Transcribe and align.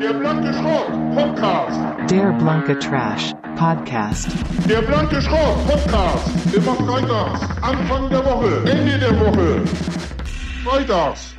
Der 0.00 0.14
blanke 0.14 0.52
Schrott 0.54 0.88
Podcast. 1.14 1.78
Der 2.10 2.32
blanke 2.38 2.78
Trash 2.78 3.32
Podcast. 3.56 4.28
Der 4.68 4.80
blanke 4.82 5.20
Schrott 5.20 5.66
Podcast. 5.68 6.54
Immer 6.54 6.74
freitags. 6.74 7.40
Anfang 7.62 8.08
der 8.08 8.24
Woche. 8.24 8.70
Ende 8.70 8.98
der 8.98 9.20
Woche. 9.20 9.60
Freitags. 10.64 11.34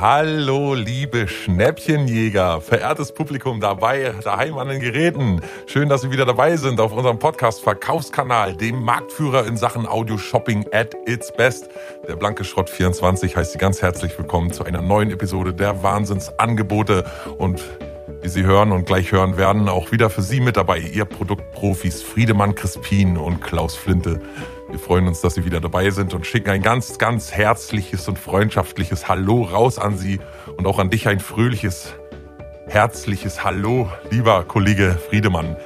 Hallo, 0.00 0.74
liebe 0.74 1.26
Schnäppchenjäger, 1.26 2.60
verehrtes 2.60 3.10
Publikum 3.10 3.58
dabei, 3.58 4.14
daheim 4.22 4.56
an 4.56 4.68
den 4.68 4.78
Geräten. 4.78 5.40
Schön, 5.66 5.88
dass 5.88 6.02
Sie 6.02 6.12
wieder 6.12 6.24
dabei 6.24 6.56
sind 6.56 6.80
auf 6.80 6.92
unserem 6.92 7.18
Podcast 7.18 7.62
Verkaufskanal, 7.62 8.54
dem 8.54 8.80
Marktführer 8.80 9.44
in 9.48 9.56
Sachen 9.56 9.88
Audio-Shopping 9.88 10.66
at 10.72 10.94
its 11.06 11.32
best. 11.32 11.68
Der 12.06 12.14
Blanke 12.14 12.44
Schrott 12.44 12.70
24 12.70 13.36
heißt 13.36 13.50
Sie 13.50 13.58
ganz 13.58 13.82
herzlich 13.82 14.16
willkommen 14.16 14.52
zu 14.52 14.62
einer 14.62 14.82
neuen 14.82 15.10
Episode 15.10 15.52
der 15.52 15.82
Wahnsinnsangebote 15.82 17.04
und 17.36 17.60
wie 18.22 18.28
Sie 18.28 18.44
hören 18.44 18.70
und 18.70 18.86
gleich 18.86 19.10
hören 19.10 19.36
werden, 19.36 19.68
auch 19.68 19.90
wieder 19.90 20.10
für 20.10 20.22
Sie 20.22 20.38
mit 20.38 20.56
dabei, 20.56 20.78
Ihr 20.78 21.06
Produktprofis 21.06 22.02
Friedemann 22.02 22.54
Crispin 22.54 23.16
und 23.16 23.40
Klaus 23.40 23.74
Flinte. 23.74 24.20
Wir 24.70 24.78
freuen 24.78 25.08
uns, 25.08 25.22
dass 25.22 25.34
Sie 25.34 25.46
wieder 25.46 25.60
dabei 25.60 25.88
sind 25.90 26.12
und 26.12 26.26
schicken 26.26 26.50
ein 26.50 26.60
ganz, 26.60 26.98
ganz 26.98 27.32
herzliches 27.32 28.06
und 28.06 28.18
freundschaftliches 28.18 29.08
Hallo 29.08 29.42
raus 29.42 29.78
an 29.78 29.96
Sie 29.96 30.20
und 30.58 30.66
auch 30.66 30.78
an 30.78 30.90
dich 30.90 31.08
ein 31.08 31.20
fröhliches, 31.20 31.94
herzliches 32.66 33.44
Hallo, 33.44 33.90
lieber 34.10 34.44
Kollege 34.44 34.98
Friedemann. 35.08 35.56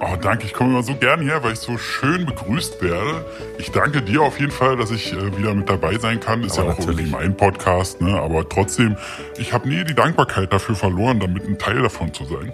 Oh, 0.00 0.14
danke, 0.20 0.44
ich 0.44 0.54
komme 0.54 0.70
immer 0.70 0.84
so 0.84 0.94
gern 0.94 1.22
her, 1.22 1.42
weil 1.42 1.54
ich 1.54 1.58
so 1.58 1.76
schön 1.76 2.24
begrüßt 2.24 2.80
werde. 2.80 3.24
Ich 3.58 3.72
danke 3.72 4.00
dir 4.00 4.22
auf 4.22 4.38
jeden 4.38 4.52
Fall, 4.52 4.76
dass 4.76 4.92
ich 4.92 5.12
äh, 5.12 5.36
wieder 5.36 5.52
mit 5.54 5.68
dabei 5.68 5.98
sein 5.98 6.20
kann. 6.20 6.44
Ist 6.44 6.56
Aber 6.56 6.68
ja 6.68 6.74
auch 6.74 6.78
natürlich. 6.78 7.10
mein 7.10 7.36
Podcast, 7.36 8.00
ne? 8.00 8.16
Aber 8.16 8.48
trotzdem, 8.48 8.96
ich 9.38 9.52
habe 9.52 9.68
nie 9.68 9.82
die 9.82 9.96
Dankbarkeit 9.96 10.52
dafür 10.52 10.76
verloren, 10.76 11.18
damit 11.18 11.44
ein 11.48 11.58
Teil 11.58 11.82
davon 11.82 12.14
zu 12.14 12.24
sein. 12.26 12.52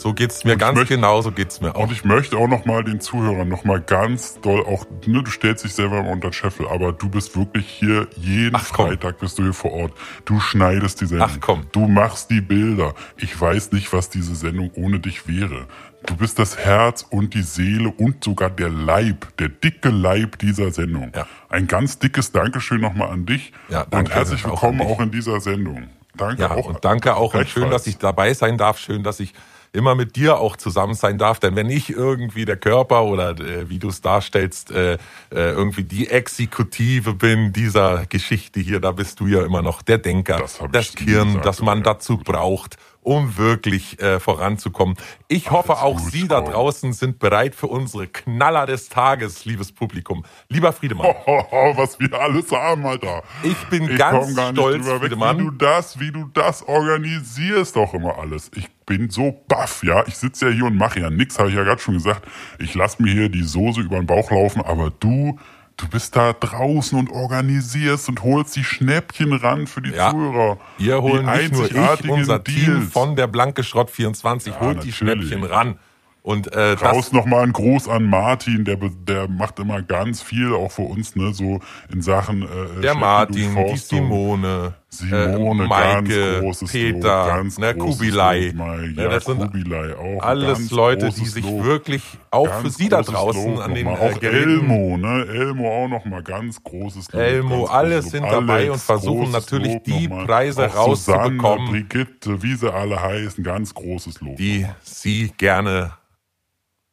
So 0.00 0.14
geht's 0.14 0.44
mir 0.44 0.54
Und 0.54 0.58
ganz 0.58 0.78
möchte- 0.78 0.94
genau, 0.94 1.20
so 1.20 1.30
geht's 1.30 1.60
mir 1.60 1.76
auch. 1.76 1.82
Und 1.84 1.92
ich 1.92 2.04
möchte 2.06 2.38
auch 2.38 2.48
nochmal 2.48 2.82
den 2.84 3.00
Zuhörern 3.02 3.48
nochmal 3.48 3.82
ganz 3.82 4.40
doll 4.40 4.64
auch, 4.64 4.86
ne, 5.06 5.22
du 5.22 5.30
stellst 5.30 5.62
dich 5.64 5.74
selber 5.74 6.00
unter 6.00 6.28
den 6.28 6.32
Scheffel, 6.32 6.66
aber 6.68 6.92
du 6.92 7.10
bist 7.10 7.36
wirklich 7.36 7.66
hier 7.68 8.08
jeden 8.16 8.56
Ach. 8.56 8.64
Freitag 8.64 9.18
bist 9.18 9.38
du 9.38 9.42
hier 9.42 9.52
vor 9.52 9.72
Ort. 9.72 9.92
Du 10.24 10.40
schneidest 10.40 11.02
die 11.02 11.06
Sendung. 11.06 11.28
Ach, 11.30 11.36
komm. 11.40 11.66
Du 11.72 11.86
machst 11.86 12.30
die 12.30 12.40
Bilder. 12.40 12.94
Ich 13.18 13.38
weiß 13.38 13.72
nicht, 13.72 13.92
was 13.92 14.08
diese 14.08 14.34
Sendung 14.34 14.70
ohne 14.74 15.00
dich 15.00 15.28
wäre. 15.28 15.66
Du 16.06 16.16
bist 16.16 16.38
das 16.38 16.56
Herz 16.56 17.04
und 17.10 17.34
die 17.34 17.42
Seele 17.42 17.90
und 17.94 18.24
sogar 18.24 18.48
der 18.48 18.70
Leib, 18.70 19.36
der 19.36 19.50
dicke 19.50 19.90
Leib 19.90 20.38
dieser 20.38 20.70
Sendung. 20.70 21.12
Ja. 21.14 21.26
Ein 21.50 21.66
ganz 21.66 21.98
dickes 21.98 22.32
Dankeschön 22.32 22.80
nochmal 22.80 23.10
an 23.10 23.26
dich 23.26 23.52
Ja, 23.68 23.82
und 23.82 23.92
danke 23.92 24.14
herzlich 24.14 24.46
auch 24.46 24.52
willkommen 24.62 24.80
an 24.80 24.86
dich. 24.86 24.96
auch 24.96 25.00
in 25.02 25.10
dieser 25.10 25.40
Sendung. 25.42 25.88
Danke 26.16 26.40
Ja, 26.42 26.52
auch. 26.52 26.64
und 26.66 26.82
danke 26.86 27.16
auch 27.16 27.34
und 27.34 27.46
schön, 27.50 27.68
dass 27.70 27.86
ich 27.86 27.98
dabei 27.98 28.32
sein 28.32 28.56
darf. 28.56 28.78
Schön, 28.78 29.02
dass 29.02 29.20
ich 29.20 29.34
immer 29.72 29.94
mit 29.94 30.16
dir 30.16 30.38
auch 30.38 30.56
zusammen 30.56 30.94
sein 30.94 31.18
darf. 31.18 31.38
Denn 31.38 31.56
wenn 31.56 31.70
ich 31.70 31.90
irgendwie 31.90 32.44
der 32.44 32.56
Körper 32.56 33.04
oder 33.04 33.30
äh, 33.38 33.68
wie 33.68 33.78
du 33.78 33.88
es 33.88 34.00
darstellst, 34.00 34.70
äh, 34.70 34.94
äh, 34.94 34.98
irgendwie 35.30 35.84
die 35.84 36.08
Exekutive 36.08 37.14
bin 37.14 37.52
dieser 37.52 38.06
Geschichte 38.06 38.60
hier, 38.60 38.80
da 38.80 38.92
bist 38.92 39.20
du 39.20 39.26
ja 39.26 39.44
immer 39.44 39.62
noch 39.62 39.82
der 39.82 39.98
Denker, 39.98 40.38
Das 40.38 40.58
das 40.72 40.94
Kirn, 40.94 41.40
das 41.42 41.62
man 41.62 41.82
dazu 41.82 42.18
braucht, 42.18 42.76
um 43.02 43.36
wirklich 43.38 44.00
äh, 44.00 44.20
voranzukommen. 44.20 44.96
Ich 45.28 45.50
hoffe, 45.50 45.78
Alles 45.78 45.82
auch 45.82 46.02
gut, 46.02 46.12
Sie 46.12 46.28
da 46.28 46.40
draußen 46.40 46.92
sind 46.92 47.18
bereit 47.18 47.54
für 47.54 47.66
unsere 47.66 48.06
Knaller 48.06 48.66
des 48.66 48.88
Tages, 48.88 49.44
liebes 49.44 49.72
Publikum. 49.72 50.24
Lieber 50.48 50.72
Friedemann. 50.72 51.06
Hohoho, 51.26 51.76
was 51.76 51.98
wir 51.98 52.12
alles 52.12 52.50
haben, 52.52 52.84
Alter. 52.84 53.22
Ich 53.42 53.56
bin 53.68 53.84
ich 53.84 53.96
ganz 53.96 54.32
stolz, 54.32 54.84
drüber 54.84 54.94
weg, 54.94 55.00
Friedemann. 55.00 55.38
wie 55.38 55.44
du 55.44 55.50
das, 55.52 55.98
wie 55.98 56.12
du 56.12 56.30
das 56.34 56.62
organisierst 56.62 57.76
doch 57.76 57.94
immer 57.94 58.18
alles. 58.18 58.50
Ich 58.54 58.68
bin 58.84 59.08
so 59.08 59.40
baff, 59.48 59.82
ja. 59.82 60.06
Ich 60.06 60.16
sitze 60.16 60.48
ja 60.48 60.52
hier 60.52 60.64
und 60.66 60.76
mache 60.76 61.00
ja 61.00 61.10
nix, 61.10 61.38
habe 61.38 61.48
ich 61.48 61.54
ja 61.54 61.64
gerade 61.64 61.80
schon 61.80 61.94
gesagt. 61.94 62.26
Ich 62.58 62.74
lass 62.74 62.98
mir 62.98 63.12
hier 63.12 63.28
die 63.28 63.44
Soße 63.44 63.80
über 63.80 63.96
den 63.96 64.06
Bauch 64.06 64.30
laufen, 64.30 64.62
aber 64.62 64.90
du, 64.90 65.38
du 65.80 65.88
bist 65.88 66.14
da 66.16 66.32
draußen 66.32 66.98
und 66.98 67.10
organisierst 67.10 68.08
und 68.08 68.22
holst 68.22 68.54
die 68.56 68.64
Schnäppchen 68.64 69.32
ran 69.32 69.66
für 69.66 69.80
die 69.82 69.90
Ja. 69.90 70.10
Zuhörer. 70.10 70.58
Wir 70.78 71.00
holen 71.02 71.26
die 71.26 71.38
nicht 71.42 71.52
nur 71.52 71.70
ich, 71.70 72.08
unser 72.10 72.42
Team 72.44 72.80
Deals. 72.80 72.92
von 72.92 73.16
der 73.16 73.26
Blanke 73.26 73.62
Schrott 73.64 73.90
24 73.90 74.52
Ja, 74.54 74.60
holt 74.60 74.84
die 74.84 74.88
natürlich. 74.90 74.96
Schnäppchen 74.96 75.44
ran. 75.44 75.78
Und 76.22 76.52
äh, 76.52 76.72
Raus 76.72 77.12
nochmal 77.12 77.44
ein 77.44 77.52
Gruß 77.54 77.88
an 77.88 78.04
Martin, 78.04 78.66
der, 78.66 78.76
der 78.76 79.26
macht 79.26 79.58
immer 79.58 79.80
ganz 79.80 80.20
viel, 80.20 80.52
auch 80.52 80.70
für 80.70 80.82
uns, 80.82 81.16
ne, 81.16 81.32
so 81.32 81.60
in 81.90 82.02
Sachen 82.02 82.42
äh, 82.42 82.46
der 82.46 82.92
Schleppend 82.92 83.00
Martin, 83.00 83.56
die. 83.56 83.76
Simone, 83.78 84.74
Simone, 84.92 85.64
äh, 85.64 85.68
ganz 85.68 86.08
Maike, 86.08 86.40
großes 86.40 86.72
Peter, 86.72 87.18
Lob, 87.18 87.26
ganz 87.28 87.58
ne, 87.58 87.74
Kubilai. 87.76 88.48
Lob. 88.48 88.56
Ne, 88.56 88.92
Ja, 88.96 89.08
das 89.08 89.24
sind 89.24 89.38
Kubilai 89.40 89.94
auch. 89.96 90.20
alles 90.22 90.70
Leute, 90.72 91.10
die 91.10 91.26
sich 91.26 91.44
Lob. 91.44 91.62
wirklich 91.64 92.02
auch 92.32 92.52
für 92.60 92.70
Sie 92.70 92.88
da 92.88 93.02
draußen 93.02 93.54
Lob 93.54 93.64
an 93.64 93.74
den 93.74 93.86
nochmal. 93.86 94.10
äh, 94.10 94.14
auch 94.14 94.20
Geräten 94.20 94.50
Elmo, 94.50 94.96
ne? 94.96 95.26
Elmo 95.28 95.84
auch 95.84 95.88
nochmal 95.88 96.24
ganz 96.24 96.62
großes 96.64 97.12
Lob. 97.12 97.22
Elmo, 97.22 97.64
alle 97.66 98.02
sind 98.02 98.22
Lob. 98.24 98.32
dabei 98.32 98.70
und 98.72 98.80
versuchen 98.80 99.30
natürlich 99.30 99.74
Lob 99.74 99.84
die 99.84 100.08
nochmal. 100.08 100.26
Preise 100.26 100.68
auch 100.68 100.76
rauszubekommen. 100.76 101.66
Susanne, 101.66 101.70
Brigitte, 101.70 102.42
wie 102.42 102.54
sie 102.56 102.72
alle 102.74 103.00
heißen, 103.00 103.44
ganz 103.44 103.72
großes 103.72 104.20
Lob. 104.20 104.36
die 104.38 104.66
Sie 104.82 105.32
gerne 105.38 105.92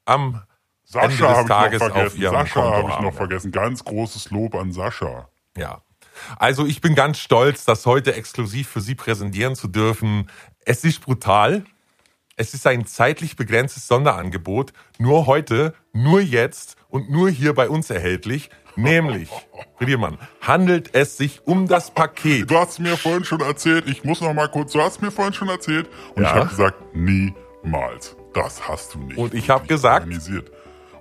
am 0.05 0.21
Ende 0.23 0.43
Sascha 0.83 1.09
des 1.09 1.21
habe 1.21 1.41
ich 1.41 1.47
Tages 1.79 1.81
auf. 1.81 2.17
Ihrem 2.17 2.33
Sascha 2.35 2.61
habe 2.61 2.89
ich 2.91 2.99
noch 2.99 3.13
vergessen. 3.13 3.51
Ganz 3.51 3.83
großes 3.83 4.29
Lob 4.29 4.53
an 4.55 4.71
Sascha. 4.71 5.27
Ja. 5.57 5.81
Also 6.37 6.65
ich 6.65 6.81
bin 6.81 6.95
ganz 6.95 7.19
stolz, 7.19 7.65
das 7.65 7.85
heute 7.85 8.13
exklusiv 8.15 8.69
für 8.69 8.81
Sie 8.81 8.95
präsentieren 8.95 9.55
zu 9.55 9.67
dürfen. 9.67 10.29
Es 10.65 10.83
ist 10.83 11.01
brutal. 11.01 11.63
Es 12.35 12.53
ist 12.53 12.67
ein 12.67 12.85
zeitlich 12.85 13.35
begrenztes 13.35 13.87
Sonderangebot. 13.87 14.71
Nur 14.99 15.25
heute, 15.25 15.73
nur 15.93 16.21
jetzt 16.21 16.75
und 16.89 17.09
nur 17.09 17.29
hier 17.29 17.53
bei 17.53 17.67
uns 17.67 17.89
erhältlich. 17.89 18.49
Nämlich, 18.75 19.29
Friedemann, 19.79 20.19
handelt 20.39 20.93
es 20.93 21.17
sich 21.17 21.41
um 21.47 21.67
das 21.67 21.89
Paket. 21.89 22.51
Du 22.51 22.59
hast 22.59 22.79
mir 22.79 22.95
vorhin 22.95 23.23
schon 23.23 23.41
erzählt, 23.41 23.87
ich 23.89 24.03
muss 24.03 24.21
noch 24.21 24.33
mal 24.35 24.47
kurz, 24.49 24.73
du 24.73 24.81
hast 24.81 25.01
mir 25.01 25.09
vorhin 25.09 25.33
schon 25.33 25.49
erzählt 25.49 25.89
und 26.13 26.21
Ja. 26.21 26.29
ich 26.29 26.35
habe 26.35 26.49
gesagt, 26.49 26.95
niemals. 26.95 28.15
Das 28.35 28.67
hast 28.67 28.93
du 28.93 28.99
nicht. 28.99 29.17
Und 29.17 29.33
ich 29.33 29.49
hab 29.49 29.67
gesagt, 29.67 30.03
organisiert. 30.03 30.51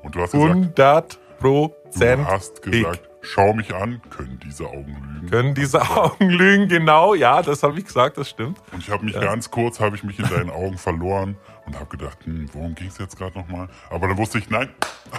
Und 0.03 0.15
du 0.15 0.23
hast 0.23 0.33
gesagt, 0.33 0.51
100 0.51 1.15
du 1.15 1.19
Prozent 1.39 2.27
hast 2.27 2.63
gesagt, 2.63 3.06
schau 3.27 3.53
mich 3.53 3.75
an, 3.75 4.01
können 4.11 4.39
diese 4.45 4.67
Augen 4.67 4.97
lügen. 5.15 5.31
können 5.31 5.55
diese 5.55 5.83
Augen 5.83 6.31
lügen. 6.31 6.69
Genau, 6.69 7.15
ja, 7.15 7.43
das 7.43 7.63
habe 7.63 7.79
ich 7.79 7.85
gesagt, 7.85 8.19
das 8.19 8.31
stimmt. 8.31 8.59
Und 8.73 8.81
ich 8.81 8.91
habe 8.91 9.05
mich 9.05 9.15
ganz 9.15 9.51
kurz, 9.51 9.81
habe 9.81 9.97
ich 9.97 10.05
mich 10.05 10.19
in 10.19 10.29
deinen 10.29 10.51
Augen 10.51 10.79
verloren 10.79 11.37
und 11.67 11.75
habe 11.79 11.97
gedacht, 11.97 12.19
hm, 12.25 12.49
worum 12.53 12.75
ging 12.75 12.89
es 12.89 12.99
jetzt 12.99 13.17
gerade 13.17 13.37
nochmal? 13.39 13.69
Aber 13.91 14.09
dann 14.09 14.17
wusste 14.17 14.39
ich, 14.39 14.49
nein, 14.51 14.69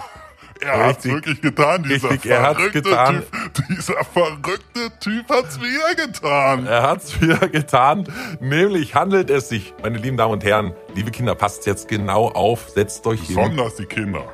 er 0.60 0.78
hat 0.78 0.96
Richtig. 0.96 1.12
wirklich 1.12 1.40
getan, 1.40 1.82
dieser 1.84 2.10
Richtig, 2.10 2.30
er 2.30 2.54
verrückte 2.54 2.82
getan. 2.82 3.22
Typ. 3.52 3.66
Dieser 3.68 4.04
verrückte 4.04 4.98
Typ 5.00 5.28
hat's 5.28 5.60
wieder 5.60 6.06
getan. 6.06 6.66
Er 6.66 6.82
hat's 6.82 7.20
wieder 7.20 7.48
getan. 7.48 8.08
Nämlich 8.40 8.94
handelt 8.94 9.30
es 9.30 9.48
sich, 9.48 9.74
meine 9.82 9.98
lieben 9.98 10.16
Damen 10.16 10.32
und 10.32 10.44
Herren, 10.44 10.74
liebe 10.94 11.10
Kinder, 11.10 11.34
passt 11.34 11.66
jetzt 11.66 11.88
genau 11.88 12.28
auf, 12.28 12.70
setzt 12.70 13.06
euch 13.06 13.20
hin. 13.20 13.36
Besonders 13.36 13.76
die 13.76 13.86
Kinder. 13.86 14.24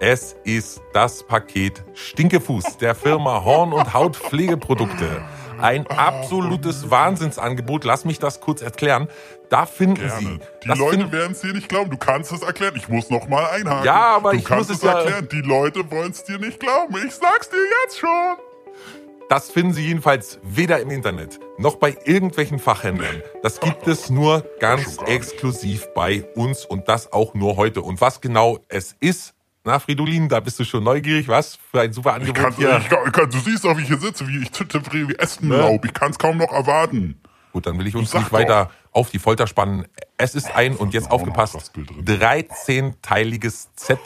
Es 0.00 0.36
ist 0.44 0.80
das 0.92 1.24
Paket 1.24 1.82
Stinkefuß 1.94 2.76
der 2.78 2.94
Firma 2.94 3.42
Horn 3.44 3.72
und 3.72 3.92
Haut 3.94 4.16
Pflegeprodukte. 4.16 5.22
Ein 5.60 5.88
absolutes 5.88 6.88
Wahnsinnsangebot. 6.88 7.82
Lass 7.82 8.04
mich 8.04 8.20
das 8.20 8.40
kurz 8.40 8.62
erklären. 8.62 9.08
Da 9.50 9.66
finden 9.66 10.08
Sie. 10.18 10.24
Gerne. 10.24 10.40
Die 10.62 10.68
das 10.68 10.78
Leute 10.78 11.10
werden 11.10 11.32
es 11.32 11.40
dir 11.40 11.52
nicht 11.52 11.68
glauben. 11.68 11.90
Du 11.90 11.96
kannst 11.96 12.30
es 12.30 12.42
erklären. 12.42 12.74
Ich 12.76 12.88
muss 12.88 13.10
noch 13.10 13.26
mal 13.26 13.44
einhaken. 13.50 13.84
Ja, 13.84 14.14
aber 14.16 14.30
du 14.32 14.38
ich 14.38 14.44
kannst 14.44 14.68
muss 14.68 14.78
es 14.78 14.84
ja- 14.84 15.00
erklären. 15.00 15.28
Die 15.32 15.40
Leute 15.40 15.90
wollen 15.90 16.12
es 16.12 16.22
dir 16.22 16.38
nicht 16.38 16.60
glauben. 16.60 16.94
Ich 17.04 17.14
sag's 17.14 17.50
dir 17.50 17.56
jetzt 17.82 17.98
schon. 17.98 18.36
Das 19.28 19.50
finden 19.50 19.72
Sie 19.74 19.84
jedenfalls 19.86 20.38
weder 20.42 20.80
im 20.80 20.90
Internet 20.90 21.38
noch 21.58 21.76
bei 21.76 21.96
irgendwelchen 22.04 22.58
Fachhändlern. 22.60 23.20
Das 23.42 23.58
gibt 23.60 23.86
es 23.88 24.08
nur 24.08 24.42
ganz 24.60 24.96
exklusiv 25.06 25.88
bei 25.92 26.24
uns 26.36 26.64
und 26.64 26.88
das 26.88 27.12
auch 27.12 27.34
nur 27.34 27.56
heute. 27.56 27.82
Und 27.82 28.00
was 28.00 28.20
genau 28.22 28.60
es 28.68 28.94
ist, 29.00 29.34
na 29.68 29.78
Fridolin, 29.78 30.28
da 30.30 30.40
bist 30.40 30.58
du 30.58 30.64
schon 30.64 30.82
neugierig, 30.82 31.28
was 31.28 31.58
für 31.70 31.82
ein 31.82 31.92
super 31.92 32.10
Ich 32.10 32.28
Angebot 32.28 32.42
kann, 32.42 32.54
hier. 32.56 32.78
ich 32.78 32.88
kann, 32.88 33.12
kann, 33.12 33.30
du 33.30 33.38
siehst 33.38 33.64
doch, 33.64 33.76
wie 33.76 33.82
ich 33.82 33.88
hier 33.88 33.98
sitze, 33.98 34.26
wie 34.26 34.38
ich 34.38 34.50
tippe 34.50 34.82
wie 34.92 35.14
Essenlaub. 35.14 35.84
Ich 35.84 35.92
kann 35.92 36.10
es 36.10 36.18
kaum 36.18 36.38
noch 36.38 36.50
erwarten. 36.50 37.20
Gut, 37.52 37.66
dann 37.66 37.78
will 37.78 37.86
ich 37.86 37.94
uns 37.94 38.14
nicht 38.14 38.32
weiter 38.32 38.70
doch. 38.92 38.98
auf 39.00 39.10
die 39.10 39.18
Folter 39.18 39.46
spannen. 39.46 39.86
Es 40.16 40.34
ist 40.34 40.54
ein, 40.56 40.74
und 40.74 40.94
jetzt 40.94 41.10
aufgepasst, 41.10 41.54
das 41.54 41.70
Bild 41.70 41.90
drin. 41.90 42.04
13-teiliges 42.04 43.68
Set. 43.76 43.98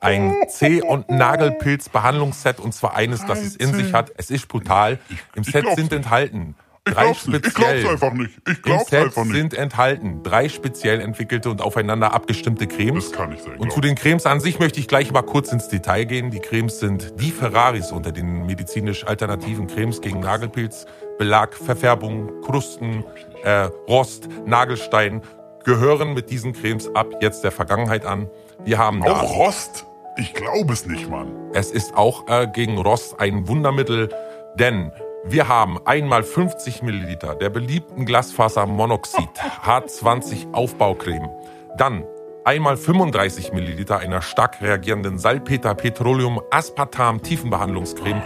Ein 0.00 0.34
Zeh- 0.48 0.82
und 0.82 1.08
Nagelpilz-Behandlungsset 1.08 2.60
und 2.60 2.72
zwar 2.72 2.94
eines, 2.94 3.24
das 3.26 3.40
es 3.40 3.56
in 3.56 3.74
sich 3.74 3.92
hat. 3.92 4.12
Es 4.16 4.30
ist 4.30 4.46
brutal. 4.46 5.00
Im 5.34 5.42
ich 5.42 5.50
Set 5.50 5.66
sind 5.74 5.92
enthalten 5.92 6.54
Ich 6.58 6.71
Drei. 6.84 7.10
Ich 7.12 7.22
glaub's 7.22 7.22
speziell. 7.22 7.88
einfach 7.88 8.12
nicht. 8.12 8.30
Ich 8.48 8.62
glaub's 8.62 8.92
einfach 8.92 9.24
nicht. 9.24 9.36
sind 9.36 9.54
enthalten 9.54 10.22
drei 10.24 10.48
speziell 10.48 11.00
entwickelte 11.00 11.48
und 11.48 11.62
aufeinander 11.62 12.12
abgestimmte 12.12 12.66
Cremes. 12.66 13.10
Das 13.10 13.18
kann 13.18 13.30
nicht 13.30 13.44
sein. 13.44 13.52
Und 13.52 13.60
glaub 13.60 13.72
zu 13.72 13.80
den 13.80 13.94
Cremes 13.94 14.26
an 14.26 14.40
sich 14.40 14.58
möchte 14.58 14.80
ich 14.80 14.88
gleich 14.88 15.12
mal 15.12 15.22
kurz 15.22 15.52
ins 15.52 15.68
Detail 15.68 16.04
gehen. 16.04 16.32
Die 16.32 16.40
Cremes 16.40 16.80
sind 16.80 17.20
die 17.20 17.30
Ferraris 17.30 17.92
unter 17.92 18.10
den 18.10 18.46
medizinisch 18.46 19.06
alternativen 19.06 19.68
Cremes 19.68 20.00
gegen 20.00 20.20
Nagelpilz, 20.20 20.86
Belag, 21.18 21.54
Verfärbung, 21.54 22.40
Krusten, 22.42 23.04
äh, 23.44 23.68
Rost, 23.88 24.28
Nagelstein 24.44 25.22
gehören 25.64 26.14
mit 26.14 26.30
diesen 26.30 26.52
Cremes 26.52 26.92
ab 26.96 27.06
jetzt 27.20 27.44
der 27.44 27.52
Vergangenheit 27.52 28.04
an. 28.04 28.28
Wir 28.64 28.78
haben 28.78 29.02
da 29.02 29.20
Auch 29.20 29.36
Rost? 29.36 29.86
Ich 30.18 30.34
glaube 30.34 30.72
es 30.72 30.84
nicht, 30.84 31.08
Mann. 31.08 31.30
es 31.54 31.70
ist 31.70 31.94
auch 31.94 32.28
äh, 32.28 32.48
gegen 32.52 32.76
Rost 32.76 33.20
ein 33.20 33.46
Wundermittel, 33.46 34.08
denn 34.58 34.90
wir 35.24 35.46
haben 35.46 35.78
einmal 35.86 36.24
50 36.24 36.82
Milliliter 36.82 37.36
der 37.36 37.48
beliebten 37.48 38.06
Glasfasermonoxid 38.06 39.28
H20 39.64 40.52
Aufbaucreme, 40.52 41.28
dann 41.78 42.04
einmal 42.44 42.76
35 42.76 43.52
Milliliter 43.52 44.00
einer 44.00 44.20
stark 44.20 44.60
reagierenden 44.60 45.18
Salpeter 45.18 45.76
Petroleum 45.76 46.40
Aspartam 46.50 47.22
Tiefenbehandlungscreme 47.22 48.20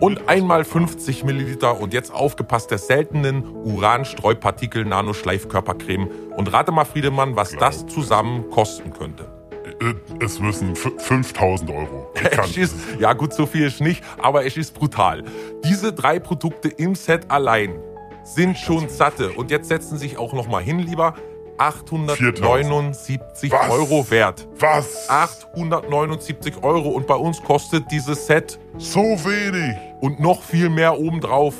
und 0.00 0.28
einmal 0.28 0.64
50 0.64 1.24
Milliliter 1.24 1.80
und 1.80 1.94
jetzt 1.94 2.12
aufgepasst 2.12 2.70
der 2.70 2.78
seltenen 2.78 3.48
Uranstreupartikel 3.64 4.84
Nanoschleifkörpercreme. 4.84 6.10
Und 6.36 6.52
rate 6.52 6.72
mal, 6.72 6.84
Friedemann, 6.84 7.36
was 7.36 7.52
das 7.52 7.86
zusammen 7.86 8.50
kosten 8.50 8.92
könnte. 8.92 9.30
Äh, 9.80 9.94
Es 10.24 10.38
müssen 10.40 10.72
f- 10.72 10.92
5000 10.98 11.70
Euro. 11.70 12.10
Ist, 12.56 12.74
ja 12.98 13.12
gut, 13.12 13.32
so 13.34 13.46
viel 13.46 13.66
ist 13.66 13.80
nicht, 13.80 14.02
aber 14.18 14.44
es 14.46 14.56
ist 14.56 14.74
brutal. 14.74 15.24
Diese 15.64 15.92
drei 15.92 16.18
Produkte 16.18 16.68
im 16.68 16.94
Set 16.94 17.30
allein 17.30 17.74
sind 18.24 18.56
schon 18.58 18.88
satte. 18.88 19.30
Und 19.32 19.50
jetzt 19.50 19.68
setzen 19.68 19.98
sich 19.98 20.16
auch 20.18 20.32
noch 20.32 20.48
mal 20.48 20.62
hin, 20.62 20.78
lieber. 20.78 21.14
879 21.58 23.50
Was? 23.52 23.70
Euro 23.70 24.10
wert. 24.10 24.48
Was? 24.58 25.08
879 25.08 26.62
Euro. 26.62 26.88
Und 26.90 27.06
bei 27.06 27.14
uns 27.14 27.42
kostet 27.42 27.90
dieses 27.90 28.26
Set 28.26 28.58
So 28.78 29.00
wenig. 29.00 29.76
und 30.00 30.20
noch 30.20 30.42
viel 30.42 30.68
mehr 30.70 30.98
obendrauf 30.98 31.54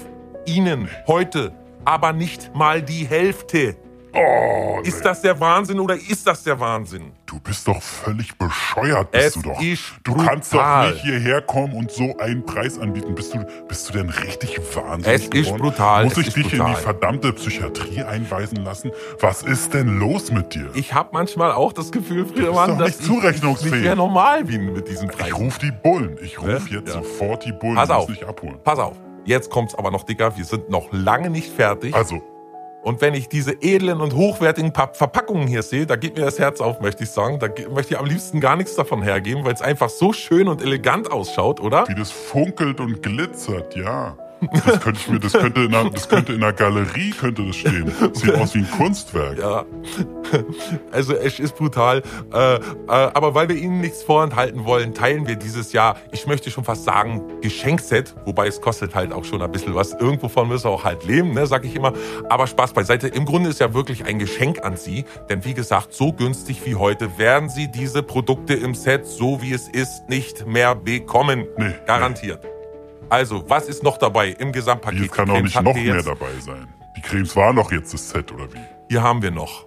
Ihnen 0.46 0.88
heute 1.06 1.52
aber 1.86 2.14
nicht 2.14 2.54
mal 2.54 2.80
die 2.80 3.04
Hälfte. 3.06 3.76
Oh, 4.16 4.78
Ist 4.84 5.04
das 5.04 5.22
der 5.22 5.38
Wahnsinn 5.40 5.80
oder 5.80 5.94
ist 5.96 6.26
das 6.26 6.42
der 6.44 6.58
Wahnsinn? 6.60 7.12
du 7.26 7.40
bist 7.40 7.66
doch 7.66 7.82
völlig 7.82 8.36
bescheuert, 8.38 9.10
bist 9.10 9.26
Es 9.26 9.32
du 9.34 9.42
doch. 9.42 9.60
ist 9.60 9.82
du 10.04 10.14
kannst 10.14 10.54
doch 10.54 10.86
nicht 10.86 11.02
hierher 11.02 11.40
kommen 11.42 11.72
und 11.74 11.90
so 11.90 12.16
einen 12.18 12.46
Preis 12.46 12.78
anbieten. 12.78 13.14
Bist 13.16 13.34
du, 13.34 13.44
bist 13.66 13.88
du 13.88 13.92
denn 13.94 14.08
richtig 14.08 14.60
wahnsinnig 14.76 15.06
Es 15.16 15.22
ist 15.24 15.30
geworden? 15.32 15.62
brutal, 15.62 16.04
Muss 16.04 16.16
ich 16.18 16.28
ist 16.28 16.36
dich 16.36 16.52
in 16.52 16.58
brutal. 16.60 16.74
die 16.76 16.80
verdammte 16.80 17.32
Psychiatrie 17.32 18.02
einweisen 18.04 18.58
lassen? 18.58 18.92
Was 19.18 19.42
ist 19.42 19.74
denn 19.74 19.98
los 19.98 20.30
mit 20.30 20.54
dir? 20.54 20.70
Ich 20.74 20.94
habe 20.94 21.08
manchmal 21.12 21.50
auch 21.50 21.72
das 21.72 21.90
Gefühl, 21.90 22.24
Friedemann, 22.26 22.70
doch 22.70 22.78
dass 22.78 22.86
nicht 22.88 23.00
ich 23.00 23.06
zurechnungsfähig. 23.06 23.72
nicht 23.72 23.82
mehr 23.82 23.96
normal 23.96 24.44
bin 24.44 24.72
mit 24.72 24.86
diesen 24.86 25.10
Ich 25.10 25.16
Preisen. 25.16 25.32
ruf 25.34 25.58
die 25.58 25.72
Bullen. 25.72 26.16
Ich 26.22 26.40
ruf 26.40 26.46
Ne? 26.46 26.60
jetzt 26.70 26.88
Ja. 26.94 27.02
sofort 27.02 27.44
die 27.44 27.52
Bullen. 27.52 27.74
Pass 27.74 27.90
auf. 27.90 28.08
müssen 28.08 28.20
dich 28.20 28.28
abholen. 28.28 28.58
Pass 28.62 28.78
auf, 28.78 28.94
jetzt 29.24 29.50
kommt's 29.50 29.74
aber 29.74 29.90
noch 29.90 30.04
dicker. 30.04 30.36
Wir 30.36 30.44
sind 30.44 30.70
noch 30.70 30.86
lange 30.92 31.30
nicht 31.30 31.50
fertig. 31.52 31.92
Also, 31.96 32.22
Und 32.84 33.00
wenn 33.00 33.14
ich 33.14 33.28
diese 33.30 33.52
edlen 33.62 34.00
und 34.02 34.14
hochwertigen 34.14 34.72
Pa- 34.74 34.90
Verpackungen 34.92 35.48
hier 35.48 35.62
sehe, 35.62 35.86
da 35.86 35.96
geht 35.96 36.16
mir 36.18 36.24
das 36.26 36.38
Herz 36.38 36.60
auf, 36.60 36.80
möchte 36.80 37.04
ich 37.04 37.10
sagen. 37.10 37.38
Da 37.38 37.48
möchte 37.72 37.94
ich 37.94 37.98
am 37.98 38.04
liebsten 38.04 38.40
gar 38.40 38.56
nichts 38.56 38.74
davon 38.76 39.02
hergeben, 39.02 39.42
weil 39.44 39.54
es 39.54 39.62
einfach 39.62 39.88
so 39.88 40.12
schön 40.12 40.48
und 40.48 40.60
elegant 40.60 41.10
ausschaut, 41.10 41.60
oder? 41.60 41.88
wie 41.88 41.94
das 41.94 42.10
funkelt 42.10 42.80
und 42.80 43.02
glitzert, 43.02 43.74
ja. 43.74 44.16
Das 44.52 44.80
könnte, 44.80 45.00
ich 45.00 45.08
mir, 45.08 45.20
das 45.20 45.32
könnte, 45.32 45.60
in 45.62 45.74
einer, 45.74 45.90
das 45.90 46.08
könnte 46.08 46.32
in 46.32 46.42
einer 46.42 46.52
Galerie 46.52 47.10
könnte 47.10 47.46
das 47.46 47.56
stehen. 47.56 47.90
Sieht 48.12 48.34
aus 48.34 48.54
wie 48.54 48.58
ein 48.58 48.70
Kunstwerk. 48.70 49.38
Ja, 49.38 49.64
also 50.92 51.14
es 51.14 51.38
ist 51.38 51.56
brutal. 51.56 52.02
Äh, 52.32 52.54
äh, 52.56 52.60
aber 52.88 53.34
weil 53.34 53.48
wir 53.48 53.56
Ihnen 53.56 53.80
nichts 53.80 54.02
vorenthalten 54.02 54.64
wollen, 54.64 54.94
teilen 54.94 55.26
wir 55.26 55.36
dieses 55.36 55.72
Jahr, 55.72 55.96
ich 56.12 56.26
möchte 56.26 56.50
schon 56.50 56.64
fast 56.64 56.84
sagen, 56.84 57.22
Geschenkset, 57.40 58.14
wobei 58.24 58.46
es 58.46 58.60
kostet 58.60 58.94
halt 58.94 59.12
auch 59.12 59.24
schon 59.24 59.42
ein 59.42 59.50
bisschen 59.50 59.74
was. 59.74 59.92
Irgendwovon 59.92 60.48
müssen 60.48 60.64
wir 60.64 60.70
auch 60.70 60.84
halt 60.84 61.04
leben, 61.04 61.32
ne, 61.32 61.46
sag 61.46 61.64
ich 61.64 61.74
immer. 61.74 61.92
Aber 62.28 62.46
Spaß 62.46 62.72
beiseite. 62.72 63.08
Im 63.08 63.24
Grunde 63.24 63.50
ist 63.50 63.60
ja 63.60 63.74
wirklich 63.74 64.04
ein 64.04 64.18
Geschenk 64.18 64.64
an 64.64 64.76
Sie, 64.76 65.04
denn 65.28 65.44
wie 65.44 65.54
gesagt, 65.54 65.92
so 65.94 66.12
günstig 66.12 66.62
wie 66.64 66.74
heute 66.74 67.18
werden 67.18 67.48
Sie 67.48 67.70
diese 67.70 68.02
Produkte 68.02 68.54
im 68.54 68.74
Set, 68.74 69.06
so 69.06 69.40
wie 69.42 69.52
es 69.52 69.68
ist, 69.68 70.08
nicht 70.08 70.46
mehr 70.46 70.74
bekommen. 70.74 71.46
Nee, 71.56 71.74
Garantiert. 71.86 72.53
Also, 73.14 73.48
was 73.48 73.68
ist 73.68 73.84
noch 73.84 73.96
dabei 73.96 74.30
im 74.30 74.50
Gesamtpaket? 74.50 74.98
Hier 74.98 75.08
kann 75.08 75.26
Die 75.26 75.30
doch 75.30 75.34
Cremes 75.36 75.54
nicht 75.54 75.62
noch 75.62 75.74
mehr 75.74 76.02
dabei 76.02 76.32
sein. 76.40 76.66
Die 76.96 77.00
Cremes 77.00 77.36
waren 77.36 77.54
doch 77.54 77.70
jetzt 77.70 77.94
das 77.94 78.10
Set, 78.10 78.32
oder 78.32 78.52
wie? 78.52 78.58
Hier 78.90 79.04
haben 79.04 79.22
wir 79.22 79.30
noch 79.30 79.66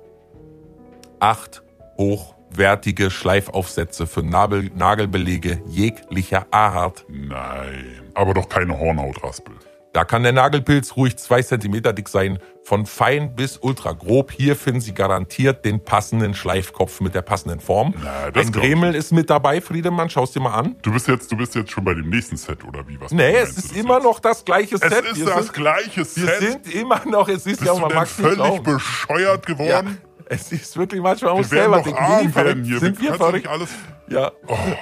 acht 1.21 1.63
hochwertige 1.97 3.09
Schleifaufsätze 3.09 4.05
für 4.05 4.21
Nabel 4.21 4.69
Nagelbelege 4.75 5.61
jeglicher 5.65 6.45
Art. 6.51 7.05
Nein. 7.07 8.01
Aber 8.15 8.33
doch 8.33 8.49
keine 8.49 8.77
Hornhautraspel. 8.77 9.55
Da 9.97 10.05
kann 10.05 10.21
der 10.21 10.31
Nagelpilz 10.31 10.95
ruhig 10.95 11.17
zwei 11.17 11.41
Zentimeter 11.41 11.91
dick 11.91 12.07
sein, 12.07 12.37
von 12.63 12.85
fein 12.85 13.35
bis 13.35 13.57
ultra 13.57 13.93
grob. 13.93 14.31
Hier 14.31 14.55
finden 14.55 14.79
Sie 14.79 14.93
garantiert 14.93 15.65
den 15.65 15.83
passenden 15.83 16.35
Schleifkopf 16.35 17.01
mit 17.01 17.15
der 17.15 17.23
passenden 17.23 17.59
Form. 17.59 17.95
Na, 18.03 18.29
das 18.29 18.45
Ein 18.45 18.51
Dremel 18.51 18.93
ist 18.93 19.11
mit 19.11 19.27
dabei, 19.31 19.59
Friedemann, 19.59 20.11
schau's 20.11 20.33
dir 20.33 20.39
mal 20.39 20.53
an. 20.53 20.75
Du 20.83 20.91
bist 20.93 21.07
jetzt, 21.07 21.31
du 21.31 21.35
bist 21.35 21.55
jetzt 21.55 21.71
schon 21.71 21.83
bei 21.83 21.95
dem 21.95 22.09
nächsten 22.11 22.37
Set, 22.37 22.63
oder 22.63 22.87
wie? 22.87 23.01
Was 23.01 23.11
Nee, 23.11 23.37
es 23.37 23.57
ist 23.57 23.75
immer 23.75 23.95
jetzt? 23.95 24.03
noch 24.03 24.19
das 24.19 24.45
gleiche 24.45 24.75
Es 24.75 24.81
Set. 24.81 25.03
ist 25.03 25.17
wir 25.17 25.25
das 25.25 25.45
sind, 25.45 25.53
gleiche 25.53 25.95
wir 25.97 26.05
Set. 26.05 26.41
sind 26.41 26.75
immer 26.75 27.01
noch, 27.07 27.27
es 27.27 27.47
ist 27.47 27.59
bist 27.59 27.63
ja, 27.63 27.73
denn 27.73 27.81
mag's 27.95 28.19
nicht 28.19 28.35
völlig 28.37 28.61
bescheuert 28.61 29.49
Ja, 29.49 29.55
geworden? 29.55 29.97
es 30.27 30.51
ist 30.51 30.77
wirklich 30.77 31.01
manchmal, 31.01 31.31
man 31.31 31.41
muss 31.41 31.49
Wir 31.49 31.57
werden 31.57 31.71
selber 31.73 31.83
denken, 31.83 31.99
arm 32.03 32.35
werden 32.35 32.63
hier. 32.65 32.79
Sind 32.79 33.01
wir 33.01 33.11
du 33.13 33.17
verrückt? 33.17 33.37
nicht 33.37 33.47
alles... 33.47 33.69
Ja. 34.09 34.31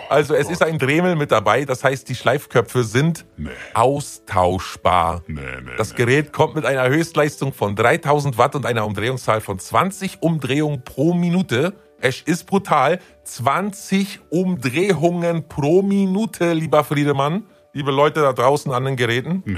also 0.10 0.36
es 0.36 0.50
ist 0.50 0.62
ein 0.62 0.77
Dremel 0.77 1.16
mit 1.16 1.31
dabei, 1.31 1.66
das 1.66 1.83
heißt, 1.83 2.07
die 2.10 2.16
Schleifköpfe 2.16 2.83
sind 2.83 3.25
Nee. 3.38 3.50
austauschbar. 3.74 5.24
Nee, 5.27 5.42
nee, 5.63 5.72
Das. 5.77 5.95
Gerät 5.95 6.31
kommt 6.33 6.56
mit 6.56 6.66
einer 6.66 6.88
Höchstleistung 6.89 7.54
von 7.54 7.75
3000 7.75 8.38
Watt 8.38 8.56
und 8.56 8.66
einer 8.66 8.86
Umdrehungszahl 8.86 9.42
von 9.42 9.57
20 9.60 10.22
Umdrehungen 10.22 10.83
pro 10.83 11.13
Minute. 11.13 11.74
Es 12.01 12.22
ist 12.22 12.45
brutal. 12.45 13.00
20 13.24 14.19
Umdrehungen 14.30 15.48
pro 15.48 15.81
Minute, 15.81 16.54
lieber 16.54 16.83
Friedemann. 16.83 17.45
Liebe 17.74 17.92
Leute 17.92 18.22
da 18.22 18.33
draußen 18.33 18.72
an 18.72 18.86
den 18.86 18.95
Geräten. 18.95 19.42
Nee. 19.45 19.57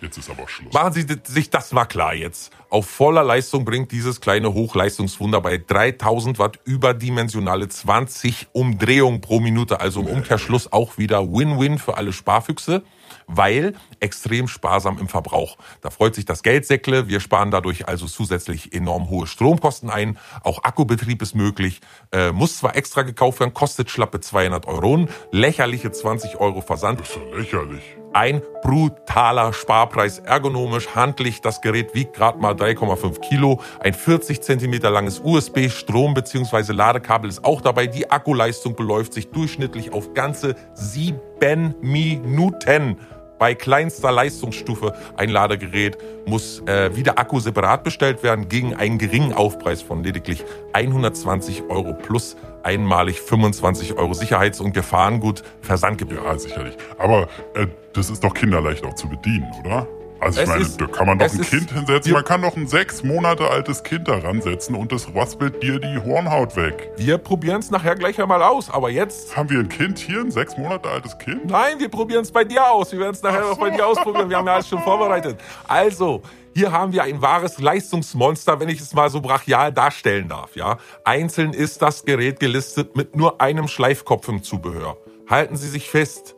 Jetzt 0.00 0.18
ist 0.18 0.28
aber 0.30 0.48
Schluss. 0.48 0.72
Machen 0.72 0.92
Sie 0.92 1.06
sich 1.24 1.48
das 1.50 1.72
mal 1.72 1.84
klar 1.84 2.12
jetzt. 2.14 2.52
Auf 2.72 2.86
voller 2.86 3.22
Leistung 3.22 3.66
bringt 3.66 3.92
dieses 3.92 4.22
kleine 4.22 4.54
Hochleistungswunder 4.54 5.42
bei 5.42 5.58
3000 5.58 6.38
Watt 6.38 6.58
überdimensionale 6.64 7.68
20 7.68 8.46
Umdrehungen 8.52 9.20
pro 9.20 9.40
Minute. 9.40 9.78
Also 9.78 10.00
im 10.00 10.06
Umkehrschluss 10.06 10.72
auch 10.72 10.96
wieder 10.96 11.20
Win-Win 11.20 11.76
für 11.76 11.98
alle 11.98 12.14
Sparfüchse, 12.14 12.82
weil 13.26 13.74
extrem 14.00 14.48
sparsam 14.48 14.98
im 14.98 15.08
Verbrauch. 15.08 15.58
Da 15.82 15.90
freut 15.90 16.14
sich 16.14 16.24
das 16.24 16.42
Geldsäckle. 16.42 17.08
Wir 17.08 17.20
sparen 17.20 17.50
dadurch 17.50 17.88
also 17.88 18.06
zusätzlich 18.06 18.72
enorm 18.72 19.10
hohe 19.10 19.26
Stromkosten 19.26 19.90
ein. 19.90 20.16
Auch 20.42 20.64
Akkubetrieb 20.64 21.20
ist 21.20 21.34
möglich. 21.34 21.82
Äh, 22.10 22.32
muss 22.32 22.56
zwar 22.56 22.74
extra 22.74 23.02
gekauft 23.02 23.40
werden, 23.40 23.52
kostet 23.52 23.90
schlappe 23.90 24.20
200 24.20 24.66
Euro. 24.66 25.08
Lächerliche 25.30 25.92
20 25.92 26.38
Euro 26.38 26.62
Versand. 26.62 27.00
Das 27.00 27.10
ist 27.10 27.16
doch 27.16 27.36
lächerlich. 27.36 27.82
Ein 28.14 28.42
brutaler 28.62 29.52
Sparpreis, 29.54 30.18
ergonomisch, 30.18 30.88
handlich. 30.94 31.40
Das 31.40 31.62
Gerät 31.62 31.94
wiegt 31.94 32.14
gerade 32.14 32.38
mal 32.38 32.54
3,5 32.54 33.20
Kilo. 33.20 33.60
Ein 33.80 33.94
40 33.94 34.42
Zentimeter 34.42 34.90
langes 34.90 35.20
USB-Strom- 35.20 36.12
bzw. 36.14 36.72
Ladekabel 36.72 37.30
ist 37.30 37.44
auch 37.44 37.62
dabei. 37.62 37.86
Die 37.86 38.10
Akkuleistung 38.10 38.76
beläuft 38.76 39.14
sich 39.14 39.30
durchschnittlich 39.30 39.92
auf 39.92 40.12
ganze 40.12 40.56
sieben 40.74 41.74
Minuten. 41.80 42.98
Bei 43.38 43.54
kleinster 43.54 44.12
Leistungsstufe 44.12 44.92
ein 45.16 45.28
Ladegerät 45.28 45.98
muss 46.26 46.60
äh, 46.66 46.94
wieder 46.94 47.18
Akku 47.18 47.40
separat 47.40 47.82
bestellt 47.82 48.22
werden 48.22 48.48
gegen 48.48 48.74
einen 48.74 48.98
geringen 48.98 49.32
Aufpreis 49.32 49.82
von 49.82 50.04
lediglich 50.04 50.44
120 50.74 51.64
Euro 51.68 51.92
plus 51.92 52.36
einmalig 52.62 53.20
25 53.20 53.94
Euro 53.94 54.12
Sicherheits- 54.14 54.60
und 54.60 54.74
Gefahrengut 54.74 55.42
Versandgebühr. 55.60 56.22
Ja, 56.24 56.38
sicherlich. 56.38 56.76
Aber 56.98 57.26
äh, 57.54 57.66
das 57.94 58.10
ist 58.10 58.22
doch 58.24 58.34
kinderleicht 58.34 58.84
auch 58.84 58.94
zu 58.94 59.08
bedienen, 59.08 59.50
oder? 59.64 59.86
Also 60.20 60.38
ich 60.40 60.44
Es 60.44 60.48
meine, 60.50 60.62
ist- 60.62 60.80
da 60.80 60.86
kann 60.86 61.06
man 61.08 61.18
doch 61.18 61.32
ein 61.32 61.40
Kind 61.40 61.72
hinsetzen. 61.72 62.12
Man 62.12 62.24
kann 62.24 62.42
doch 62.42 62.56
ein 62.56 62.68
sechs 62.68 63.02
Monate 63.02 63.50
altes 63.50 63.82
Kind 63.82 64.06
da 64.06 64.18
ransetzen 64.18 64.76
und 64.76 64.92
das 64.92 65.12
raspelt 65.12 65.60
dir 65.60 65.80
die 65.80 65.98
Hornhaut 65.98 66.54
weg. 66.54 66.92
Wir 66.96 67.18
probieren 67.18 67.58
es 67.58 67.72
nachher 67.72 67.96
gleich 67.96 68.22
einmal 68.22 68.40
aus, 68.40 68.70
aber 68.70 68.88
jetzt. 68.90 69.36
Haben 69.36 69.50
wir 69.50 69.58
ein 69.58 69.68
Kind 69.68 69.98
hier, 69.98 70.20
ein 70.20 70.30
sechs 70.30 70.56
Monate 70.56 70.88
altes 70.88 71.18
Kind? 71.18 71.46
Noch 71.46 71.58
wir 71.76 71.88
probieren 71.88 72.22
es 72.22 72.30
bei 72.30 72.44
dir 72.44 72.64
aus. 72.70 72.92
Wir 72.92 73.00
werden 73.00 73.14
es 73.14 73.22
nachher 73.22 73.42
Ach 73.44 73.50
noch 73.50 73.58
bei 73.58 73.70
so. 73.70 73.76
dir 73.76 73.84
ausprobieren. 73.86 74.30
Wir 74.30 74.36
haben 74.36 74.46
ja 74.46 74.54
alles 74.54 74.68
schon 74.68 74.80
vorbereitet. 74.82 75.38
Also, 75.66 76.22
hier 76.54 76.70
haben 76.70 76.92
wir 76.92 77.02
ein 77.02 77.20
wahres 77.20 77.58
Leistungsmonster, 77.58 78.60
wenn 78.60 78.68
ich 78.68 78.80
es 78.80 78.94
mal 78.94 79.10
so 79.10 79.20
brachial 79.20 79.72
darstellen 79.72 80.28
darf. 80.28 80.54
Ja, 80.54 80.78
Einzeln 81.02 81.52
ist 81.52 81.82
das 81.82 82.04
Gerät 82.04 82.38
gelistet 82.38 82.94
mit 82.96 83.16
nur 83.16 83.40
einem 83.40 83.66
Schleifkopf 83.66 84.28
im 84.28 84.44
Zubehör. 84.44 84.98
Halten 85.28 85.56
Sie 85.56 85.68
sich 85.68 85.90
fest. 85.90 86.36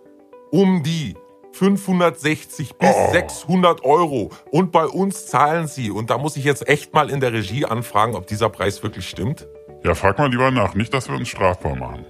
Um 0.50 0.82
die 0.84 1.16
560 1.54 2.74
bis 2.76 2.90
Oh. 2.94 3.12
600 3.12 3.84
Euro. 3.84 4.30
Und 4.50 4.72
bei 4.72 4.86
uns 4.86 5.26
zahlen 5.26 5.66
sie, 5.66 5.90
und 5.90 6.10
da 6.10 6.18
muss 6.18 6.36
ich 6.36 6.44
jetzt 6.44 6.68
echt 6.68 6.94
mal 6.94 7.10
in 7.10 7.20
der 7.20 7.32
Regie 7.32 7.64
anfragen, 7.64 8.14
ob 8.16 8.26
dieser 8.26 8.48
Preis 8.48 8.82
wirklich 8.82 9.08
stimmt. 9.08 9.46
Ja, 9.84 9.94
frag 9.94 10.18
mal 10.18 10.30
lieber 10.30 10.50
nach, 10.50 10.74
nicht, 10.74 10.92
dass 10.92 11.08
wir 11.08 11.16
uns 11.16 11.28
strafbar 11.28 11.76
machen. 11.76 12.04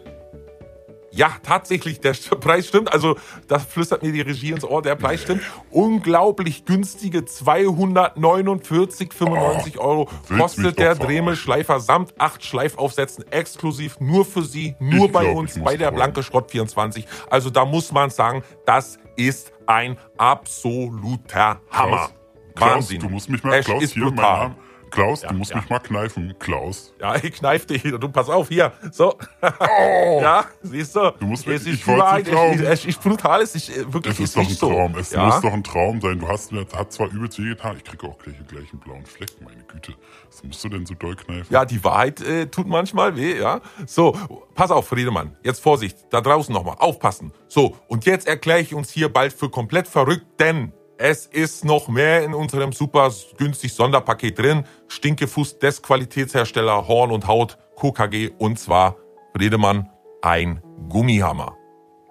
Ja, 1.15 1.31
tatsächlich, 1.43 2.01
der 2.01 2.13
Preis 2.41 2.67
stimmt. 2.67 2.93
Also, 2.93 3.17
das 3.47 3.65
flüstert 3.65 4.03
mir 4.03 4.11
die 4.13 4.21
Regie 4.21 4.51
ins 4.51 4.65
Ohr, 4.65 4.83
der 4.83 4.97
Preis 4.97 5.23
stimmt. 5.23 5.43
Unglaublich 5.71 6.65
günstige 6.65 7.21
249,95 7.21 9.79
Euro 9.79 10.09
kostet 10.37 10.77
der. 10.79 10.97
Dremel-Schleifer 10.97 11.79
samt 11.81 12.19
acht 12.21 12.45
Schleifaufsätzen 12.45 13.25
exklusiv 13.31 14.01
nur 14.01 14.25
für 14.25 14.43
Sie, 14.43 14.75
nur 14.81 15.07
Ich 15.07 15.13
bei 15.13 15.25
glaub, 15.25 15.37
uns, 15.37 15.59
bei 15.63 15.77
der 15.77 15.89
heulen. 15.89 15.97
Blanke 15.97 16.23
Schrott 16.23 16.51
24. 16.51 17.07
Also, 17.31 17.51
da 17.51 17.65
muss 17.65 17.93
man 17.93 18.11
sagen, 18.11 18.43
das 18.67 18.99
ist 19.17 19.53
ein 19.67 19.97
absoluter 20.19 21.61
Hammer. 21.71 22.11
Klaus, 22.55 22.75
Wahnsinn. 22.75 23.01
du 23.01 23.09
musst 23.09 23.29
mich 23.29 23.43
mal, 23.43 23.59
Es 23.59 23.67
Klaus, 23.67 23.83
ist 23.83 23.95
hier 23.95 24.05
mein 24.05 24.15
brutal. 24.15 24.39
Name. 24.49 24.55
Klaus, 24.95 25.23
Ja, 25.23 25.29
du 25.31 25.35
musst 25.35 25.51
ja. 25.51 25.57
mich 25.57 25.69
mal 25.69 25.81
kneifen. 25.81 26.35
Klaus. 26.39 26.95
Ja, 27.01 27.17
ich 27.17 27.33
kneif 27.33 27.67
dich. 27.67 27.83
Du 27.83 28.09
pass 28.09 28.29
auf, 28.29 28.49
hier. 28.49 28.73
So. 28.93 29.19
Ja, 29.43 30.45
siehst 30.63 30.95
du. 30.95 31.01
Oh. 31.01 31.11
Du 31.19 31.27
musst 31.27 31.47
mir- 31.47 31.55
es 31.55 31.67
ich 31.67 31.83
glauben. 31.83 32.61
Es 32.63 32.81
es 32.81 32.85
ist 32.87 33.03
brutal. 33.03 33.43
Es 33.43 33.55
ist 33.57 33.71
äh, 33.77 33.93
wirklich 33.93 34.15
Es 34.15 34.21
ist 34.21 34.37
doch 34.37 34.43
ein 34.43 34.47
nicht 34.47 34.59
so. 34.59 34.69
Traum. 34.71 34.97
Es 34.97 35.11
ja? 35.11 35.27
muss 35.27 35.41
doch 35.41 35.53
ein 35.53 35.65
Traum 35.65 36.01
sein. 36.01 36.19
Du 36.19 36.29
hast 36.29 36.53
mir, 36.53 36.65
hat 36.77 36.93
zwar 36.93 37.09
übelst 37.09 37.39
weh 37.39 37.49
getan, 37.49 37.77
ich 37.77 37.85
kriege 37.85 38.07
auch 38.07 38.17
gleich, 38.19 38.37
gleich 38.47 38.71
einen 38.73 38.81
blauen 38.81 39.05
Fleck, 39.05 39.31
meine 39.43 39.63
Güte. 39.65 39.95
Was 40.31 40.43
musst 40.45 40.63
du 40.65 40.69
denn 40.69 40.87
so 40.87 40.95
doll 40.95 41.17
kneifen? 41.17 41.47
Ja, 41.51 41.65
die 41.65 41.83
Wahrheit 41.83 42.21
äh, 42.21 42.47
tut 42.47 42.67
manchmal 42.69 43.17
weh, 43.17 43.39
ja. 43.39 43.61
So, 43.87 44.17
pass 44.55 44.71
auf, 44.71 44.87
Friedemann. 44.89 45.37
Jetzt 45.43 45.61
Vorsicht, 45.61 45.97
da 46.11 46.21
draußen 46.21 46.55
nochmal, 46.55 46.77
aufpassen. 46.79 47.33
So, 47.49 47.77
und 47.89 48.05
jetzt 48.07 48.27
erkläre 48.29 48.61
ich 48.61 48.75
uns 48.75 48.91
hier 48.91 49.09
bald 49.13 49.33
für 49.33 49.49
komplett 49.51 49.89
verrückt, 49.89 50.27
denn 50.39 50.73
es 50.99 51.27
ist 51.27 51.65
noch 51.65 51.89
mehr 51.89 52.23
in 52.23 52.35
unserem 52.35 52.73
super 52.73 53.13
günstig 53.37 53.73
Sonderpaket 53.73 54.39
drin. 54.39 54.65
Stinkefuß 54.89 55.59
des 55.59 55.83
Qualitätshersteller 55.83 56.87
Horn 56.87 57.11
und 57.11 57.27
Haut 57.27 57.59
KKG 57.77 58.31
und 58.39 58.59
zwar, 58.59 58.97
Friedemann, 59.37 59.91
ein 60.23 60.63
Gummihammer. 60.89 61.57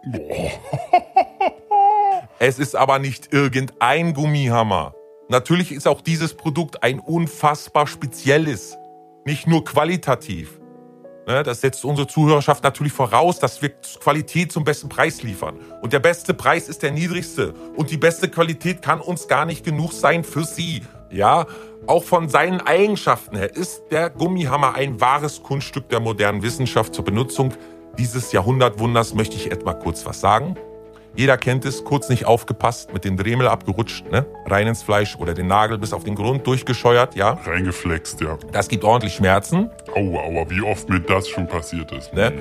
Es 2.39 2.59
ist 2.59 2.75
aber 2.75 2.99
nicht 2.99 3.31
irgendein 3.31 4.13
Gummihammer. 4.13 4.93
Natürlich 5.29 5.71
ist 5.71 5.87
auch 5.87 6.01
dieses 6.01 6.35
Produkt 6.35 6.83
ein 6.83 6.99
unfassbar 6.99 7.87
spezielles. 7.87 8.77
Nicht 9.23 9.47
nur 9.47 9.63
qualitativ. 9.63 10.59
Ne, 11.25 11.43
Das 11.43 11.61
setzt 11.61 11.85
unsere 11.85 12.07
Zuhörerschaft 12.07 12.63
natürlich 12.63 12.93
voraus, 12.93 13.39
dass 13.39 13.61
wir 13.61 13.69
Qualität 13.69 14.51
zum 14.51 14.63
besten 14.63 14.89
Preis 14.89 15.23
liefern. 15.23 15.57
Und 15.81 15.93
der 15.93 15.99
beste 15.99 16.33
Preis 16.33 16.67
ist 16.67 16.83
der 16.83 16.91
niedrigste. 16.91 17.53
Und 17.75 17.91
die 17.91 17.97
beste 17.97 18.27
Qualität 18.29 18.81
kann 18.81 18.99
uns 18.99 19.27
gar 19.27 19.45
nicht 19.45 19.63
genug 19.63 19.93
sein 19.93 20.23
für 20.23 20.43
Sie. 20.43 20.81
Ja, 21.09 21.45
auch 21.85 22.03
von 22.03 22.27
seinen 22.27 22.59
Eigenschaften 22.59 23.37
her 23.37 23.55
ist 23.55 23.83
der 23.91 24.09
Gummihammer 24.09 24.75
ein 24.75 24.99
wahres 24.99 25.43
Kunststück 25.43 25.89
der 25.89 25.99
modernen 25.99 26.41
Wissenschaft 26.41 26.93
zur 26.95 27.05
Benutzung 27.05 27.53
dieses 27.97 28.31
Jahrhundertwunders. 28.31 29.13
Möchte 29.13 29.35
ich 29.35 29.51
etwa 29.51 29.73
kurz 29.73 30.05
was 30.05 30.19
sagen? 30.19 30.57
Jeder 31.15 31.37
kennt 31.37 31.63
es, 31.65 31.83
kurz 31.83 32.09
nicht 32.09 32.25
aufgepasst, 32.25 32.91
mit 32.91 33.05
dem 33.05 33.17
Dremel 33.17 33.47
abgerutscht, 33.47 34.09
ne? 34.11 34.25
rein 34.47 34.65
ins 34.67 34.81
Fleisch 34.81 35.15
oder 35.17 35.35
den 35.35 35.45
Nagel 35.45 35.77
bis 35.77 35.93
auf 35.93 36.03
den 36.03 36.15
Grund 36.15 36.47
durchgescheuert, 36.47 37.15
ja. 37.15 37.37
Reingeflext, 37.45 38.21
ja. 38.21 38.37
Das 38.51 38.67
gibt 38.67 38.83
ordentlich 38.83 39.13
Schmerzen. 39.13 39.69
Aua, 39.95 40.23
aua, 40.23 40.49
wie 40.49 40.61
oft 40.61 40.89
mir 40.89 40.99
das 40.99 41.27
schon 41.27 41.47
passiert 41.47 41.91
ist. 41.91 42.13
Ne? 42.13 42.33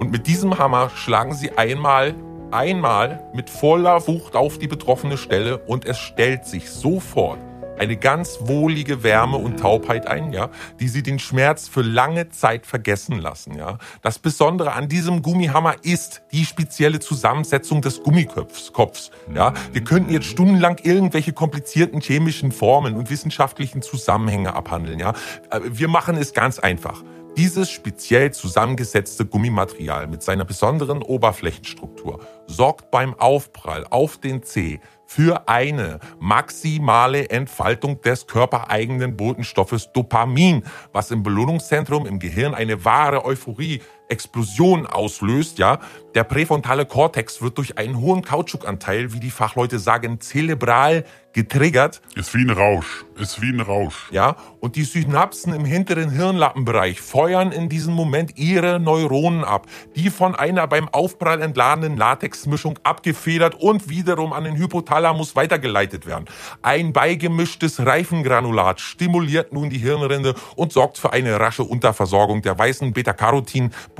Und 0.00 0.10
mit 0.10 0.26
diesem 0.26 0.58
Hammer 0.58 0.90
schlagen 0.90 1.34
sie 1.34 1.52
einmal, 1.56 2.14
einmal 2.50 3.22
mit 3.32 3.48
voller 3.48 4.04
Wucht 4.08 4.34
auf 4.34 4.58
die 4.58 4.66
betroffene 4.66 5.16
Stelle 5.16 5.58
und 5.58 5.84
es 5.84 5.98
stellt 5.98 6.46
sich 6.46 6.68
sofort 6.68 7.38
eine 7.80 7.96
ganz 7.96 8.40
wohlige 8.42 9.02
Wärme 9.02 9.38
und 9.38 9.58
Taubheit 9.58 10.06
ein, 10.06 10.34
ja, 10.34 10.50
die 10.80 10.88
sie 10.88 11.02
den 11.02 11.18
Schmerz 11.18 11.66
für 11.66 11.80
lange 11.80 12.28
Zeit 12.28 12.66
vergessen 12.66 13.18
lassen, 13.18 13.56
ja. 13.56 13.78
Das 14.02 14.18
Besondere 14.18 14.74
an 14.74 14.86
diesem 14.88 15.22
Gummihammer 15.22 15.76
ist 15.82 16.20
die 16.30 16.44
spezielle 16.44 17.00
Zusammensetzung 17.00 17.80
des 17.80 18.02
Gummikopfs, 18.02 18.74
Kopfs, 18.74 19.10
ja. 19.34 19.54
Wir 19.72 19.82
könnten 19.82 20.12
jetzt 20.12 20.26
stundenlang 20.26 20.76
irgendwelche 20.82 21.32
komplizierten 21.32 22.02
chemischen 22.02 22.52
Formeln 22.52 22.96
und 22.96 23.08
wissenschaftlichen 23.08 23.80
Zusammenhänge 23.80 24.52
abhandeln, 24.54 24.98
ja. 24.98 25.14
Äh, 25.50 25.60
Wir 25.64 25.88
machen 25.88 26.18
es 26.18 26.34
ganz 26.34 26.58
einfach. 26.58 27.02
Dieses 27.38 27.70
speziell 27.70 28.32
zusammengesetzte 28.32 29.24
Gummimaterial 29.24 30.08
mit 30.08 30.22
seiner 30.22 30.44
besonderen 30.44 31.00
Oberflächenstruktur 31.00 32.20
sorgt 32.46 32.90
beim 32.90 33.14
Aufprall 33.14 33.86
auf 33.88 34.18
den 34.18 34.42
Zeh 34.42 34.80
für 35.10 35.48
eine 35.48 35.98
maximale 36.20 37.30
Entfaltung 37.30 38.00
des 38.00 38.28
körpereigenen 38.28 39.16
Botenstoffes 39.16 39.90
Dopamin, 39.92 40.62
was 40.92 41.10
im 41.10 41.24
Belohnungszentrum 41.24 42.06
im 42.06 42.20
Gehirn 42.20 42.54
eine 42.54 42.84
wahre 42.84 43.24
Euphorie 43.24 43.82
Explosion 44.10 44.86
auslöst, 44.86 45.58
ja. 45.58 45.78
Der 46.14 46.24
präfrontale 46.24 46.86
Kortex 46.86 47.40
wird 47.40 47.56
durch 47.58 47.78
einen 47.78 48.00
hohen 48.00 48.22
Kautschukanteil, 48.22 49.12
wie 49.12 49.20
die 49.20 49.30
Fachleute 49.30 49.78
sagen, 49.78 50.20
zelebral 50.20 51.04
getriggert 51.32 52.02
Ist 52.16 52.34
wie 52.34 52.42
ein 52.42 52.50
Rausch. 52.50 53.04
Ist 53.16 53.40
wie 53.40 53.50
ein 53.52 53.60
Rausch. 53.60 54.08
ja, 54.10 54.34
und 54.58 54.74
die 54.74 54.82
Synapsen 54.82 55.54
im 55.54 55.64
hinteren 55.64 56.10
Hirnlappenbereich 56.10 57.00
feuern 57.00 57.52
in 57.52 57.68
diesem 57.68 57.94
Moment 57.94 58.36
ihre 58.36 58.80
Neuronen 58.80 59.44
ab, 59.44 59.66
die 59.94 60.10
von 60.10 60.34
einer 60.34 60.66
beim 60.66 60.88
Aufprall 60.88 61.40
entladenen 61.42 61.96
Latexmischung 61.96 62.78
abgefedert 62.82 63.54
und 63.54 63.88
wiederum 63.88 64.32
an 64.32 64.44
den 64.44 64.56
Hypothalamus 64.56 65.36
weitergeleitet 65.36 66.06
werden. 66.06 66.24
Ein 66.62 66.92
beigemischtes 66.92 67.86
Reifengranulat 67.86 68.80
stimuliert 68.80 69.52
nun 69.52 69.70
die 69.70 69.78
Hirnrinde 69.78 70.34
und 70.56 70.72
sorgt 70.72 70.98
für 70.98 71.12
eine 71.12 71.38
rasche 71.38 71.62
Unterversorgung 71.62 72.42
der 72.42 72.58
weißen 72.58 72.92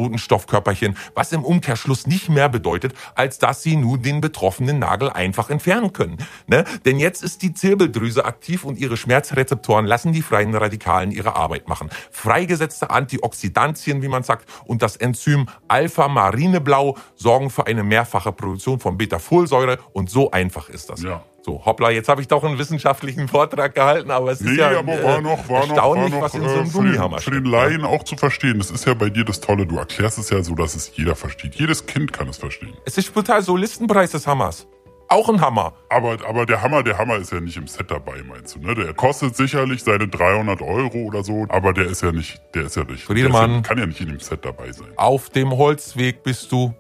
Beta-Carotin-Botenstoffkörperchen, 0.01 0.97
was 1.15 1.33
im 1.33 1.45
Umkehrschluss 1.45 2.07
nicht 2.07 2.29
mehr 2.29 2.49
bedeutet, 2.49 2.95
als 3.15 3.39
dass 3.39 3.63
sie 3.63 3.77
nun 3.77 4.03
den 4.03 4.21
betroffenen 4.21 4.79
Nagel 4.79 5.11
einfach 5.11 5.51
entfernen 5.51 5.93
können. 5.93 6.19
Ne? 6.47 6.65
Denn 6.85 6.99
jetzt 6.99 7.23
ist 7.23 7.43
die 7.43 7.53
Zirbeldrüse 7.53 8.25
aktiv 8.25 8.65
und 8.65 8.79
ihre 8.79 8.97
Schmerzrezeptoren 8.97 9.87
lassen 9.87 10.13
die 10.13 10.23
freien 10.23 10.55
Radikalen 10.55 11.11
ihre 11.11 11.37
Arbeit 11.37 11.69
machen. 11.69 11.91
Freigesetzte 12.11 12.91
Antioxidantien, 12.91 14.03
wie 14.03 14.09
man 14.09 14.23
sagt, 14.23 14.49
und 14.65 14.83
das 14.83 14.97
Enzym 14.97 15.47
Alpha-Marineblau 15.69 16.97
sorgen 17.15 17.51
für 17.51 17.67
eine 17.67 17.83
mehrfache 17.83 18.33
Produktion 18.33 18.81
von 18.81 18.97
Beta-Folsäure 18.97 19.79
und 19.93 20.11
so 20.11 20.31
einfach 20.31 20.69
ist 20.69 20.91
das. 20.91 21.03
Ja. 21.03 21.23
So, 21.43 21.65
hoppla, 21.65 21.91
jetzt 21.91 22.09
habe 22.09 22.21
ich 22.21 22.29
doch 22.29 22.45
einen 22.45 22.59
wissenschaftlichen 22.59 23.27
Vortrag 23.27 23.75
gehalten, 23.75 24.11
aber 24.11 24.31
es 24.31 24.41
ist 24.43 24.49
Nee, 24.51 24.57
ja 24.57 24.79
aber 24.79 24.93
äh, 24.93 25.03
war 25.03 25.21
noch, 25.23 25.49
war 25.49 25.61
noch, 25.67 25.69
war 25.69 25.69
erstaunlich, 25.69 26.11
noch 26.13 26.21
was 26.21 26.35
in 26.35 26.43
so 26.43 26.49
äh, 26.49 26.53
einem 26.53 26.67
für, 26.67 26.79
Gummihammer 26.79 27.17
den, 27.17 27.23
für 27.23 27.31
den. 27.31 27.45
Laien 27.45 27.85
auch 27.85 28.03
zu 28.05 28.17
verstehen. 28.17 28.59
Das 28.59 28.71
ist 28.71 28.87
ja 28.87 28.93
bei 28.93 29.09
dir 29.09 29.25
das 29.25 29.41
Tolle. 29.41 29.67
Du 29.67 29.79
erklärst 29.79 30.19
es 30.19 30.29
ja 30.29 30.43
so, 30.43 30.55
dass 30.55 30.75
es 30.75 30.93
jeder 30.97 31.17
versteht. 31.17 31.55
Jedes 31.55 31.87
Kind 31.87 32.13
kann 32.13 32.29
es 32.29 32.37
verstehen. 32.37 32.75
Es 32.85 32.99
ist 32.99 33.15
total 33.15 33.41
so 33.43 33.57
Listenpreis 33.57 34.11
des 34.11 34.27
Hammers. 34.27 34.67
Auch 35.09 35.29
ein 35.29 35.41
Hammer. 35.41 35.73
Aber, 35.89 36.19
aber 36.29 36.47
der 36.47 36.63
Hammer, 36.63 36.83
der 36.85 36.99
Hammer 36.99 37.17
ist 37.17 37.33
ja 37.33 37.41
nicht 37.41 37.57
im 37.57 37.67
Set 37.67 37.91
dabei, 37.91 38.23
meinst 38.23 38.55
du, 38.55 38.61
ne? 38.61 38.75
Der 38.77 38.95
kostet 38.95 39.35
sicherlich 39.35 39.83
seine 39.83 40.07
300 40.07 40.63
Euro 40.63 40.99
oder 40.99 41.25
so, 41.25 41.47
aber 41.49 41.73
der 41.73 41.87
ist 41.87 42.03
ja 42.03 42.13
nicht, 42.13 42.41
der 42.55 42.67
ist 42.67 42.77
ja 42.77 42.85
nicht, 42.85 43.01
ist 43.01 43.03
Friedemann. 43.05 43.55
ja, 43.55 43.61
kann 43.63 43.79
ja 43.79 43.87
nicht 43.87 44.01
in 44.01 44.09
dem 44.09 44.21
Set 44.21 44.45
dabei 44.45 44.71
sein. 44.71 44.87
Auf 44.95 45.31
dem 45.31 45.51
Holzweg 45.57 46.23
bist 46.23 46.53
du. 46.53 46.75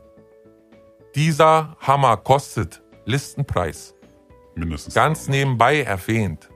Dieser 1.17 1.76
Hammer 1.81 2.19
kostet 2.19 2.81
Listenpreis. 3.05 3.97
Mindestens. 4.61 4.95
Ganz 4.95 5.29
nebenbei 5.29 5.83
erwähnt. 5.83 6.49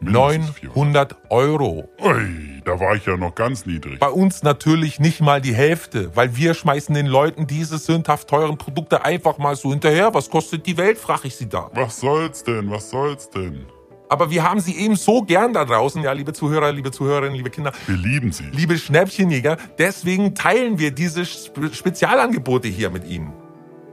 mindestens 0.00 0.50
400. 0.58 1.12
900 1.12 1.16
Euro. 1.30 1.88
Ui, 2.02 2.60
da 2.64 2.78
war 2.78 2.94
ich 2.94 3.06
ja 3.06 3.16
noch 3.16 3.34
ganz 3.34 3.64
niedrig. 3.64 3.98
Bei 4.00 4.10
uns 4.10 4.42
natürlich 4.42 5.00
nicht 5.00 5.20
mal 5.20 5.40
die 5.40 5.54
Hälfte, 5.54 6.14
weil 6.14 6.36
wir 6.36 6.52
schmeißen 6.54 6.94
den 6.94 7.06
Leuten 7.06 7.46
diese 7.46 7.78
sündhaft 7.78 8.28
teuren 8.28 8.58
Produkte 8.58 9.04
einfach 9.04 9.38
mal 9.38 9.56
so 9.56 9.70
hinterher. 9.70 10.12
Was 10.12 10.28
kostet 10.28 10.66
die 10.66 10.76
Welt, 10.76 10.98
frage 10.98 11.28
ich 11.28 11.36
sie 11.36 11.48
da. 11.48 11.70
Was 11.74 12.00
soll's 12.00 12.42
denn? 12.44 12.70
Was 12.70 12.90
soll's 12.90 13.30
denn? 13.30 13.64
Aber 14.10 14.30
wir 14.30 14.42
haben 14.48 14.60
sie 14.60 14.76
eben 14.76 14.96
so 14.96 15.22
gern 15.22 15.54
da 15.54 15.64
draußen, 15.64 16.02
ja, 16.02 16.12
liebe 16.12 16.32
Zuhörer, 16.34 16.70
liebe 16.72 16.90
Zuhörerinnen, 16.90 17.34
liebe 17.36 17.48
Kinder, 17.50 17.72
Wir 17.86 17.96
lieben 17.96 18.30
sie. 18.32 18.44
liebe 18.52 18.76
Schnäppchenjäger. 18.76 19.56
Deswegen 19.78 20.34
teilen 20.34 20.78
wir 20.78 20.90
diese 20.90 21.24
Spe 21.24 21.72
Spezialangebote 21.72 22.68
hier 22.68 22.90
mit 22.90 23.06
Ihnen. 23.06 23.32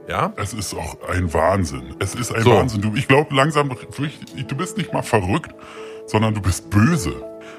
Ja? 0.08 0.32
Es 0.36 0.52
ist 0.52 0.74
auch 0.74 0.96
ein 1.08 1.32
Wahnsinn. 1.32 1.94
Es 1.98 2.14
ist 2.14 2.34
ein 2.34 2.42
So. 2.42 2.52
Wahnsinn. 2.52 2.82
Du, 2.82 2.94
ich 2.94 3.08
glaube 3.08 3.34
langsam, 3.34 3.68
du 3.68 4.56
bist 4.56 4.76
nicht 4.76 4.92
mal 4.92 5.02
verrückt, 5.02 5.54
sondern 6.06 6.34
du 6.34 6.40
bist 6.40 6.70
böse. 6.70 7.14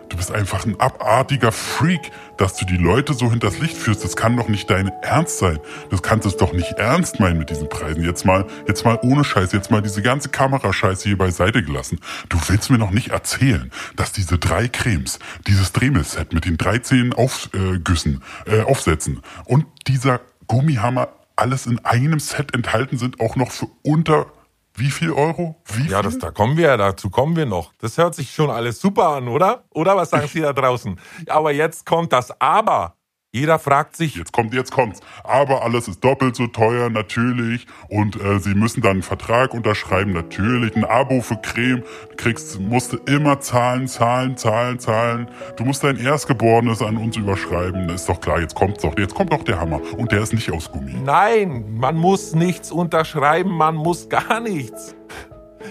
Du 0.09 0.17
bist 0.17 0.31
einfach 0.31 0.65
ein 0.65 0.79
abartiger 0.79 1.51
Freak, 1.51 2.11
dass 2.37 2.55
du 2.57 2.65
die 2.65 2.77
Leute 2.77 3.13
so 3.13 3.31
hinters 3.31 3.59
Licht 3.59 3.75
führst. 3.75 4.03
Das 4.03 4.15
kann 4.15 4.37
doch 4.37 4.47
nicht 4.47 4.69
dein 4.69 4.89
Ernst 5.01 5.39
sein. 5.39 5.59
Das 5.89 6.03
kannst 6.03 6.25
du 6.25 6.29
es 6.29 6.37
doch 6.37 6.53
nicht 6.53 6.73
ernst 6.73 7.19
meinen 7.19 7.39
mit 7.39 7.49
diesen 7.49 7.69
Preisen. 7.69 8.03
Jetzt 8.03 8.25
mal, 8.25 8.45
jetzt 8.67 8.85
mal 8.85 8.99
ohne 9.01 9.23
Scheiß, 9.23 9.51
jetzt 9.53 9.71
mal 9.71 9.81
diese 9.81 10.01
ganze 10.01 10.29
Kamerascheiße 10.29 11.07
hier 11.07 11.17
beiseite 11.17 11.63
gelassen. 11.63 11.99
Du 12.29 12.37
willst 12.47 12.69
mir 12.69 12.77
noch 12.77 12.91
nicht 12.91 13.09
erzählen, 13.09 13.71
dass 13.95 14.11
diese 14.11 14.37
drei 14.37 14.67
Cremes, 14.67 15.19
dieses 15.47 15.71
Dremel-Set 15.71 16.33
mit 16.33 16.45
den 16.45 16.57
13 16.57 17.13
Aufgüssen, 17.13 18.23
äh, 18.45 18.61
Aufsätzen 18.61 19.21
und 19.45 19.65
dieser 19.87 20.21
Gummihammer 20.47 21.09
alles 21.35 21.65
in 21.65 21.79
einem 21.85 22.19
Set 22.19 22.53
enthalten 22.53 22.97
sind, 22.97 23.19
auch 23.19 23.35
noch 23.35 23.51
für 23.51 23.67
unter 23.83 24.27
Wie 24.75 24.89
viel 24.89 25.11
Euro? 25.11 25.55
Wie 25.65 25.87
Ja, 25.89 26.01
viel? 26.01 26.09
das, 26.11 26.19
da 26.19 26.31
kommen 26.31 26.57
wir, 26.57 26.75
dazu 26.77 27.09
kommen 27.11 27.35
wir 27.35 27.45
noch. 27.45 27.73
Das 27.79 27.97
hört 27.97 28.15
sich 28.15 28.31
schon 28.33 28.49
alles 28.49 28.79
super 28.81 29.09
an, 29.09 29.27
oder? 29.27 29.65
Oder 29.69 29.95
was 29.95 30.09
sagen 30.09 30.27
Sie 30.27 30.41
da 30.41 30.51
draußen? 30.53 30.99
Aber 31.27 31.51
jetzt 31.51 31.85
kommt 31.85 32.11
das 32.11 32.39
Aber. 32.41 32.95
Jeder 33.35 33.57
fragt 33.57 33.95
sich, 33.95 34.15
Jetzt 34.15 34.31
kommt, 34.31 34.53
jetzt 34.53 34.71
kommt's. 34.71 34.99
Aber 35.23 35.63
alles 35.63 35.87
ist 35.87 36.03
doppelt 36.03 36.35
so 36.35 36.45
teuer, 36.45 36.91
natürlich. 36.91 37.65
Und 37.89 38.21
äh, 38.21 38.37
sie 38.39 38.53
müssen 38.53 38.81
dann 38.81 38.91
einen 38.91 39.01
Vertrag 39.01 39.55
unterschreiben, 39.55 40.13
natürlich. 40.13 40.75
Ein 40.75 40.85
Abo 40.85 41.19
für 41.21 41.37
Creme. 41.37 41.81
Du 42.11 42.15
kriegst, 42.15 42.59
musst 42.59 42.93
du 42.93 42.97
immer 43.07 43.39
zahlen, 43.39 43.87
zahlen, 43.87 44.37
zahlen, 44.37 44.77
zahlen. 44.77 45.31
Du 45.57 45.65
musst 45.65 45.83
dein 45.83 45.97
Erstgeborenes 45.97 46.83
an 46.83 46.95
uns 46.95 47.17
überschreiben. 47.17 47.89
Ist 47.89 48.07
doch 48.07 48.21
klar, 48.21 48.39
jetzt 48.39 48.53
kommt's 48.53 48.83
doch. 48.83 48.95
Jetzt 48.99 49.15
kommt 49.15 49.33
doch 49.33 49.43
der 49.43 49.59
Hammer. 49.59 49.81
Und 49.97 50.11
der 50.11 50.21
ist 50.21 50.33
nicht 50.33 50.51
aus 50.51 50.71
Gummi. 50.71 50.93
nein, 51.03 51.65
man 51.75 51.97
muss 51.97 52.35
nichts 52.35 52.71
unterschreiben, 52.71 53.49
man 53.49 53.73
muss 53.73 54.09
gar 54.09 54.41
nichts. 54.41 54.95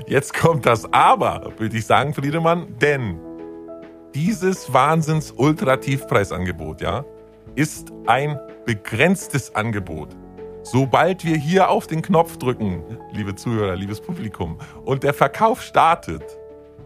Jetzt 0.08 0.34
kommt 0.34 0.66
das 0.66 0.92
Aber, 0.92 1.52
würde 1.58 1.76
ich 1.76 1.86
sagen, 1.86 2.12
Friedemann, 2.12 2.76
denn 2.80 3.20
dieses 4.16 4.72
Wahnsinns-Ultra-Tiefpreisangebot, 4.72 6.80
ja, 6.80 7.04
ist 7.54 7.92
ein 8.06 8.38
begrenztes 8.64 9.54
Angebot. 9.54 10.16
Sobald 10.62 11.24
wir 11.24 11.36
hier 11.36 11.68
auf 11.70 11.86
den 11.86 12.02
Knopf 12.02 12.36
drücken, 12.36 12.84
liebe 13.12 13.34
Zuhörer, 13.34 13.74
liebes 13.74 14.00
Publikum, 14.00 14.58
und 14.84 15.02
der 15.02 15.12
Verkauf 15.12 15.60
startet, 15.62 16.22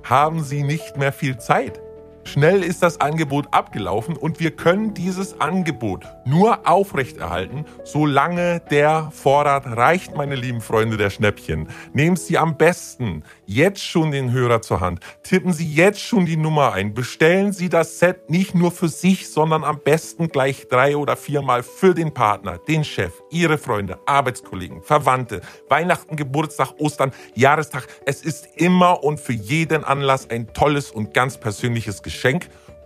haben 0.02 0.42
Sie 0.42 0.62
nicht 0.62 0.96
mehr 0.96 1.12
viel 1.12 1.36
Zeit. 1.38 1.82
Schnell 2.26 2.64
ist 2.64 2.82
das 2.82 3.00
Angebot 3.00 3.46
abgelaufen 3.52 4.16
und 4.16 4.40
wir 4.40 4.50
können 4.50 4.94
dieses 4.94 5.40
Angebot 5.40 6.04
nur 6.24 6.68
aufrechterhalten, 6.68 7.64
solange 7.84 8.60
der 8.68 9.12
Vorrat 9.12 9.64
reicht, 9.64 10.16
meine 10.16 10.34
lieben 10.34 10.60
Freunde 10.60 10.96
der 10.96 11.10
Schnäppchen. 11.10 11.68
Nehmen 11.92 12.16
Sie 12.16 12.36
am 12.36 12.56
besten 12.56 13.22
jetzt 13.46 13.84
schon 13.84 14.10
den 14.10 14.32
Hörer 14.32 14.60
zur 14.60 14.80
Hand. 14.80 14.98
Tippen 15.22 15.52
Sie 15.52 15.72
jetzt 15.72 16.00
schon 16.00 16.26
die 16.26 16.36
Nummer 16.36 16.72
ein. 16.72 16.94
Bestellen 16.94 17.52
Sie 17.52 17.68
das 17.68 18.00
Set 18.00 18.28
nicht 18.28 18.56
nur 18.56 18.72
für 18.72 18.88
sich, 18.88 19.30
sondern 19.30 19.62
am 19.62 19.78
besten 19.78 20.28
gleich 20.28 20.66
drei 20.66 20.96
oder 20.96 21.16
viermal 21.16 21.62
für 21.62 21.94
den 21.94 22.12
Partner, 22.12 22.58
den 22.58 22.82
Chef, 22.82 23.12
Ihre 23.30 23.56
Freunde, 23.56 24.00
Arbeitskollegen, 24.04 24.82
Verwandte, 24.82 25.42
Weihnachten, 25.68 26.16
Geburtstag, 26.16 26.72
Ostern, 26.78 27.12
Jahrestag. 27.36 27.86
Es 28.04 28.22
ist 28.22 28.48
immer 28.56 29.04
und 29.04 29.20
für 29.20 29.32
jeden 29.32 29.84
Anlass 29.84 30.28
ein 30.28 30.52
tolles 30.52 30.90
und 30.90 31.14
ganz 31.14 31.38
persönliches 31.38 32.02
Geschenk. 32.02 32.15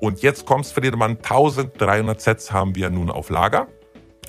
Und 0.00 0.22
jetzt 0.22 0.46
kommt's, 0.46 0.72
Friedemann, 0.72 1.18
1300 1.18 2.20
Sets 2.20 2.52
haben 2.52 2.74
wir 2.74 2.90
nun 2.90 3.10
auf 3.10 3.28
Lager. 3.30 3.68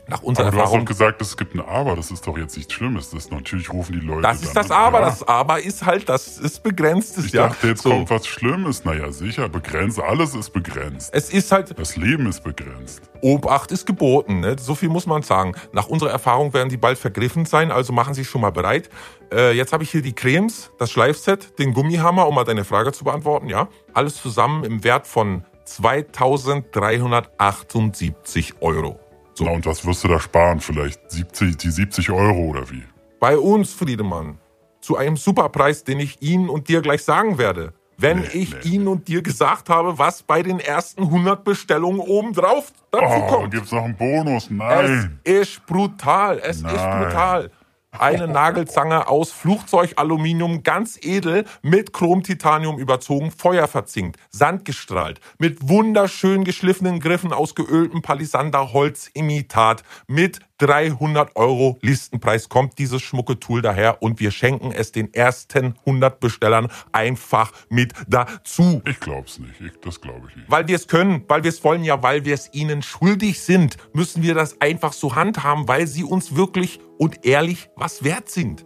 Nach 0.07 0.21
unserer 0.23 0.47
Aber 0.47 0.51
du 0.51 0.57
hast 0.57 0.63
Erfahrung. 0.65 0.85
doch 0.85 0.89
gesagt, 0.89 1.21
es 1.21 1.37
gibt 1.37 1.55
ein 1.55 1.61
Aber. 1.61 1.95
Das 1.95 2.11
ist 2.11 2.27
doch 2.27 2.37
jetzt 2.37 2.57
nichts 2.57 2.73
Schlimmes. 2.73 3.11
Das 3.11 3.23
ist, 3.25 3.31
natürlich 3.31 3.71
rufen 3.71 3.97
die 3.99 4.05
Leute 4.05 4.23
Das 4.23 4.43
ist 4.43 4.53
das 4.55 4.69
an. 4.69 4.77
Aber. 4.77 4.99
Ja. 4.99 5.05
Das 5.05 5.25
Aber 5.27 5.61
ist 5.61 5.85
halt, 5.85 6.09
das 6.09 6.37
ist 6.37 6.61
begrenztes, 6.63 7.25
Ich 7.27 7.31
ja. 7.33 7.47
dachte, 7.47 7.67
jetzt 7.67 7.83
So. 7.83 7.89
kommt 7.91 8.09
was 8.09 8.27
Schlimmes. 8.27 8.83
Naja, 8.83 9.09
sicher, 9.11 9.47
begrenzt. 9.47 9.99
Alles 10.01 10.35
ist 10.35 10.49
begrenzt. 10.51 11.11
Es 11.13 11.29
ist 11.31 11.49
halt, 11.51 11.77
Das 11.79 11.95
Leben 11.95 12.27
ist 12.27 12.43
begrenzt. 12.43 13.01
Obacht 13.21 13.71
ist 13.71 13.85
geboten, 13.85 14.39
ne? 14.41 14.55
so 14.59 14.73
viel 14.75 14.89
muss 14.89 15.05
man 15.05 15.21
sagen. 15.21 15.53
Nach 15.73 15.87
unserer 15.87 16.09
Erfahrung 16.09 16.53
werden 16.53 16.67
die 16.69 16.77
bald 16.77 16.97
vergriffen 16.97 17.45
sein, 17.45 17.71
also 17.71 17.93
machen 17.93 18.15
Sie 18.15 18.21
sich 18.21 18.29
schon 18.31 18.41
mal 18.41 18.49
bereit. 18.51 18.89
Äh, 19.31 19.51
jetzt 19.55 19.71
habe 19.73 19.83
ich 19.83 19.91
hier 19.91 20.01
die 20.01 20.13
Cremes, 20.13 20.71
das 20.79 20.89
Schleifset, 20.91 21.59
den 21.59 21.73
Gummihammer, 21.73 22.27
um 22.27 22.33
mal 22.33 22.45
deine 22.45 22.65
Frage 22.65 22.91
zu 22.93 23.03
beantworten. 23.03 23.47
Ja, 23.47 23.67
alles 23.93 24.15
zusammen 24.19 24.63
im 24.63 24.83
Wert 24.83 25.05
von 25.05 25.45
2.378 25.67 28.53
Euro. 28.61 28.99
So. 29.41 29.45
Na, 29.47 29.53
und 29.53 29.65
was 29.65 29.83
wirst 29.85 30.03
du 30.03 30.07
da 30.07 30.19
sparen? 30.19 30.59
Vielleicht 30.59 31.09
70, 31.11 31.57
die 31.57 31.71
70 31.71 32.11
Euro 32.11 32.45
oder 32.45 32.69
wie? 32.69 32.83
Bei 33.19 33.37
uns, 33.37 33.73
Friedemann, 33.73 34.37
zu 34.81 34.97
einem 34.97 35.17
Superpreis, 35.17 35.83
den 35.83 35.99
ich 35.99 36.21
Ihnen 36.21 36.47
und 36.47 36.67
dir 36.69 36.81
gleich 36.81 37.03
sagen 37.03 37.37
werde. 37.39 37.73
Wenn 37.97 38.19
Nee, 38.19 38.27
ich 38.33 38.51
nee. 38.53 38.71
Ihnen 38.71 38.87
und 38.87 39.07
dir 39.07 39.21
gesagt 39.23 39.69
habe, 39.69 39.97
was 39.99 40.21
bei 40.23 40.41
den 40.43 40.59
ersten 40.59 41.03
100 41.03 41.43
Bestellungen 41.43 41.99
obendrauf 42.01 42.71
dazu 42.91 43.05
Oh, 43.05 43.27
kommt. 43.27 43.51
gibt's 43.53 43.71
noch 43.71 43.83
einen 43.83 43.95
Bonus? 43.95 44.45
Es 44.45 44.49
Nein. 44.51 45.19
ist 45.23 45.65
brutal. 45.65 46.39
Es 46.39 46.57
ist 46.57 46.63
Nein. 46.63 47.03
brutal. 47.03 47.51
Eine 47.97 48.27
Nagelzange 48.27 49.09
aus 49.09 49.31
Flugzeugaluminium, 49.33 50.63
ganz 50.63 50.97
edel, 51.01 51.43
mit 51.61 51.91
Chrom-Titanium 51.91 52.79
überzogen, 52.79 53.31
Feuer 53.31 53.67
verzinkt, 53.67 54.17
sandgestrahlt, 54.29 55.19
mit 55.39 55.67
wunderschön 55.67 56.45
geschliffenen 56.45 57.01
Griffen 57.01 57.33
aus 57.33 57.53
geöltem 57.53 58.01
Palisander-Holz-Imitat, 58.01 59.83
mit 60.07 60.39
300 60.61 61.35
Euro 61.35 61.79
Listenpreis 61.81 62.47
kommt 62.47 62.77
dieses 62.77 63.01
schmucke 63.01 63.39
Tool 63.39 63.63
daher 63.63 64.03
und 64.03 64.19
wir 64.19 64.29
schenken 64.29 64.71
es 64.71 64.91
den 64.91 65.11
ersten 65.11 65.73
100 65.85 66.19
Bestellern 66.19 66.67
einfach 66.91 67.51
mit 67.69 67.93
dazu. 68.07 68.83
Ich 68.87 68.99
glaub's 68.99 69.39
nicht. 69.39 69.59
Ich, 69.59 69.79
das 69.81 69.99
glaube 69.99 70.27
ich 70.29 70.35
nicht. 70.35 70.51
Weil 70.51 70.67
wir 70.67 70.75
es 70.75 70.87
können, 70.87 71.23
weil 71.27 71.43
wir 71.43 71.49
es 71.49 71.63
wollen, 71.63 71.83
ja, 71.83 72.03
weil 72.03 72.25
wir 72.25 72.35
es 72.35 72.53
ihnen 72.53 72.83
schuldig 72.83 73.41
sind, 73.41 73.77
müssen 73.93 74.21
wir 74.21 74.35
das 74.35 74.61
einfach 74.61 74.93
so 74.93 75.15
handhaben, 75.15 75.67
weil 75.67 75.87
sie 75.87 76.03
uns 76.03 76.35
wirklich 76.35 76.79
und 76.99 77.25
ehrlich 77.25 77.69
was 77.75 78.03
wert 78.03 78.29
sind. 78.29 78.63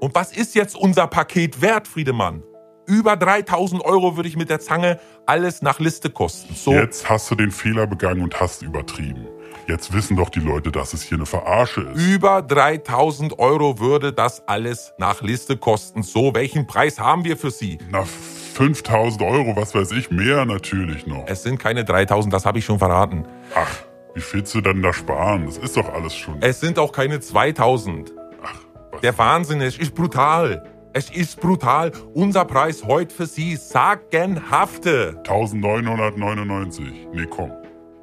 Und 0.00 0.16
was 0.16 0.36
ist 0.36 0.56
jetzt 0.56 0.74
unser 0.74 1.06
Paket 1.06 1.62
wert, 1.62 1.86
Friedemann? 1.86 2.42
Über 2.88 3.16
3000 3.16 3.84
Euro 3.84 4.16
würde 4.16 4.28
ich 4.28 4.36
mit 4.36 4.50
der 4.50 4.60
Zange 4.60 4.98
alles 5.26 5.62
nach 5.62 5.78
Liste 5.78 6.10
kosten. 6.10 6.54
So, 6.54 6.72
Jetzt 6.72 7.08
hast 7.08 7.30
du 7.30 7.34
den 7.36 7.50
Fehler 7.50 7.86
begangen 7.86 8.22
und 8.22 8.40
hast 8.40 8.62
übertrieben. 8.62 9.26
Jetzt 9.66 9.92
wissen 9.92 10.16
doch 10.16 10.28
die 10.28 10.40
Leute, 10.40 10.70
dass 10.70 10.92
es 10.92 11.02
hier 11.02 11.18
eine 11.18 11.26
Verarsche 11.26 11.80
ist. 11.80 12.00
über 12.00 12.40
3000 12.40 13.38
Euro 13.40 13.80
würde 13.80 14.12
das 14.12 14.46
alles 14.46 14.94
nach 14.98 15.22
Liste 15.22 15.56
kosten. 15.56 16.04
So, 16.04 16.34
welchen 16.34 16.68
Preis 16.68 17.00
haben 17.00 17.24
wir 17.24 17.36
für 17.36 17.50
Sie? 17.50 17.78
Na, 17.90 18.04
5000 18.04 19.22
Euro, 19.22 19.56
was 19.56 19.74
weiß 19.74 19.90
ich, 19.92 20.10
mehr 20.10 20.46
natürlich 20.46 21.06
noch. 21.06 21.24
Es 21.26 21.42
sind 21.42 21.58
keine 21.58 21.84
3000, 21.84 22.32
das 22.32 22.46
habe 22.46 22.60
ich 22.60 22.64
schon 22.64 22.78
verraten. 22.78 23.26
Ach, 23.54 23.68
wie 24.14 24.20
viel 24.20 24.40
willst 24.40 24.54
du 24.54 24.60
denn 24.60 24.82
da 24.82 24.92
sparen? 24.92 25.46
Das 25.46 25.58
ist 25.58 25.76
doch 25.76 25.92
alles 25.92 26.14
schon. 26.14 26.36
Es 26.40 26.60
sind 26.60 26.78
auch 26.78 26.92
keine 26.92 27.18
2000. 27.20 28.12
Ach, 28.44 28.54
was? 28.92 29.00
Der 29.00 29.18
Wahnsinn, 29.18 29.60
es 29.60 29.76
ist 29.76 29.94
brutal. 29.94 30.64
Es 30.92 31.10
ist 31.10 31.40
brutal. 31.40 31.92
Unser 32.14 32.44
Preis 32.46 32.84
heute 32.84 33.14
für 33.14 33.26
Sie 33.26 33.56
sagenhafte 33.56 35.16
1999. 35.18 37.08
Nee, 37.12 37.26
komm. 37.28 37.52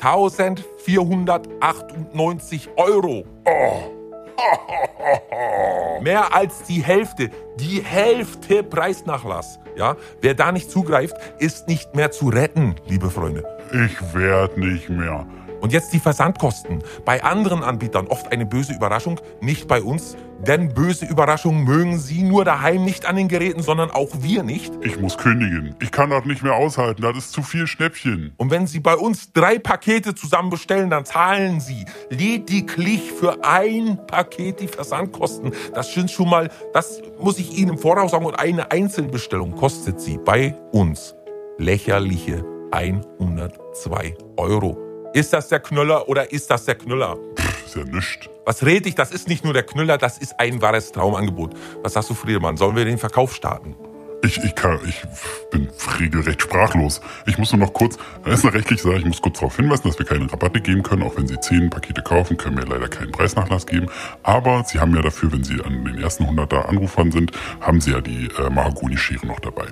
1498 0.03 2.69
Euro. 2.75 3.23
Mehr 6.01 6.35
als 6.35 6.63
die 6.63 6.83
Hälfte. 6.83 7.29
Die 7.57 7.81
Hälfte 7.81 8.63
Preisnachlass. 8.63 9.59
Ja, 9.77 9.95
wer 10.21 10.33
da 10.33 10.51
nicht 10.51 10.69
zugreift, 10.69 11.15
ist 11.39 11.69
nicht 11.69 11.95
mehr 11.95 12.11
zu 12.11 12.27
retten, 12.27 12.75
liebe 12.87 13.09
Freunde. 13.09 13.45
Ich 13.71 14.13
werd 14.13 14.57
nicht 14.57 14.89
mehr. 14.89 15.25
Und 15.63 15.71
jetzt 15.71 15.93
die 15.93 15.99
Versandkosten. 15.99 16.84
Bei 17.06 17.23
anderen 17.23 17.63
Anbietern 17.63 18.08
oft 18.08 18.30
eine 18.34 18.45
böse 18.45 18.73
Überraschung, 18.73 19.21
nicht 19.39 19.65
bei 19.65 19.82
uns. 19.82 20.17
Denn 20.45 20.73
böse 20.73 21.06
Überraschungen 21.06 21.63
mögen 21.63 21.99
Sie 21.99 22.21
nur 22.21 22.43
daheim 22.43 22.84
nicht 22.84 23.06
an 23.06 23.15
den 23.15 23.30
Geräten, 23.30 23.63
sondern 23.63 23.89
auch 23.89 24.10
wir 24.19 24.43
nicht. 24.43 24.73
Ich 24.82 24.99
muss 24.99 25.17
kündigen. 25.17 25.73
Ich 25.82 25.89
kann 25.89 26.10
das 26.10 26.26
nicht 26.26 26.43
mehr 26.43 26.56
aushalten. 26.56 27.02
Das 27.02 27.15
ist 27.15 27.32
zu 27.32 27.43
viel 27.43 27.65
Schnäppchen. 27.65 28.34
Und 28.36 28.52
wenn 28.52 28.67
Sie 28.67 28.82
bei 28.82 28.97
uns 28.97 29.32
drei 29.32 29.58
Pakete 29.58 30.13
zusammen 30.15 30.49
bestellen, 30.49 30.89
dann 30.89 31.06
zahlen 31.06 31.62
Sie 31.62 31.86
lediglich 32.10 33.13
für 33.13 33.45
ein 33.45 34.06
Paket 34.06 34.60
die 34.60 34.67
Versandkosten. 34.67 35.54
Das 35.73 35.93
sind 35.93 36.12
schon 36.12 36.30
mal, 36.30 36.49
das 36.73 37.02
muss 37.21 37.39
ich 37.39 37.58
Ihnen 37.58 37.69
im 37.69 37.78
Voraus 37.78 38.12
sagen. 38.12 38.26
Und 38.26 38.38
eine 38.38 38.69
Einzelbestellung 38.69 39.56
kostet 39.56 40.02
Sie 40.02 40.17
bei 40.17 40.58
uns 40.73 41.15
lächerliche 41.58 42.43
102 42.71 44.13
Euro. 44.36 44.92
Ist 45.13 45.32
das 45.32 45.47
der 45.47 45.60
Knüller 45.60 46.10
oder 46.10 46.32
ist 46.32 46.49
das 46.49 46.65
der 46.65 46.73
Knüller? 46.73 47.17
Pff, 47.38 47.67
ist 47.67 47.76
ja 47.76 47.84
nichts. 47.84 48.28
Was 48.45 48.65
red 48.65 48.88
ich? 48.88 48.95
Das 48.95 49.12
ist 49.12 49.28
nicht 49.28 49.43
nur 49.43 49.54
der 49.54 49.62
Knüller, 49.62 49.99
das 49.99 50.17
ist 50.17 50.39
ein 50.39 50.60
wahres 50.60 50.91
Traumangebot. 50.91 51.54
Was 51.84 51.93
sagst 51.93 52.10
du, 52.10 52.15
Friedemann? 52.15 52.58
Sollen 52.58 52.76
wir 52.76 52.84
den 52.84 52.97
Verkauf 52.97 53.36
starten? 53.36 53.76
Ich, 54.23 54.43
ich, 54.43 54.56
kann, 54.56 54.80
ich 54.88 55.04
bin 55.52 55.69
regelrecht 55.99 56.41
sprachlos. 56.41 56.99
Ich 57.28 57.38
muss 57.38 57.52
nur 57.52 57.60
noch 57.60 57.73
kurz, 57.73 57.97
das 58.26 58.39
ist 58.39 58.45
eine 58.45 58.56
rechtliche 58.56 58.82
Sache, 58.82 58.97
ich 58.97 59.06
muss 59.06 59.21
kurz 59.21 59.38
darauf 59.38 59.56
hinweisen, 59.56 59.88
dass 59.88 59.99
wir 59.99 60.06
keine 60.08 60.32
Rabatte 60.32 60.62
geben 60.62 60.82
können. 60.82 61.04
Auch 61.04 61.15
wenn 61.15 61.28
Sie 61.28 61.39
10 61.39 61.69
Pakete 61.69 62.02
kaufen, 62.02 62.36
können 62.36 62.58
wir 62.58 62.65
leider 62.65 62.88
keinen 62.88 63.12
Preisnachlass 63.12 63.67
geben. 63.67 63.89
Aber 64.23 64.63
Sie 64.65 64.80
haben 64.80 64.95
ja 64.95 65.04
dafür, 65.04 65.32
wenn 65.32 65.43
Sie 65.43 65.62
an 65.62 65.86
den 65.86 66.02
ersten 66.02 66.23
100er 66.23 66.65
Anrufern 66.65 67.12
sind, 67.12 67.34
haben 67.62 67.82
Sie 67.82 67.91
ja 67.91 68.02
die 68.02 68.30
äh, 68.39 68.49
Mahagoni-Schere 68.49 69.28
noch 69.28 69.41
dabei. 69.41 69.67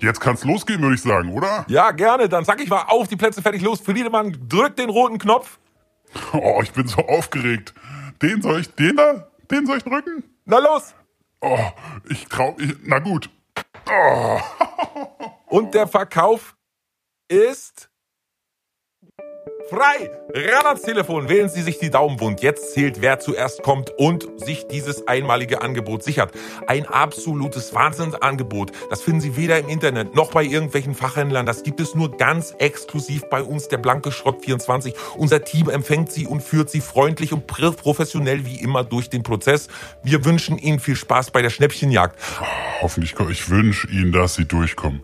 Jetzt 0.00 0.20
kann's 0.20 0.44
losgehen, 0.44 0.82
würde 0.82 0.94
ich 0.94 1.02
sagen, 1.02 1.32
oder? 1.32 1.64
Ja, 1.68 1.90
gerne. 1.90 2.28
Dann 2.28 2.44
sag 2.44 2.60
ich 2.60 2.68
mal 2.68 2.82
auf 2.88 3.08
die 3.08 3.16
Plätze 3.16 3.42
fertig 3.42 3.62
los. 3.62 3.80
Friedemann, 3.80 4.36
drück 4.48 4.76
den 4.76 4.90
roten 4.90 5.18
Knopf. 5.18 5.58
Oh, 6.32 6.60
ich 6.62 6.72
bin 6.72 6.86
so 6.86 6.98
aufgeregt. 6.98 7.74
Den 8.22 8.42
soll 8.42 8.60
ich, 8.60 8.74
den 8.74 8.96
da? 8.96 9.28
Den 9.50 9.66
soll 9.66 9.78
ich 9.78 9.84
drücken? 9.84 10.24
Na 10.44 10.58
los. 10.58 10.94
Oh, 11.40 11.58
ich 12.08 12.26
trau, 12.26 12.56
ich, 12.58 12.74
na 12.84 12.98
gut. 12.98 13.30
Und 15.46 15.74
der 15.74 15.86
Verkauf 15.86 16.56
ist 17.28 17.90
Frei! 19.68 20.10
Ran 20.32 20.64
ans 20.64 20.82
Telefon, 20.82 21.28
wählen 21.28 21.48
Sie 21.48 21.62
sich 21.62 21.80
die 21.80 21.90
Daumen 21.90 22.20
wund. 22.20 22.40
Jetzt 22.40 22.72
zählt, 22.72 23.00
wer 23.00 23.18
zuerst 23.18 23.64
kommt 23.64 23.90
und 23.98 24.24
sich 24.36 24.68
dieses 24.68 25.08
einmalige 25.08 25.60
Angebot 25.60 26.04
sichert. 26.04 26.30
Ein 26.68 26.86
absolutes 26.86 27.74
Wahnsinnsangebot. 27.74 28.70
Das 28.90 29.02
finden 29.02 29.20
Sie 29.20 29.36
weder 29.36 29.58
im 29.58 29.68
Internet 29.68 30.14
noch 30.14 30.30
bei 30.30 30.44
irgendwelchen 30.44 30.94
Fachhändlern. 30.94 31.46
Das 31.46 31.64
gibt 31.64 31.80
es 31.80 31.96
nur 31.96 32.16
ganz 32.16 32.54
exklusiv 32.58 33.28
bei 33.28 33.42
uns, 33.42 33.66
der 33.66 33.78
Blanke 33.78 34.12
Schrott 34.12 34.44
24. 34.44 34.94
Unser 35.16 35.42
Team 35.42 35.68
empfängt 35.68 36.12
Sie 36.12 36.28
und 36.28 36.44
führt 36.44 36.70
Sie 36.70 36.80
freundlich 36.80 37.32
und 37.32 37.48
professionell 37.48 38.46
wie 38.46 38.60
immer 38.60 38.84
durch 38.84 39.10
den 39.10 39.24
Prozess. 39.24 39.66
Wir 40.04 40.24
wünschen 40.24 40.58
Ihnen 40.58 40.78
viel 40.78 40.96
Spaß 40.96 41.32
bei 41.32 41.42
der 41.42 41.50
Schnäppchenjagd. 41.50 42.16
Hoffentlich, 42.82 43.16
ich 43.30 43.50
wünsche 43.50 43.88
Ihnen, 43.88 44.12
dass 44.12 44.34
Sie 44.34 44.44
durchkommen. 44.44 45.02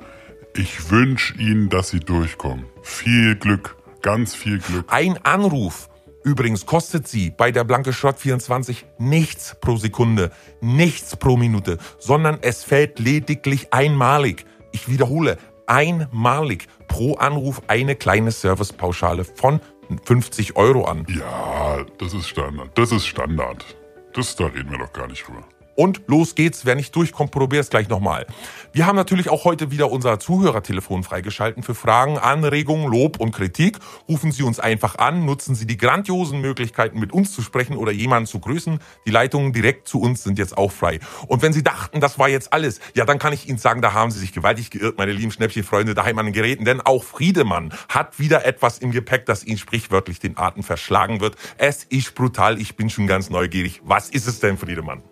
Ich 0.55 0.91
wünsche 0.91 1.35
Ihnen, 1.39 1.69
dass 1.69 1.89
Sie 1.89 2.01
durchkommen. 2.01 2.67
Viel 2.83 3.35
Glück, 3.37 3.77
ganz 4.03 4.35
viel 4.35 4.59
Glück. 4.59 4.87
Ein 4.89 5.25
Anruf 5.25 5.89
übrigens 6.25 6.67
kostet 6.67 7.09
Sie 7.09 7.31
bei 7.31 7.51
der 7.51 7.65
Blanke 7.65 7.93
Schrott 7.93 8.19
24 8.19 8.85
nichts 8.99 9.57
pro 9.61 9.77
Sekunde, 9.77 10.31
nichts 10.61 11.17
pro 11.17 11.37
Minute, 11.37 11.79
sondern 11.99 12.39
es 12.43 12.65
fällt 12.65 12.99
lediglich 12.99 13.73
einmalig. 13.73 14.45
Ich 14.73 14.89
wiederhole, 14.89 15.39
einmalig 15.67 16.67
pro 16.89 17.15
Anruf 17.15 17.63
eine 17.69 17.97
kleine 17.97 18.31
Servicepauschale 18.31 19.25
von 19.25 19.61
50 20.05 20.57
Euro 20.57 20.85
an. 20.85 21.07
Ja, 21.09 21.85
das 21.99 22.15
ist 22.15 22.29
Standard. 22.29 22.71
Das 22.77 22.93
ist 22.93 23.07
Standard. 23.07 23.65
Das, 24.13 24.37
da 24.37 24.47
reden 24.47 24.71
wir 24.71 24.79
doch 24.79 24.93
gar 24.93 25.09
nicht 25.09 25.27
drüber. 25.27 25.45
Und 25.75 26.03
los 26.07 26.35
geht's. 26.35 26.67
Wer 26.67 26.75
nicht 26.75 26.95
durchkommt, 26.95 27.31
probier's 27.31 27.71
gleich 27.71 27.89
nochmal. 27.89 28.27
Wir 28.73 28.87
haben 28.87 28.97
natürlich 28.97 29.31
auch 29.31 29.45
heute 29.45 29.71
wieder 29.71 29.91
unser 29.91 30.19
Zuhörertelefon 30.19 31.03
freigeschalten 31.03 31.63
für 31.63 31.75
Fragen, 31.75 32.19
Anregungen, 32.19 32.91
Lob 32.91 33.21
und 33.21 33.33
Kritik. 33.33 33.79
Rufen 34.09 34.33
Sie 34.33 34.43
uns 34.43 34.61
einfach 34.61 34.97
an, 34.97 35.25
nutzen 35.25 35.55
Sie 35.55 35.67
die 35.67 35.77
grandiosen 35.77 36.41
Möglichkeiten, 36.41 36.99
mit 36.99 37.13
uns 37.13 37.33
zu 37.33 37.43
sprechen 37.43 37.77
oder 37.77 37.93
jemanden 37.93 38.27
zu 38.27 38.39
grüßen. 38.39 38.81
Die 39.07 39.11
Leitungen 39.11 39.53
direkt 39.53 39.89
zu 39.89 40.01
uns 40.01 40.23
sind 40.23 40.39
jetzt 40.39 40.57
auch 40.57 40.73
frei. 40.73 41.01
Und 41.27 41.43
wenn 41.43 41.53
Sie 41.53 41.63
dachten, 41.63 42.01
das 42.01 42.19
war 42.19 42.29
jetzt 42.29 42.53
alles, 42.53 42.81
ja, 42.95 43.05
dann 43.05 43.19
kann 43.19 43.33
ich 43.33 43.49
Ihnen 43.49 43.59
sagen, 43.59 43.83
da 43.83 43.93
haben 43.93 44.11
Sie 44.11 44.19
sich 44.19 44.33
gewaltig 44.33 44.71
geirrt, 44.71 44.99
meine 44.99 45.13
lieben 45.13 45.33
Schnäppchenfreunde 45.33 45.95
daheim 45.95 46.19
an 46.19 46.27
den 46.27 46.35
Geräten. 46.35 46.65
Denn 46.65 46.81
auch 46.81 47.05
Friedemann 47.05 47.73
hat 47.89 48.19
wieder 48.19 48.45
etwas 48.45 48.79
im 48.79 48.91
Gepäck, 48.91 49.27
das 49.27 49.45
Ihnen 49.45 49.59
sprichwörtlich 49.59 50.19
den 50.19 50.37
Atem 50.37 50.63
verschlagen 50.63 51.21
wird. 51.21 51.37
Es 51.57 51.85
ist 51.85 52.15
brutal, 52.15 52.61
ich 52.61 52.77
bin 52.77 52.91
schon 52.91 53.07
ganz 53.07 53.31
neugierig. 53.31 53.81
Was 53.85 54.11
ist 54.11 54.27
es 54.27 54.41
denn, 54.41 54.59
Friedemann? 54.59 55.03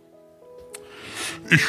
Ich, 1.51 1.65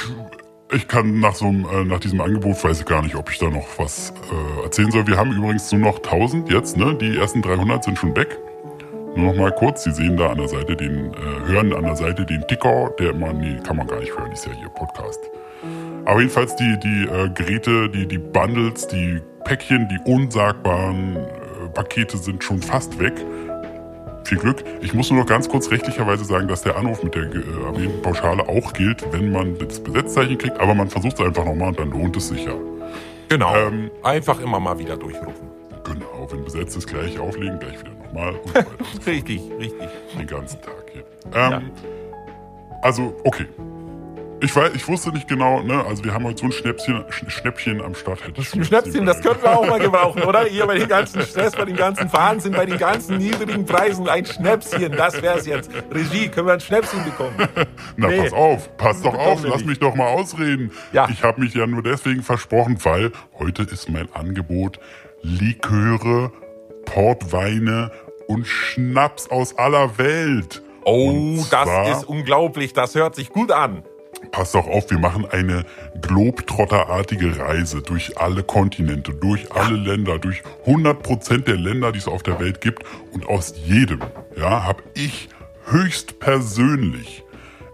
ich 0.72 0.88
kann 0.88 1.20
nach 1.20 1.34
so 1.34 1.48
äh, 1.48 1.84
nach 1.86 2.00
diesem 2.00 2.22
Angebot 2.22 2.64
weiß 2.64 2.82
ich 2.82 2.86
gar 2.86 3.02
nicht, 3.02 3.16
ob 3.16 3.32
ich 3.32 3.40
da 3.40 3.50
noch 3.50 3.68
was 3.78 4.14
äh, 4.32 4.64
erzählen 4.64 4.92
soll. 4.92 5.08
Wir 5.08 5.18
haben 5.18 5.32
übrigens 5.32 5.72
nur 5.72 5.82
noch 5.82 5.98
1000 5.98 6.52
jetzt, 6.52 6.78
ne? 6.78 6.96
Die 6.96 7.18
ersten 7.18 7.42
300 7.42 7.84
sind 7.84 7.98
schon 7.98 8.16
weg. 8.16 8.38
Nur 9.16 9.34
noch 9.34 9.42
mal 9.42 9.52
kurz, 9.52 9.84
Sie 9.84 9.92
sehen 9.92 10.16
da 10.16 10.30
an 10.30 10.38
der 10.38 10.48
Seite 10.48 10.76
den, 10.76 11.14
äh, 11.14 11.18
hören 11.48 11.74
an 11.74 11.84
der 11.84 11.96
Seite 11.96 12.26
den 12.26 12.48
Ticker, 12.48 12.92
der 13.00 13.10
immer, 13.10 13.34
nee, 13.34 13.58
kann 13.64 13.76
man 13.76 13.88
gar 13.88 14.00
nicht 14.00 14.16
hören, 14.16 14.32
ist 14.32 14.46
ja 14.46 14.54
hier 14.54 14.70
Podcast. 14.70 15.20
Aber 16.06 16.20
jedenfalls 16.20 16.56
die, 16.56 16.80
die 16.80 17.04
äh, 17.04 17.30
Geräte, 17.30 17.90
die, 17.90 18.08
die 18.08 18.20
Bundles, 18.20 18.88
die 18.88 19.20
Päckchen, 19.44 19.90
die 19.90 20.12
unsagbaren 20.12 21.16
äh, 21.16 21.70
Pakete 21.74 22.18
sind 22.18 22.44
schon 22.44 22.62
fast 22.62 23.00
weg. 23.00 23.14
Viel 24.24 24.38
Glück. 24.38 24.64
Ich 24.82 24.94
muss 24.94 25.10
nur 25.10 25.22
noch 25.22 25.28
ganz 25.28 25.50
kurz 25.50 25.72
rechtlicherweise 25.72 26.26
sagen, 26.26 26.48
dass 26.48 26.62
der 26.62 26.78
Anruf 26.78 27.04
mit 27.04 27.16
der 27.16 27.24
äh, 27.24 27.66
erwähnten 27.66 28.02
Pauschale 28.02 28.48
auch 28.48 28.74
gilt, 28.74 29.04
wenn 29.12 29.32
man 29.32 29.58
das 29.58 29.82
Besetzzeichen 29.82 30.38
kriegt, 30.38 30.60
aber 30.60 30.74
man 30.74 30.90
versucht 30.90 31.20
es 31.20 31.26
einfach 31.26 31.46
nochmal 31.46 31.70
und 31.70 31.80
dann 31.80 31.90
lohnt 31.92 32.16
es 32.18 32.28
sich 32.30 32.46
ja. 32.46 32.54
Genau. 33.30 33.56
Ähm, 33.56 33.90
einfach 34.04 34.40
immer 34.40 34.60
mal 34.60 34.78
wieder 34.78 34.98
durchrufen. 34.98 35.48
Genau, 35.84 36.28
wenn 36.30 36.44
besetzt 36.44 36.78
ist, 36.78 36.88
gleich 36.88 37.18
auflegen, 37.20 37.60
gleich 37.60 37.80
wieder 37.80 37.92
nochmal 37.92 38.36
Richtig, 39.06 39.42
richtig. 39.60 39.90
Den 40.18 40.28
ganzen 40.28 40.62
Tag 40.62 40.86
hier. 40.94 41.04
Ähm, 41.34 41.72
Also, 42.82 43.16
okay. 43.24 43.48
Ich, 44.42 44.56
weiß, 44.56 44.72
ich 44.76 44.88
wusste 44.88 45.12
nicht 45.12 45.28
genau, 45.28 45.62
ne? 45.62 45.86
Also 45.86 46.04
wir 46.04 46.14
haben 46.14 46.26
heute 46.26 46.40
so 46.40 46.46
ein 46.48 46.52
Schnäppchen, 46.52 47.04
Sch- 47.06 47.30
Schnäppchen 47.30 47.82
am 47.82 47.94
Start. 47.96 48.26
Hätte 48.26 48.42
ich 48.42 48.54
Ein 48.54 48.64
Schnäpschen, 48.64 49.06
das 49.06 49.22
könnten 49.22 49.44
wir 49.44 49.58
auch 49.58 49.68
mal 49.68 49.80
gebrauchen, 49.80 50.24
oder? 50.24 50.46
Hier 50.46 50.66
bei 50.66 50.80
den 50.80 50.88
ganzen 50.88 51.22
Stress, 51.22 51.54
bei 51.56 51.66
den 51.66 51.76
ganzen 51.76 52.12
Wahnsinn, 52.12 52.54
bei 52.54 52.66
den 52.66 52.78
ganzen 52.80 53.18
niedrigen 53.18 53.66
Preisen. 53.66 54.10
Ein 54.10 54.26
Schnäpschen, 54.26 54.92
das 54.98 55.22
wär's 55.22 55.46
jetzt. 55.46 55.70
Regie, 55.94 56.28
können 56.30 56.48
wir 56.48 56.54
ein 56.54 56.60
Schnäpschen 56.60 57.04
bekommen? 57.06 57.36
Na, 57.98 58.08
Nee. 58.08 58.24
pass 58.24 58.34
auf, 58.34 58.78
pass 58.78 59.02
doch 59.02 59.14
auf, 59.14 59.44
lass 59.44 59.64
mich 59.64 59.80
doch 59.80 59.94
mal 59.96 60.08
ausreden. 60.08 60.72
Ja. 60.92 61.08
Ich 61.12 61.22
habe 61.24 61.40
mich 61.40 61.54
ja 61.54 61.68
nur 61.68 61.84
deswegen 61.84 62.24
versprochen, 62.24 62.78
weil 62.84 63.12
heute 63.40 63.64
ist 63.64 63.90
mein 63.90 64.08
Angebot 64.14 64.80
Liköre, 65.22 66.32
Portweine 66.86 67.92
und 68.28 68.46
Schnaps 68.48 69.30
aus 69.30 69.58
aller 69.58 69.98
Welt. 69.98 70.62
Oh, 70.84 71.38
das 71.52 71.98
ist 72.00 72.04
unglaublich. 72.06 72.74
Das 72.74 72.96
hört 72.96 73.16
sich 73.16 73.30
gut 73.30 73.52
an. 73.52 73.84
Pass 74.32 74.54
doch 74.54 74.68
auf, 74.68 74.90
wir 74.90 75.00
machen 75.00 75.26
eine 75.30 75.66
Globetrotterartige 76.02 77.38
Reise 77.38 77.82
durch 77.82 78.18
alle 78.18 78.44
Kontinente, 78.44 79.14
durch 79.14 79.52
alle 79.52 79.76
Länder, 79.76 80.20
durch 80.20 80.42
100% 80.66 81.40
der 81.40 81.58
Länder, 81.58 81.92
die 81.92 82.00
es 82.00 82.08
auf 82.08 82.24
der 82.24 82.40
Welt 82.40 82.62
gibt. 82.62 82.84
Und 83.12 83.28
aus 83.28 83.54
jedem, 83.66 84.00
ja, 84.38 84.64
habe 84.64 84.84
ich 84.94 85.30
höchstpersönlich 85.66 87.24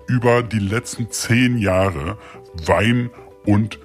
über 0.08 0.42
die 0.42 0.60
letzten 0.60 1.12
zehn 1.12 1.58
Jahre 1.58 2.18
Wein 2.66 3.12
und, 3.46 3.80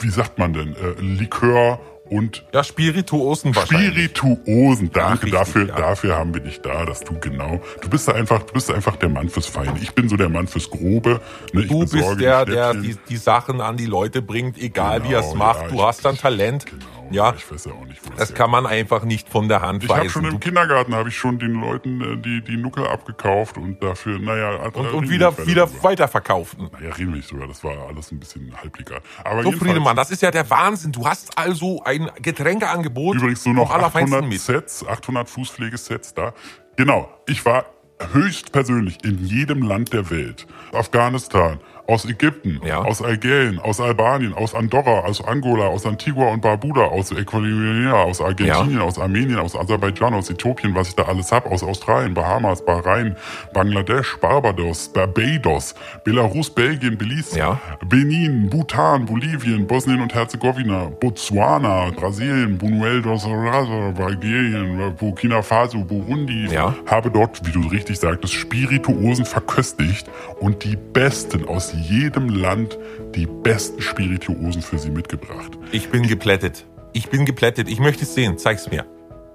wie 0.00 0.10
sagt 0.10 0.38
man 0.38 0.54
denn, 0.54 0.74
äh, 0.76 1.00
Likör 1.00 1.80
und 2.10 2.44
Ja, 2.52 2.62
Spirituosen 2.64 3.54
wahrscheinlich. 3.56 4.10
Spirituosen, 4.10 4.90
danke 4.92 5.26
richtig, 5.26 5.32
dafür, 5.32 5.66
ja. 5.68 5.76
dafür 5.76 6.16
haben 6.16 6.34
wir 6.34 6.40
dich 6.40 6.60
da, 6.60 6.84
dass 6.84 7.00
du 7.00 7.18
genau, 7.18 7.60
du 7.80 7.88
bist 7.88 8.08
da 8.08 8.12
einfach, 8.12 8.42
du 8.42 8.52
bist 8.52 8.70
einfach 8.70 8.96
der 8.96 9.08
Mann 9.08 9.28
fürs 9.28 9.46
Feine. 9.46 9.74
Ich 9.80 9.92
bin 9.94 10.08
so 10.08 10.16
der 10.16 10.28
Mann 10.28 10.46
fürs 10.46 10.68
Grobe. 10.70 11.20
Ne? 11.52 11.62
Ich 11.62 11.68
Du 11.68 11.80
bist 11.80 12.20
der, 12.20 12.44
die 12.44 12.52
der 12.52 12.74
die, 12.74 12.96
die 13.08 13.16
Sachen 13.16 13.60
an 13.60 13.76
die 13.76 13.86
Leute 13.86 14.22
bringt, 14.22 14.58
egal 14.58 15.04
wie 15.04 15.12
er 15.14 15.20
es 15.20 15.26
Genau, 15.32 15.44
macht. 15.44 15.62
ja, 15.62 15.68
du 15.68 15.74
ich- 15.76 15.82
hast 15.82 16.04
dann 16.04 16.16
Talent. 16.18 16.66
Genau, 16.66 16.84
Ja, 17.12 17.34
ich 17.36 17.50
weiß 17.50 17.64
ja 17.64 17.72
auch 17.72 17.86
nicht, 17.86 18.00
wo 18.04 18.10
das 18.16 18.34
kann 18.34 18.50
man 18.50 18.66
einfach 18.66 19.04
nicht 19.04 19.28
von 19.28 19.48
der 19.48 19.62
Hand 19.62 19.82
Ich 19.82 19.90
habe 19.90 20.08
schon 20.08 20.22
weisen. 20.24 20.34
im 20.34 20.40
Kindergarten 20.40 20.94
habe 20.94 21.08
ich 21.08 21.16
schon 21.16 21.38
den 21.40 21.54
Leuten 21.60 22.00
äh, 22.00 22.16
die 22.16 22.40
die 22.42 22.56
Nuckel 22.56 22.86
abgekauft 22.86 23.56
und 23.58 23.82
dafür, 23.82 24.18
naja, 24.20 24.54
äh, 24.54 24.68
Und, 24.68 24.76
reden 24.86 24.94
und 24.96 25.10
wieder, 25.10 25.36
wieder 25.46 25.66
drüber. 25.66 25.82
weiterverkaufen. 25.82 26.70
Naja, 26.72 26.94
reden 26.94 27.10
wir 27.10 27.16
nicht 27.16 27.30
drüber, 27.32 27.46
das 27.48 27.62
war 27.64 27.72
alles 27.88 28.12
ein 28.12 28.20
bisschen 28.20 28.54
halblegal. 28.56 29.00
Aber 29.24 29.42
So, 29.42 29.50
Friedemann, 29.52 29.96
das 29.96 30.10
ist 30.12 30.22
ja 30.22 30.30
der 30.30 30.48
Wahnsinn. 30.50 30.92
Du 30.92 31.04
hast 31.06 31.36
also 31.36 31.82
ein 31.84 31.99
Getränkeangebot. 32.20 33.16
Übrigens 33.16 33.44
nur 33.44 33.54
noch 33.54 33.68
vom 33.68 33.76
Allerfeinsten 33.76 34.14
800 34.14 34.30
mit. 34.30 34.40
Sets, 34.40 34.86
800 34.86 35.28
Fußpflegesets 35.28 36.14
da. 36.14 36.34
Genau, 36.76 37.08
ich 37.26 37.44
war 37.44 37.66
höchstpersönlich 38.12 39.04
in 39.04 39.24
jedem 39.24 39.62
Land 39.62 39.92
der 39.92 40.10
Welt. 40.10 40.46
Afghanistan, 40.72 41.60
aus 41.90 42.04
Ägypten, 42.04 42.60
Ja. 42.64 42.78
aus 42.82 43.02
Algerien, 43.02 43.58
aus 43.58 43.80
Albanien, 43.80 44.32
aus 44.34 44.54
Andorra, 44.54 45.00
aus 45.00 45.22
Angola, 45.24 45.66
aus 45.66 45.84
Antigua 45.86 46.28
und 46.28 46.40
Barbuda, 46.40 46.82
aus 46.82 47.10
Ecuador, 47.10 48.04
aus 48.04 48.20
Argentinien, 48.20 48.80
aus 48.80 48.98
Armenien, 48.98 49.38
aus 49.38 49.56
Aserbaidschan, 49.56 50.14
aus 50.14 50.30
Äthiopien, 50.30 50.74
was 50.74 50.88
ich 50.88 50.94
da 50.94 51.02
alles 51.04 51.32
hab, 51.32 51.50
aus 51.50 51.62
Australien, 51.62 52.14
Bahamas, 52.14 52.64
Bahrain, 52.64 53.16
Bangladesch, 53.52 54.16
Barbados, 54.20 54.88
Barbados, 54.92 55.74
Belarus, 56.04 56.50
Belgien, 56.50 56.96
Belize, 56.96 57.36
Ja. 57.38 57.60
Benin, 57.88 58.48
Bhutan, 58.48 59.04
Bolivien, 59.06 59.66
Bosnien 59.66 60.00
und 60.00 60.14
Herzegowina, 60.14 60.90
Botswana, 61.00 61.90
Brasilien, 61.96 62.58
Buñuel 62.58 63.02
dos 63.02 63.24
Aires, 63.26 63.68
Bulgarien, 63.96 64.94
Burkina 64.98 65.42
Faso, 65.42 65.78
Burundi. 65.84 66.46
Ja. 66.50 66.74
Habe 66.86 67.10
dort, 67.10 67.44
wie 67.46 67.52
du 67.52 67.60
richtig 67.68 67.98
sagtest, 67.98 68.34
Spirituosen 68.34 69.24
verköstigt 69.24 70.08
und 70.40 70.64
die 70.64 70.76
besten 70.76 71.46
aus 71.48 71.72
jedem 71.80 72.28
Land, 72.28 72.78
die 73.14 73.26
besten 73.26 73.80
Spirituosen 73.80 74.62
für 74.62 74.78
sie 74.78 74.90
mitgebracht. 74.90 75.52
Ich 75.72 75.88
bin 75.90 76.06
geplättet. 76.06 76.66
Ich 76.92 77.08
bin 77.08 77.24
geplättet. 77.24 77.68
Ich 77.68 77.80
möchte 77.80 78.04
es 78.04 78.14
sehen. 78.14 78.38
Zeig's 78.38 78.70
mir. 78.70 78.84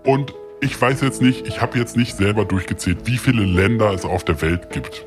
Und 0.05 0.33
ich 0.61 0.79
weiß 0.79 1.01
jetzt 1.01 1.21
nicht, 1.21 1.47
ich 1.47 1.61
habe 1.61 1.77
jetzt 1.77 1.97
nicht 1.97 2.15
selber 2.17 2.45
durchgezählt, 2.45 2.99
wie 3.05 3.17
viele 3.17 3.43
Länder 3.43 3.91
es 3.91 4.05
auf 4.05 4.23
der 4.23 4.41
Welt 4.41 4.69
gibt. 4.69 5.05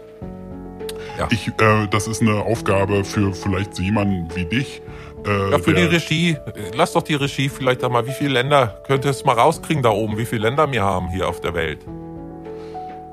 Ja. 1.19 1.29
Ich, 1.31 1.49
äh, 1.49 1.87
das 1.91 2.07
ist 2.07 2.23
eine 2.23 2.43
Aufgabe 2.43 3.05
für 3.05 3.33
vielleicht 3.35 3.75
so 3.75 3.83
jemanden 3.83 4.29
wie 4.37 4.45
dich. 4.45 4.83
Äh, 5.27 5.51
Ja, 5.51 5.59
für 5.59 5.75
die 5.75 5.83
Regie, 5.83 6.37
lass 6.75 6.93
doch 6.93 7.03
die 7.03 7.15
Regie 7.15 7.49
vielleicht 7.49 7.83
einmal, 7.83 8.07
wie 8.07 8.13
viele 8.13 8.35
Länder, 8.35 8.81
könnt 8.87 9.05
ihr 9.05 9.11
es 9.11 9.25
mal 9.25 9.33
rauskriegen 9.33 9.83
da 9.83 9.91
oben, 9.91 10.17
wie 10.17 10.27
viele 10.27 10.43
Länder 10.43 10.71
wir 10.71 10.83
haben 10.83 11.09
hier 11.09 11.29
auf 11.29 11.41
der 11.41 11.55
Welt. 11.55 11.81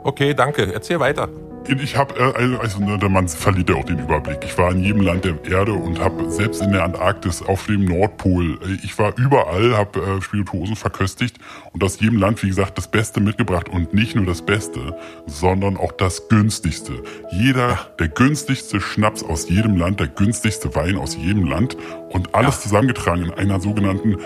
Okay, 0.03 0.35
danke. 0.35 0.71
Erzähl 0.71 0.99
weiter. 0.99 1.29
Ich 1.67 1.97
habe, 1.97 2.13
äh, 2.19 2.57
also 2.57 2.79
ne, 2.79 2.97
der 2.99 3.09
Mann 3.09 3.27
verliert 3.27 3.69
ja 3.69 3.75
auch 3.75 3.85
den 3.85 3.97
Überblick. 3.99 4.37
Ich 4.43 4.57
war 4.57 4.71
in 4.71 4.83
jedem 4.83 5.01
Land 5.01 5.25
der 5.25 5.43
Erde 5.49 5.73
und 5.73 5.99
habe 5.99 6.29
selbst 6.29 6.61
in 6.61 6.71
der 6.71 6.83
Antarktis, 6.83 7.41
auf 7.41 7.65
dem 7.65 7.85
Nordpol, 7.85 8.59
äh, 8.61 8.77
ich 8.83 8.97
war 8.99 9.17
überall, 9.17 9.75
habe 9.75 9.99
äh, 9.99 10.21
Spirituosen 10.21 10.75
verköstigt 10.75 11.37
und 11.73 11.83
aus 11.83 11.99
jedem 11.99 12.19
Land, 12.19 12.43
wie 12.43 12.49
gesagt, 12.49 12.77
das 12.77 12.87
Beste 12.87 13.19
mitgebracht 13.19 13.67
und 13.69 13.93
nicht 13.93 14.15
nur 14.15 14.25
das 14.25 14.43
Beste, 14.43 14.95
sondern 15.25 15.77
auch 15.77 15.91
das 15.91 16.27
günstigste. 16.29 17.01
Jeder, 17.31 17.79
der 17.99 18.09
günstigste 18.09 18.79
Schnaps 18.79 19.23
aus 19.23 19.49
jedem 19.49 19.75
Land, 19.75 19.99
der 19.99 20.07
günstigste 20.07 20.75
Wein 20.75 20.97
aus 20.97 21.15
jedem 21.15 21.45
Land 21.45 21.77
und 22.09 22.35
alles 22.35 22.61
zusammengetragen 22.61 23.25
in 23.25 23.31
einer 23.31 23.59
sogenannten 23.59 24.17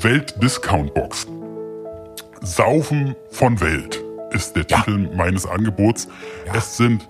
Welt-Discount-Box. 0.00 1.26
Saufen 2.40 3.16
von 3.30 3.60
Welt 3.60 4.04
ist 4.34 4.56
der 4.56 4.64
Ja. 4.68 4.78
Titel 4.78 5.10
meines 5.14 5.46
Angebots. 5.46 6.08
Ja. 6.46 6.54
Es 6.56 6.76
sind, 6.76 7.08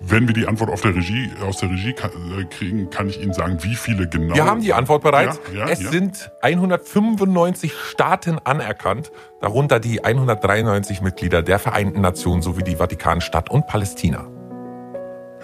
wenn 0.00 0.26
wir 0.26 0.34
die 0.34 0.46
Antwort 0.46 0.70
auf 0.70 0.80
der 0.80 0.94
Regie, 0.94 1.30
aus 1.46 1.58
der 1.58 1.70
Regie 1.70 1.90
äh, 1.90 2.44
kriegen, 2.44 2.90
kann 2.90 3.08
ich 3.08 3.20
Ihnen 3.20 3.32
sagen, 3.32 3.58
wie 3.62 3.74
viele 3.74 4.08
genau. 4.08 4.34
Wir 4.34 4.44
haben 4.44 4.60
die 4.60 4.72
Antwort 4.72 5.02
bereits. 5.02 5.40
Ja, 5.52 5.66
ja, 5.66 5.68
es 5.68 5.82
ja. 5.82 5.90
sind 5.90 6.30
195 6.42 7.72
Staaten 7.74 8.38
anerkannt, 8.44 9.10
darunter 9.40 9.80
die 9.80 10.04
193 10.04 11.00
Mitglieder 11.00 11.42
der 11.42 11.58
Vereinten 11.58 12.00
Nationen 12.00 12.42
sowie 12.42 12.62
die 12.62 12.76
Vatikanstadt 12.76 13.50
und 13.50 13.66
Palästina. 13.66 14.26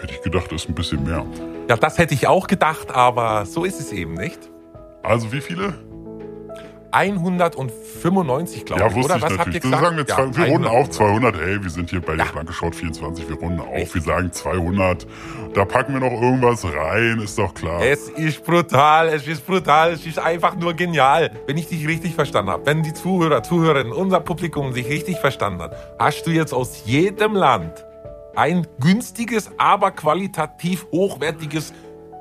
Hätte 0.00 0.14
ich 0.14 0.22
gedacht, 0.22 0.50
ist 0.52 0.68
ein 0.68 0.74
bisschen 0.74 1.04
mehr. 1.04 1.24
Ja, 1.68 1.76
das 1.76 1.96
hätte 1.98 2.14
ich 2.14 2.26
auch 2.26 2.48
gedacht, 2.48 2.90
aber 2.90 3.46
so 3.46 3.64
ist 3.64 3.78
es 3.78 3.92
eben 3.92 4.14
nicht. 4.14 4.38
Also 5.02 5.32
wie 5.32 5.40
viele? 5.40 5.74
195, 6.92 8.64
glaube 8.64 8.82
Ja, 8.82 8.88
ich. 8.88 8.94
wusste 8.94 9.12
Oder 9.12 9.16
ich 9.16 9.22
was 9.22 9.30
habt 9.30 9.38
natürlich. 9.38 9.54
ihr 9.64 9.70
Dann 9.70 9.70
gesagt? 9.70 9.84
sagen 9.84 9.96
wir, 9.96 10.04
Ja, 10.26 10.32
zwei, 10.32 10.46
wir 10.46 10.52
runden 10.52 10.68
100. 10.68 10.80
auf 10.82 10.90
200. 10.90 11.40
Ey, 11.40 11.62
wir 11.62 11.70
sind 11.70 11.90
hier 11.90 12.00
bei 12.00 12.16
der 12.16 12.26
Ja. 12.26 12.32
Blanke 12.32 12.52
Short 12.52 12.74
24. 12.74 13.28
Wir 13.28 13.36
runden 13.36 13.60
auf. 13.60 13.94
Wir 13.94 14.02
sagen 14.02 14.32
200. 14.32 15.06
Da 15.54 15.64
packen 15.64 15.92
wir 15.94 16.00
noch 16.00 16.12
irgendwas 16.22 16.64
rein, 16.64 17.20
ist 17.22 17.38
doch 17.38 17.52
klar. 17.54 17.82
Es 17.82 18.08
ist 18.08 18.44
brutal, 18.44 19.08
es 19.08 19.26
ist 19.26 19.46
brutal, 19.46 19.92
es 19.92 20.06
ist 20.06 20.18
einfach 20.18 20.54
nur 20.56 20.74
genial. 20.74 21.30
Wenn 21.46 21.56
ich 21.58 21.68
dich 21.68 21.86
richtig 21.86 22.14
verstanden 22.14 22.50
habe, 22.50 22.64
wenn 22.66 22.82
die 22.82 22.92
Zuhörer, 22.94 23.42
Zuhörerinnen, 23.42 23.92
unser 23.92 24.20
Publikum 24.20 24.72
sich 24.72 24.88
richtig 24.88 25.18
verstanden 25.18 25.62
hat, 25.62 25.76
hast 25.98 26.26
du 26.26 26.30
jetzt 26.30 26.52
aus 26.54 26.82
jedem 26.86 27.34
Land 27.34 27.84
ein 28.34 28.66
günstiges, 28.80 29.50
aber 29.58 29.90
qualitativ 29.90 30.86
hochwertiges 30.90 31.74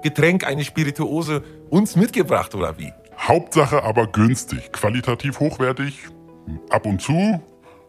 Getränk, 0.04 0.46
eine 0.46 0.64
Spirituose 0.66 1.42
uns 1.70 1.96
mitgebracht, 1.96 2.54
oder 2.56 2.78
wie? 2.78 2.92
Hauptsache 3.22 3.84
aber 3.84 4.08
günstig. 4.08 4.72
Qualitativ 4.72 5.40
hochwertig, 5.40 6.00
ab 6.70 6.86
und 6.86 7.02
zu. 7.02 7.42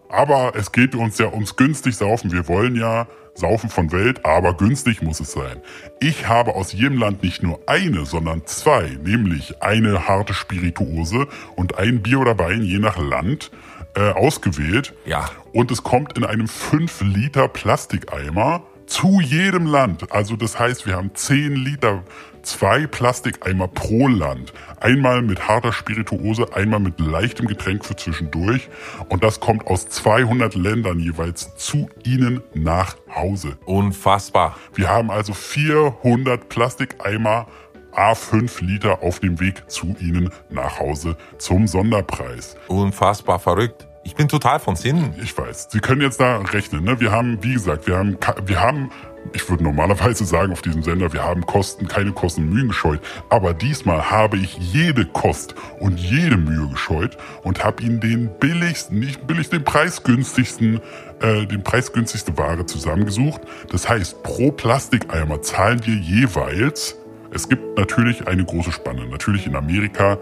Aber 0.08 0.52
es 0.54 0.72
geht 0.72 0.94
uns 0.94 1.16
ja 1.18 1.32
ums 1.32 1.56
günstig 1.56 1.96
saufen. 1.96 2.32
Wir 2.32 2.46
wollen 2.48 2.76
ja 2.76 3.06
saufen 3.34 3.70
von 3.70 3.92
Welt, 3.92 4.26
aber 4.26 4.54
günstig 4.54 5.00
muss 5.00 5.20
es 5.20 5.32
sein. 5.32 5.62
Ich 6.00 6.28
habe 6.28 6.54
aus 6.54 6.74
jedem 6.74 6.98
Land 6.98 7.22
nicht 7.22 7.42
nur 7.42 7.60
eine, 7.66 8.04
sondern 8.04 8.44
zwei, 8.44 8.98
nämlich 9.02 9.62
eine 9.62 10.06
harte 10.06 10.34
Spirituose 10.34 11.26
und 11.56 11.78
ein 11.78 12.02
Bier 12.02 12.20
oder 12.20 12.38
Wein, 12.38 12.62
je 12.62 12.78
nach 12.78 12.98
Land, 12.98 13.50
äh, 13.94 14.10
ausgewählt. 14.10 14.94
Ja. 15.06 15.30
Und 15.52 15.70
es 15.70 15.82
kommt 15.82 16.16
in 16.18 16.24
einem 16.24 16.48
5 16.48 17.00
Liter 17.02 17.48
Plastikeimer 17.48 18.62
zu 18.86 19.20
jedem 19.20 19.66
Land. 19.66 20.12
Also 20.12 20.36
das 20.36 20.58
heißt, 20.58 20.86
wir 20.86 20.96
haben 20.96 21.14
10 21.14 21.54
Liter, 21.54 22.02
zwei 22.42 22.86
Plastikeimer 22.86 23.68
pro 23.68 24.08
Land. 24.08 24.52
Einmal 24.80 25.22
mit 25.22 25.48
harter 25.48 25.72
Spirituose, 25.72 26.54
einmal 26.54 26.80
mit 26.80 27.00
leichtem 27.00 27.46
Getränk 27.46 27.84
für 27.84 27.96
zwischendurch. 27.96 28.68
Und 29.08 29.22
das 29.22 29.40
kommt 29.40 29.66
aus 29.66 29.88
200 29.88 30.54
Ländern 30.54 30.98
jeweils 30.98 31.56
zu 31.56 31.88
Ihnen 32.04 32.42
nach 32.54 32.96
Hause. 33.14 33.56
Unfassbar. 33.64 34.56
Wir 34.74 34.88
haben 34.88 35.10
also 35.10 35.32
400 35.32 36.48
Plastikeimer 36.48 37.46
A5 37.94 38.64
Liter 38.64 39.02
auf 39.02 39.20
dem 39.20 39.38
Weg 39.38 39.70
zu 39.70 39.94
Ihnen 40.00 40.30
nach 40.50 40.78
Hause 40.80 41.16
zum 41.38 41.66
Sonderpreis. 41.66 42.56
Unfassbar 42.68 43.38
verrückt. 43.38 43.86
Ich 44.04 44.16
bin 44.16 44.26
total 44.28 44.58
von 44.58 44.74
Sinnen. 44.74 45.14
Ich 45.22 45.36
weiß. 45.36 45.68
Sie 45.70 45.78
können 45.78 46.00
jetzt 46.00 46.18
da 46.18 46.38
rechnen. 46.38 46.84
Ne? 46.84 47.00
Wir 47.00 47.12
haben, 47.12 47.38
wie 47.42 47.52
gesagt, 47.52 47.86
wir 47.86 47.96
haben, 47.96 48.18
wir 48.46 48.60
haben, 48.60 48.90
ich 49.32 49.48
würde 49.48 49.62
normalerweise 49.62 50.24
sagen 50.24 50.52
auf 50.52 50.60
diesem 50.60 50.82
Sender, 50.82 51.12
wir 51.12 51.22
haben 51.22 51.46
Kosten, 51.46 51.86
keine 51.86 52.10
Kosten 52.10 52.48
Mühen 52.48 52.68
gescheut. 52.68 53.00
Aber 53.28 53.54
diesmal 53.54 54.10
habe 54.10 54.38
ich 54.38 54.58
jede 54.58 55.06
Kost 55.06 55.54
und 55.78 56.00
jede 56.00 56.36
Mühe 56.36 56.68
gescheut 56.68 57.16
und 57.44 57.62
habe 57.64 57.82
Ihnen 57.84 58.00
den 58.00 58.28
billigsten, 58.40 58.98
nicht 58.98 59.24
billig, 59.26 59.50
den 59.50 59.62
preisgünstigsten, 59.62 60.80
äh, 61.20 61.46
den 61.46 61.62
preisgünstigste 61.62 62.36
Ware 62.36 62.66
zusammengesucht. 62.66 63.42
Das 63.70 63.88
heißt, 63.88 64.24
pro 64.24 64.50
Plastikeimer 64.50 65.42
zahlen 65.42 65.80
wir 65.86 65.94
jeweils. 65.94 66.96
Es 67.30 67.48
gibt 67.48 67.78
natürlich 67.78 68.26
eine 68.26 68.44
große 68.44 68.72
Spanne. 68.72 69.06
Natürlich 69.06 69.46
in 69.46 69.54
Amerika 69.54 70.18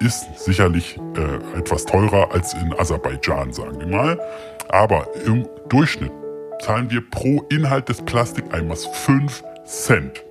ist 0.00 0.26
sicherlich 0.38 0.98
äh, 1.16 1.58
etwas 1.58 1.84
teurer 1.84 2.32
als 2.32 2.54
in 2.54 2.72
Aserbaidschan, 2.78 3.52
sagen 3.52 3.78
wir 3.80 3.86
mal. 3.86 4.20
Aber 4.68 5.06
im 5.26 5.46
Durchschnitt 5.68 6.12
zahlen 6.60 6.90
wir 6.90 7.08
pro 7.08 7.42
Inhalt 7.50 7.88
des 7.88 8.02
Plastikeimers 8.02 8.86
5 8.86 9.42
Cent. 9.64 10.24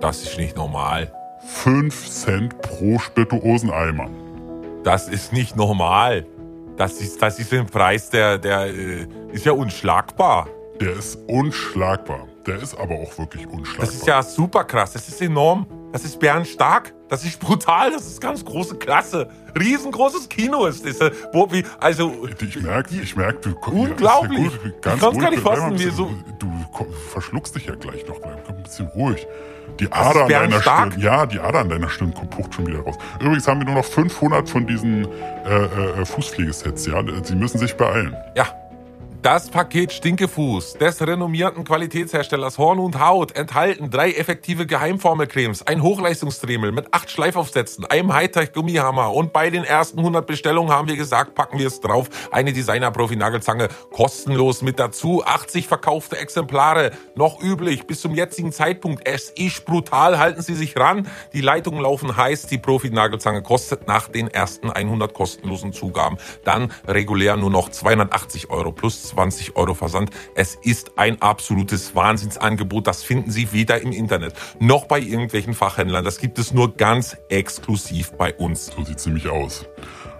Das 0.00 0.22
ist 0.22 0.38
nicht 0.38 0.56
normal. 0.56 1.12
5 1.46 2.10
Cent 2.10 2.60
pro 2.60 2.98
Spirituoseneimer. 2.98 4.10
Das 4.84 5.08
ist 5.08 5.32
nicht 5.32 5.56
normal. 5.56 6.26
Das 6.76 7.00
ist, 7.00 7.20
das 7.20 7.38
ist 7.38 7.52
ein 7.52 7.66
Preis, 7.66 8.10
der, 8.10 8.38
der 8.38 8.66
äh, 8.66 9.06
ist 9.32 9.44
ja 9.44 9.52
unschlagbar. 9.52 10.48
Der 10.80 10.92
ist 10.92 11.18
unschlagbar. 11.26 12.28
Der 12.46 12.62
ist 12.62 12.78
aber 12.78 12.94
auch 12.94 13.18
wirklich 13.18 13.46
unschlagbar. 13.46 13.86
Das 13.86 13.94
ist 13.94 14.06
ja 14.06 14.22
super 14.22 14.64
krass. 14.64 14.92
Das 14.92 15.08
ist 15.08 15.20
enorm. 15.20 15.66
Das 15.92 16.04
ist 16.04 16.18
bärenstark. 16.20 16.92
Das 17.08 17.24
ist 17.24 17.40
brutal. 17.40 17.90
Das 17.92 18.06
ist 18.06 18.20
ganz 18.20 18.44
große 18.44 18.76
Klasse. 18.76 19.28
Riesengroßes 19.58 20.28
Kino 20.28 20.66
ist 20.66 20.84
das. 20.86 21.00
äh, 21.00 21.10
Wo, 21.32 21.50
wie, 21.50 21.64
also, 21.80 22.26
Ich 22.40 22.60
merke, 22.60 22.94
ich 23.00 23.16
merke, 23.16 23.50
du 23.50 23.70
Unglaublich. 23.70 24.38
Ja, 24.52 24.58
gut. 24.70 24.82
Ganz 24.82 24.96
Ich 24.96 25.02
kann's 25.02 25.18
gar 25.18 25.30
nicht 25.30 25.42
fassen, 25.42 25.70
wie 25.70 25.84
bisschen- 25.84 25.92
so- 25.96 26.10
Du 26.38 26.86
verschluckst 27.10 27.54
dich 27.56 27.66
ja 27.66 27.74
gleich 27.74 28.06
noch, 28.06 28.20
bleib 28.20 28.48
ein 28.48 28.62
bisschen 28.62 28.86
ruhig. 28.88 29.26
Die 29.80 29.90
Ader 29.90 30.24
an 30.24 30.28
deiner 30.28 30.48
bärenstark? 30.48 30.92
Stirn, 30.92 31.02
ja, 31.02 31.26
die 31.26 31.40
Ader 31.40 31.60
an 31.60 31.68
deiner 31.68 31.88
Stirn 31.88 32.12
kommt 32.14 32.30
pucht 32.30 32.54
schon 32.54 32.66
wieder 32.66 32.80
raus. 32.80 32.96
Übrigens 33.20 33.46
haben 33.48 33.60
wir 33.60 33.66
nur 33.66 33.76
noch 33.76 33.84
500 33.84 34.48
von 34.48 34.66
diesen 34.66 35.06
äh, 35.46 35.64
äh, 36.00 36.04
Fußpflegesets, 36.04 36.86
ja. 36.86 37.02
Sie 37.22 37.34
müssen 37.34 37.58
sich 37.58 37.74
beeilen. 37.76 38.14
ja. 38.36 38.46
Das 39.22 39.50
Paket 39.50 39.92
Stinkefuß 39.92 40.74
des 40.74 41.04
renommierten 41.04 41.64
Qualitätsherstellers 41.64 42.56
Horn 42.56 42.78
und 42.78 43.00
Haut 43.00 43.34
enthalten 43.34 43.90
drei 43.90 44.12
effektive 44.12 44.64
Geheimformelcremes, 44.64 45.66
ein 45.66 45.82
Hochleistungsdremel 45.82 46.70
mit 46.70 46.94
acht 46.94 47.10
Schleifaufsätzen, 47.10 47.84
einem 47.84 48.14
Hightech-Gummihammer 48.14 49.12
und 49.12 49.32
bei 49.32 49.50
den 49.50 49.64
ersten 49.64 49.98
100 49.98 50.24
Bestellungen 50.24 50.70
haben 50.70 50.86
wir 50.86 50.96
gesagt, 50.96 51.34
packen 51.34 51.58
wir 51.58 51.66
es 51.66 51.80
drauf, 51.80 52.08
eine 52.30 52.52
Designer-Profi-Nagelzange 52.52 53.68
kostenlos 53.92 54.62
mit 54.62 54.78
dazu, 54.78 55.24
80 55.24 55.66
verkaufte 55.66 56.16
Exemplare, 56.16 56.92
noch 57.16 57.42
üblich 57.42 57.88
bis 57.88 58.00
zum 58.00 58.14
jetzigen 58.14 58.52
Zeitpunkt. 58.52 59.04
Es 59.04 59.30
ist 59.30 59.64
brutal, 59.64 60.20
halten 60.20 60.42
Sie 60.42 60.54
sich 60.54 60.76
ran. 60.76 61.08
Die 61.32 61.40
Leitungen 61.40 61.80
laufen 61.80 62.16
heiß, 62.16 62.46
die 62.46 62.58
Profi-Nagelzange 62.58 63.42
kostet 63.42 63.88
nach 63.88 64.08
den 64.08 64.28
ersten 64.28 64.70
100 64.70 65.12
kostenlosen 65.12 65.72
Zugaben 65.72 66.18
dann 66.44 66.72
regulär 66.86 67.36
nur 67.36 67.50
noch 67.50 67.68
280 67.68 68.50
Euro 68.50 68.70
plus 68.70 69.07
20 69.08 69.56
Euro 69.56 69.74
Versand. 69.74 70.10
Es 70.34 70.54
ist 70.54 70.98
ein 70.98 71.20
absolutes 71.20 71.94
Wahnsinnsangebot. 71.94 72.86
Das 72.86 73.02
finden 73.02 73.30
Sie 73.30 73.52
weder 73.52 73.80
im 73.80 73.92
Internet 73.92 74.34
noch 74.58 74.86
bei 74.86 75.00
irgendwelchen 75.00 75.54
Fachhändlern. 75.54 76.04
Das 76.04 76.18
gibt 76.18 76.38
es 76.38 76.52
nur 76.52 76.76
ganz 76.76 77.16
exklusiv 77.28 78.12
bei 78.12 78.34
uns. 78.34 78.66
So 78.66 78.84
sieht's 78.84 79.06
nämlich 79.06 79.28
aus. 79.28 79.66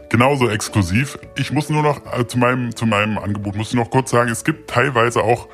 Genauso 0.09 0.49
exklusiv. 0.49 1.19
Ich 1.37 1.53
muss 1.53 1.69
nur 1.69 1.83
noch 1.83 2.01
äh, 2.19 2.27
zu 2.27 2.39
meinem 2.39 2.75
zu 2.75 2.87
meinem 2.87 3.19
Angebot 3.19 3.57
muss 3.57 3.69
ich 3.69 3.75
noch 3.75 3.91
kurz 3.91 4.11
sagen, 4.11 4.31
es 4.31 4.43
gibt 4.43 4.71
teilweise 4.71 5.23
auch 5.23 5.47
es 5.47 5.49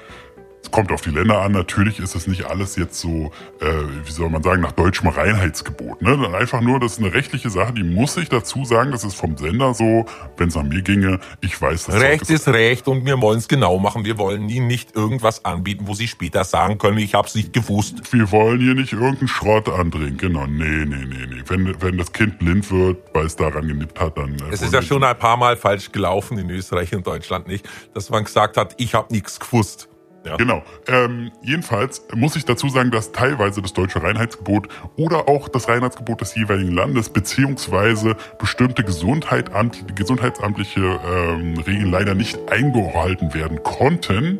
kommt 0.74 0.90
auf 0.90 1.02
die 1.02 1.10
Länder 1.10 1.40
an. 1.40 1.52
Natürlich 1.52 2.00
ist 2.00 2.16
es 2.16 2.26
nicht 2.26 2.46
alles 2.46 2.74
jetzt 2.74 2.98
so, 2.98 3.30
äh, 3.60 3.66
wie 4.04 4.10
soll 4.10 4.28
man 4.28 4.42
sagen, 4.42 4.60
nach 4.60 4.72
deutschem 4.72 5.06
Reinheitsgebot. 5.06 6.02
Ne? 6.02 6.18
Dann 6.20 6.34
einfach 6.34 6.60
nur, 6.60 6.80
das 6.80 6.94
ist 6.94 6.98
eine 6.98 7.14
rechtliche 7.14 7.48
Sache, 7.48 7.74
die 7.74 7.84
muss 7.84 8.16
ich 8.16 8.28
dazu 8.28 8.64
sagen, 8.64 8.90
das 8.90 9.04
ist 9.04 9.14
vom 9.14 9.36
Sender 9.36 9.72
so. 9.72 10.04
Wenn 10.36 10.48
es 10.48 10.56
an 10.56 10.68
mir 10.68 10.82
ginge, 10.82 11.20
ich 11.40 11.62
weiß, 11.62 11.84
das 11.84 12.00
Recht 12.00 12.28
ist 12.28 12.48
Recht 12.48 12.88
und 12.88 13.06
wir 13.06 13.20
wollen 13.20 13.38
es 13.38 13.46
genau 13.46 13.78
machen. 13.78 14.04
Wir 14.04 14.18
wollen 14.18 14.48
Ihnen 14.48 14.66
nicht 14.66 14.96
irgendwas 14.96 15.44
anbieten, 15.44 15.84
wo 15.86 15.94
Sie 15.94 16.08
später 16.08 16.42
sagen 16.42 16.76
können, 16.78 16.98
ich 16.98 17.14
habe 17.14 17.28
es 17.28 17.36
nicht 17.36 17.52
gewusst. 17.52 18.12
wir 18.12 18.32
wollen 18.32 18.60
hier 18.60 18.74
nicht 18.74 18.92
irgendeinen 18.92 19.28
Schrott 19.28 19.68
andrehen. 19.68 20.16
Genau, 20.16 20.44
nee, 20.48 20.64
nee, 20.64 21.06
nee, 21.06 21.26
nee. 21.30 21.42
Wenn, 21.46 21.80
wenn 21.80 21.98
das 21.98 22.12
Kind 22.12 22.40
blind 22.40 22.68
wird, 22.72 22.96
weil 23.12 23.26
es 23.26 23.36
daran 23.36 23.68
genippt 23.68 24.00
hat, 24.00 24.18
dann... 24.18 24.34
Äh, 24.40 24.52
Es 24.52 24.60
ist 24.60 24.74
ja 24.74 24.82
schon 24.82 25.04
ein 25.04 25.16
paar 25.16 25.36
Mal 25.36 25.56
falsch 25.56 25.92
gelaufen 25.92 26.36
in 26.36 26.50
Österreich 26.50 26.92
und 26.96 27.06
Deutschland 27.06 27.46
nicht, 27.46 27.64
dass 27.94 28.10
man 28.10 28.24
gesagt 28.24 28.56
hat, 28.56 28.74
ich 28.78 28.96
habe 28.96 29.12
nichts 29.12 29.38
gewusst. 29.38 29.88
Ja. 30.24 30.36
Genau. 30.36 30.62
Ähm, 30.88 31.30
jedenfalls 31.42 32.02
muss 32.14 32.34
ich 32.34 32.46
dazu 32.46 32.70
sagen, 32.70 32.90
dass 32.90 33.12
teilweise 33.12 33.60
das 33.60 33.74
deutsche 33.74 34.02
Reinheitsgebot 34.02 34.68
oder 34.96 35.28
auch 35.28 35.48
das 35.48 35.68
Reinheitsgebot 35.68 36.22
des 36.22 36.34
jeweiligen 36.34 36.72
Landes 36.72 37.10
beziehungsweise 37.10 38.16
bestimmte 38.38 38.84
Gesundheit, 38.84 39.52
amt- 39.52 39.94
gesundheitsamtliche 39.94 40.80
ähm, 40.80 41.58
Regeln 41.58 41.90
leider 41.90 42.14
nicht 42.14 42.38
eingehalten 42.50 43.34
werden 43.34 43.62
konnten. 43.62 44.38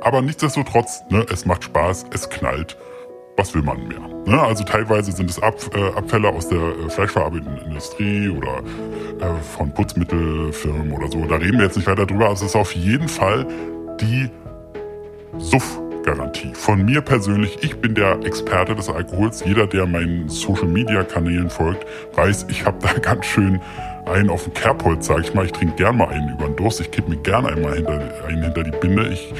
Aber 0.00 0.22
nichtsdestotrotz, 0.22 1.02
ne, 1.10 1.26
es 1.32 1.44
macht 1.44 1.64
Spaß, 1.64 2.06
es 2.12 2.30
knallt. 2.30 2.76
Was 3.36 3.54
will 3.54 3.62
man 3.62 3.86
mehr? 3.88 4.00
Ne? 4.26 4.40
Also 4.40 4.62
teilweise 4.62 5.10
sind 5.12 5.30
es 5.30 5.40
Ab, 5.42 5.54
äh, 5.74 5.96
Abfälle 5.96 6.28
aus 6.28 6.48
der 6.48 6.58
äh, 6.58 6.90
fleischverarbeitenden 6.90 7.58
Industrie 7.66 8.28
oder 8.28 8.58
äh, 9.20 9.40
von 9.56 9.74
Putzmittelfirmen 9.74 10.92
oder 10.92 11.08
so. 11.10 11.24
Da 11.24 11.36
reden 11.36 11.58
wir 11.58 11.64
jetzt 11.66 11.76
nicht 11.76 11.86
weiter 11.88 12.06
drüber. 12.06 12.28
Also 12.28 12.44
es 12.44 12.52
ist 12.52 12.56
auf 12.56 12.72
jeden 12.74 13.08
Fall 13.08 13.46
die 14.00 14.30
Suff-Garantie. 15.38 16.52
Von 16.54 16.84
mir 16.84 17.00
persönlich, 17.00 17.58
ich 17.62 17.76
bin 17.76 17.94
der 17.94 18.20
Experte 18.24 18.74
des 18.74 18.88
Alkohols. 18.88 19.44
Jeder, 19.44 19.66
der 19.66 19.86
meinen 19.86 20.28
Social-Media-Kanälen 20.28 21.50
folgt, 21.50 21.86
weiß, 22.14 22.46
ich 22.48 22.64
habe 22.64 22.78
da 22.80 22.92
ganz 23.00 23.26
schön 23.26 23.60
einen 24.06 24.30
auf 24.30 24.44
dem 24.44 24.54
Kerbholz, 24.54 25.06
sag 25.06 25.20
ich 25.20 25.34
mal. 25.34 25.44
Ich 25.44 25.52
trinke 25.52 25.76
gern 25.76 25.96
mal 25.96 26.08
einen 26.08 26.30
über 26.30 26.46
den 26.46 26.56
Durst. 26.56 26.80
Ich 26.80 26.90
kipp 26.90 27.08
mir 27.08 27.16
gern 27.18 27.46
einmal 27.46 27.74
hinter, 27.74 28.00
einen 28.26 28.42
hinter 28.42 28.64
die 28.64 28.76
Binde. 28.78 29.08
Ich 29.08 29.32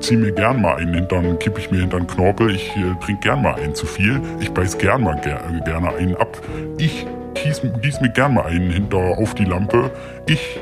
ziehe 0.00 0.18
mir 0.18 0.32
gern 0.32 0.60
mal 0.60 0.76
einen 0.76 0.94
hinter, 0.94 1.22
kipp 1.36 1.58
ich 1.58 1.70
mir 1.70 1.80
hinter 1.80 1.98
den 1.98 2.06
Knorpel. 2.06 2.50
Ich 2.50 2.68
äh, 2.76 2.94
trinke 3.00 3.20
gern 3.22 3.42
mal 3.42 3.54
einen 3.54 3.74
zu 3.74 3.86
viel. 3.86 4.20
Ich 4.40 4.50
beiß 4.50 4.78
gern 4.78 5.02
mal 5.02 5.20
ger 5.20 5.40
äh, 5.48 5.60
gerne 5.64 5.94
einen 5.94 6.16
ab. 6.16 6.40
Ich 6.78 7.06
gieß, 7.34 7.62
gieß 7.82 8.00
mir 8.00 8.10
gern 8.10 8.34
mal 8.34 8.46
einen 8.46 8.70
hinter 8.70 8.98
auf 8.98 9.34
die 9.34 9.44
Lampe. 9.44 9.90
Ich 10.26 10.60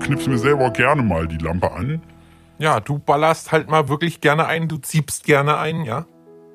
knipse 0.00 0.28
mir 0.28 0.38
selber 0.38 0.70
gerne 0.70 1.02
mal 1.02 1.26
die 1.26 1.38
Lampe 1.38 1.70
an. 1.72 2.02
Ja, 2.62 2.78
du 2.78 3.00
ballerst 3.00 3.50
halt 3.50 3.68
mal 3.68 3.88
wirklich 3.88 4.20
gerne 4.20 4.46
ein, 4.46 4.68
du 4.68 4.76
ziehst 4.76 5.24
gerne 5.24 5.58
ein, 5.58 5.84
ja? 5.84 6.06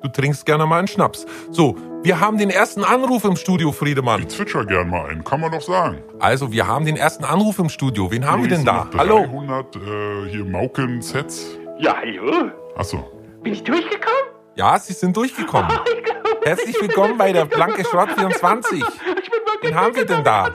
Du 0.02 0.08
trinkst 0.08 0.46
gerne 0.46 0.64
mal 0.64 0.78
einen 0.78 0.88
Schnaps. 0.88 1.26
So, 1.50 1.76
wir 2.02 2.18
haben 2.18 2.38
den 2.38 2.48
ersten 2.48 2.82
Anruf 2.82 3.24
im 3.24 3.36
Studio, 3.36 3.72
Friedemann. 3.72 4.22
Ich 4.22 4.28
zwitscher 4.28 4.64
gern 4.64 4.88
mal 4.88 5.10
einen, 5.10 5.22
kann 5.22 5.38
man 5.38 5.52
doch 5.52 5.60
sagen. 5.60 5.98
Also, 6.18 6.50
wir 6.50 6.66
haben 6.66 6.86
den 6.86 6.96
ersten 6.96 7.26
Anruf 7.26 7.58
im 7.58 7.68
Studio. 7.68 8.10
Wen 8.10 8.24
haben 8.24 8.42
wir 8.42 8.48
denn 8.48 8.64
da? 8.64 8.88
Hallo? 8.96 9.26
300 9.26 9.76
äh, 9.76 9.80
hier 10.30 10.46
Mauken-Sets. 10.46 11.58
Ja, 11.78 11.98
hallo? 12.00 12.52
Achso. 12.74 13.06
Bin 13.42 13.52
ich 13.52 13.62
durchgekommen? 13.62 14.32
Ja, 14.56 14.78
Sie 14.78 14.94
sind 14.94 15.14
durchgekommen. 15.14 15.70
Herzlich 16.42 16.80
willkommen 16.80 17.18
bei 17.18 17.34
der 17.34 17.44
Blanke 17.44 17.84
Schrott 17.84 18.08
24. 18.16 18.82
Ich 19.60 19.60
bin 19.60 19.70
Wen 19.70 19.74
haben 19.74 19.96
wir 19.96 20.06
denn 20.06 20.22
da? 20.22 20.52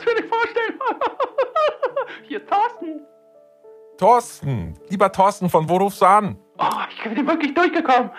Thorsten. 3.97 4.73
Lieber 4.89 5.11
Thorsten, 5.11 5.49
von 5.49 5.69
wo 5.69 5.77
rufst 5.77 6.01
du 6.01 6.05
an? 6.05 6.37
Oh, 6.59 6.65
ich 6.89 7.03
bin 7.03 7.27
wirklich 7.27 7.53
durchgekommen. 7.55 8.11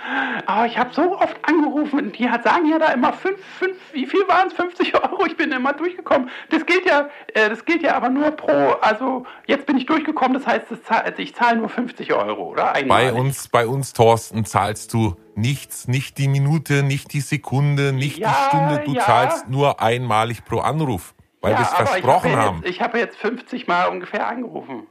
Aber 0.47 0.67
ich 0.67 0.77
habe 0.77 0.93
so 0.93 1.17
oft 1.19 1.37
angerufen 1.43 2.01
und 2.01 2.19
die 2.19 2.29
hat, 2.29 2.43
sagen 2.43 2.67
ja 2.67 2.79
da 2.79 2.89
immer 2.89 3.13
fünf, 3.13 3.39
fünf, 3.59 3.77
wie 3.93 4.07
viel 4.07 4.27
waren 4.29 4.49
es? 4.49 4.55
50 4.55 4.95
Euro. 4.95 5.25
Ich 5.27 5.37
bin 5.37 5.53
immer 5.53 5.73
durchgekommen. 5.73 6.29
Das 6.51 6.67
gilt 6.67 6.85
ja, 6.85 7.09
äh, 7.33 7.49
das 7.49 7.65
gilt 7.65 7.83
ja 7.83 7.95
aber 7.95 8.09
nur 8.09 8.33
pro, 8.33 8.53
also 8.81 9.25
jetzt 9.47 9.67
bin 9.67 9.77
ich 9.77 9.87
durchgekommen, 9.87 10.35
das 10.35 10.47
heißt, 10.47 10.67
das 10.69 10.83
zahl, 10.83 11.03
also 11.03 11.19
ich 11.23 11.35
zahle 11.35 11.59
nur 11.59 11.69
50 11.69 12.13
Euro, 12.13 12.51
oder? 12.51 12.65
Bei 12.65 12.73
Einmalig. 12.73 13.15
uns, 13.15 13.49
bei 13.49 13.67
uns, 13.67 13.93
Thorsten, 13.93 14.45
zahlst 14.45 14.93
du 14.93 15.15
nichts, 15.37 15.87
nicht 15.87 16.19
die 16.19 16.29
Minute, 16.29 16.83
nicht 16.83 17.13
die 17.13 17.21
Sekunde, 17.21 17.93
nicht 17.93 18.19
Ja, 18.19 18.31
die 18.31 18.49
Stunde. 18.49 18.83
Du 18.85 18.95
ja. 18.95 19.03
zahlst 19.03 19.49
nur 19.49 19.81
einmalig 19.81 20.45
pro 20.45 20.59
Anruf, 20.59 21.15
weil 21.41 21.53
ja, 21.53 21.59
wir 21.59 21.63
es 21.67 21.73
versprochen 21.73 22.31
ich 22.31 22.37
hab 22.37 22.45
haben. 22.45 22.57
Jetzt, 22.65 22.69
ich 22.71 22.83
habe 22.83 22.99
jetzt 22.99 23.17
50 23.17 23.69
Mal 23.69 23.87
ungefähr 23.87 24.27
angerufen. 24.27 24.89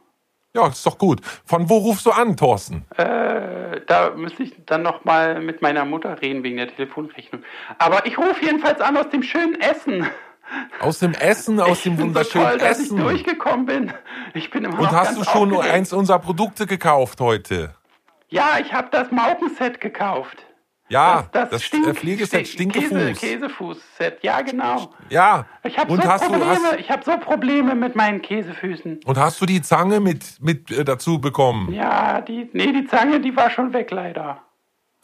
Ja, 0.55 0.67
ist 0.67 0.85
doch 0.85 0.97
gut. 0.97 1.21
Von 1.45 1.67
wo 1.69 1.77
rufst 1.77 2.05
du 2.05 2.11
an, 2.11 2.37
Thorsten? 2.37 2.85
Äh, 2.95 3.81
da 3.87 4.11
müsste 4.15 4.43
ich 4.43 4.53
dann 4.65 4.83
noch 4.83 5.03
mal 5.03 5.41
mit 5.41 5.61
meiner 5.63 5.83
Mutter 5.83 6.21
reden 6.21 6.43
wegen 6.43 6.57
der 6.57 6.67
Telefonrechnung. 6.67 7.43
Aber 7.79 8.05
ich 8.05 8.17
rufe 8.17 8.45
jedenfalls 8.45 8.79
an 8.79 8.95
aus 8.97 9.09
dem 9.09 9.23
schönen 9.23 9.59
Essen. 9.59 10.05
Aus 10.79 10.99
dem 10.99 11.13
Essen, 11.13 11.59
aus 11.59 11.77
ich 11.79 11.83
dem 11.83 11.97
wunderschönen 11.99 12.45
so 12.45 12.49
toll, 12.51 12.59
dass 12.59 12.79
Essen. 12.79 12.97
ich 12.97 13.03
durchgekommen 13.03 13.65
bin. 13.65 13.93
Ich 14.35 14.51
bin 14.51 14.65
immer 14.65 14.77
Und 14.79 14.91
hast 14.91 15.17
du 15.17 15.23
schon 15.23 15.51
aufgeregt. 15.53 15.73
eins 15.73 15.93
unserer 15.93 16.19
Produkte 16.19 16.67
gekauft 16.67 17.19
heute? 17.19 17.73
Ja, 18.29 18.57
ich 18.61 18.73
habe 18.73 18.89
das 18.91 19.09
Maukenset 19.11 19.81
gekauft. 19.81 20.37
Ja, 20.93 21.25
das, 21.32 21.49
das, 21.49 21.73
äh, 21.73 21.93
Pflegeset 21.93 22.47
Stinkefuß. 22.47 22.89
Käse, 22.89 23.13
Käsefuß-Set, 23.13 24.19
ja 24.23 24.41
genau. 24.41 24.93
Ja. 25.10 25.45
Ich 25.63 25.77
habe 25.77 25.91
so 25.91 25.97
Probleme, 26.01 26.47
hast, 26.47 26.79
ich 26.79 26.89
habe 26.89 27.03
so 27.03 27.17
Probleme 27.17 27.75
mit 27.75 27.95
meinen 27.95 28.21
Käsefüßen. 28.21 29.01
und 29.06 29.17
hast 29.17 29.41
du 29.41 29.45
die 29.45 29.62
Zange 29.62 29.99
mit 29.99 30.41
mit 30.41 30.71
äh, 30.71 30.84
dazu 30.84 31.19
bekommen? 31.19 31.73
Ja, 31.73 32.21
die, 32.21 32.49
nee, 32.53 32.71
die 32.71 32.86
Zange, 32.86 33.19
die 33.19 33.36
war 33.36 33.49
schon 33.49 33.73
weg 33.73 33.91
leider. 33.91 34.41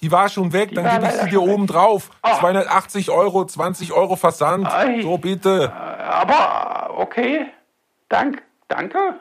Die 0.01 0.11
war 0.11 0.29
schon 0.29 0.53
weg, 0.53 0.73
dann 0.73 0.85
war 0.85 0.99
gebe 0.99 1.07
ich 1.07 1.21
sie 1.21 1.29
dir 1.29 1.41
oben 1.41 1.67
drauf. 1.67 2.09
Oh. 2.23 2.39
280 2.39 3.09
Euro, 3.11 3.45
20 3.45 3.91
Euro 3.91 4.15
Versand. 4.15 4.65
Ei. 4.73 5.01
So 5.01 5.17
bitte. 5.17 5.73
Aber 5.73 6.97
okay, 6.97 7.47
Dank, 8.09 8.41
danke. 8.67 9.19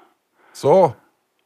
So. 0.53 0.95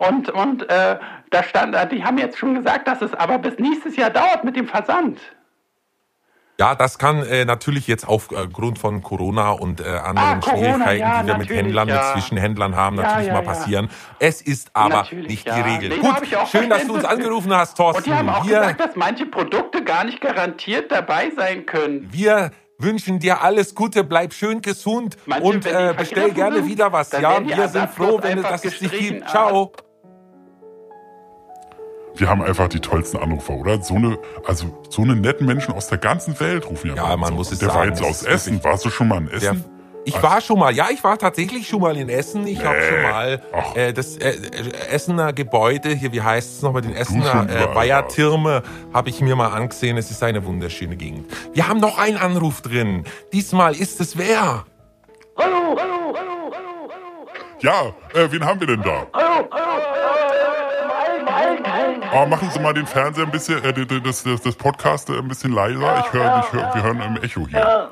Und, 0.09 0.31
und 0.31 0.69
äh, 0.69 0.99
da 1.31 1.43
stand, 1.43 1.75
äh, 1.75 1.87
die 1.89 2.05
haben 2.05 2.19
jetzt 2.19 2.39
schon 2.39 2.55
gesagt, 2.55 2.89
dass 2.89 3.03
es 3.03 3.15
aber 3.15 3.39
bis 3.39 3.59
nächstes 3.59 3.97
Jahr 3.97 4.11
dauert 4.11 4.45
mit 4.45 4.57
dem 4.57 4.67
Versand. 4.67 5.21
Ja, 6.61 6.75
das 6.75 6.99
kann 6.99 7.25
äh, 7.25 7.45
natürlich 7.45 7.87
jetzt 7.87 8.07
aufgrund 8.07 8.79
von 8.79 9.03
Corona 9.03 9.51
und 9.51 9.81
äh, 9.81 9.85
anderen 9.85 10.17
Ah, 10.17 10.37
Corona, 10.41 10.63
Schwierigkeiten, 10.85 11.01
ja, 11.01 11.23
die 11.23 11.27
wir 11.29 11.39
mit 11.39 11.49
Händlern, 11.51 11.89
ja. 11.89 11.95
mit 11.95 12.05
Zwischenhändlern 12.13 12.77
haben, 12.77 12.97
Ja, 12.97 13.03
natürlich 13.03 13.33
mal 13.33 13.43
passieren. 13.43 13.89
Es 14.19 14.43
ist 14.43 14.71
aber 14.75 14.97
Natürlich, 14.97 15.29
nicht 15.29 15.49
Regel. 15.49 15.89
Nee, 15.89 15.97
Gut, 15.97 16.17
schön, 16.51 16.69
dass 16.69 16.87
du 16.87 16.95
uns 16.95 17.05
angerufen 17.05 17.53
hast, 17.55 17.71
Und 17.71 17.77
Thorsten. 17.85 18.05
die 18.05 18.13
haben 18.15 18.29
auch 18.29 18.47
wir, 18.47 18.61
gesagt, 18.61 18.81
dass 18.81 18.97
manche 18.97 19.27
Produkte 19.27 19.83
gar 19.83 20.05
nicht 20.05 20.21
garantiert 20.21 20.93
dabei 20.93 21.31
sein 21.37 21.65
können. 21.67 22.09
wir 22.13 22.51
wünschen 22.79 23.19
dir 23.19 23.43
alles 23.43 23.75
Gute, 23.75 24.05
bleib 24.05 24.33
schön 24.33 24.61
gesund 24.61 25.17
Manche, 25.27 25.45
und 25.45 25.67
äh, 25.67 25.95
bestell 25.97 26.33
gerne 26.33 26.57
sind, 26.57 26.67
wieder 26.67 26.93
was. 26.93 27.13
Ja, 27.13 27.45
wir 27.45 27.69
sind 27.69 27.91
froh, 27.91 28.19
wenn 28.23 28.39
es 28.39 28.45
das 28.45 28.63
gestrichen, 28.63 29.17
gibt. 29.19 29.31
Ciao. 29.31 29.73
Wir 32.15 32.29
haben 32.29 32.43
einfach 32.43 32.69
die 32.69 32.81
tollsten 32.81 33.17
Anrufer, 33.19 33.55
oder? 33.55 33.83
So 33.83 33.95
eine, 33.95 34.19
also 34.47 34.67
so 34.91 35.03
eine 35.03 35.17
netten 35.17 35.47
Menschen 35.47 35.73
aus 35.75 35.89
der 35.89 35.99
ganzen 35.99 36.39
Welt 36.41 36.69
rufen 36.69 36.89
ja 36.91 36.97
Ja, 36.97 37.17
man 37.17 37.31
an. 37.31 37.35
muss 37.37 37.51
es 37.53 37.59
Der 37.61 37.69
war 37.69 37.75
sagen, 37.77 37.91
jetzt 37.91 38.03
aus 38.03 38.23
Essen. 38.23 38.63
Warst 38.63 38.85
du 38.85 38.91
schon 38.91 39.09
mal 39.09 39.19
in 39.19 39.27
Der, 39.29 39.37
Essen? 39.37 39.65
ich 40.05 40.23
war 40.23 40.41
schon 40.43 40.59
mal, 40.59 40.75
ja, 40.75 40.89
ich 40.91 41.03
war 41.03 41.17
tatsächlich 41.17 41.67
schon 41.67 41.81
mal 41.81 41.97
in 41.97 42.09
Essen. 42.11 42.47
Ich 42.47 42.63
habe 42.65 42.77
Nee. 42.77 42.89
schon 42.89 43.03
mal 43.03 43.43
Ach. 43.55 43.77
äh, 43.77 43.93
das 43.95 44.17
äh, 44.19 44.31
äh, 44.31 44.91
Essener 44.91 45.33
Gebäude, 45.33 45.89
hier, 45.91 46.13
wie 46.13 46.21
heißt 46.21 46.57
es 46.57 46.63
nochmal, 46.63 46.83
den 46.83 46.95
Essener 46.95 47.49
äh, 47.49 47.75
Weihertürme, 47.75 48.63
habe 48.93 49.09
ich 49.09 49.21
mir 49.23 49.35
mal 49.35 49.49
angesehen. 49.49 49.97
Es 49.97 50.11
ist 50.11 50.23
eine 50.23 50.45
wunderschöne 50.45 50.97
Gegend. 50.97 51.33
Wir 51.55 51.67
haben 51.67 51.81
noch 51.81 51.97
einen 51.99 52.19
Anruf 52.19 52.61
drin. 52.61 53.05
Diesmal 53.33 53.75
ist 53.75 54.01
es 54.01 54.19
wer? 54.19 54.67
Hallo, 55.39 55.77
hallo, 55.79 56.13
hallo, 56.15 56.53
hallo, 56.53 56.91
hallo. 56.91 57.29
Ja, 57.61 57.95
äh, 58.21 58.31
wen 58.31 58.45
haben 58.45 58.61
wir 58.61 58.67
denn 58.67 58.83
da? 58.83 59.07
Hallo, 59.15 59.49
hallo, 59.51 59.83
Oh, 62.15 62.27
machen 62.27 62.51
Sie 62.51 62.61
mal 62.61 62.75
den 62.75 62.87
Fernseher 62.87 63.25
ein 63.25 63.31
bisschen, 63.31 63.63
äh, 63.65 64.01
das, 64.03 64.23
das, 64.23 64.43
das 64.43 64.55
Podcast 64.55 65.09
äh, 65.09 65.15
ein 65.19 65.29
bisschen 65.29 65.53
leiser. 65.53 66.05
Ich 66.07 66.13
höre, 66.13 66.45
ich 66.47 66.53
hör, 66.53 66.75
wir 66.75 66.83
hören 66.83 67.01
im 67.01 67.23
Echo 67.23 67.47
hier. 67.49 67.91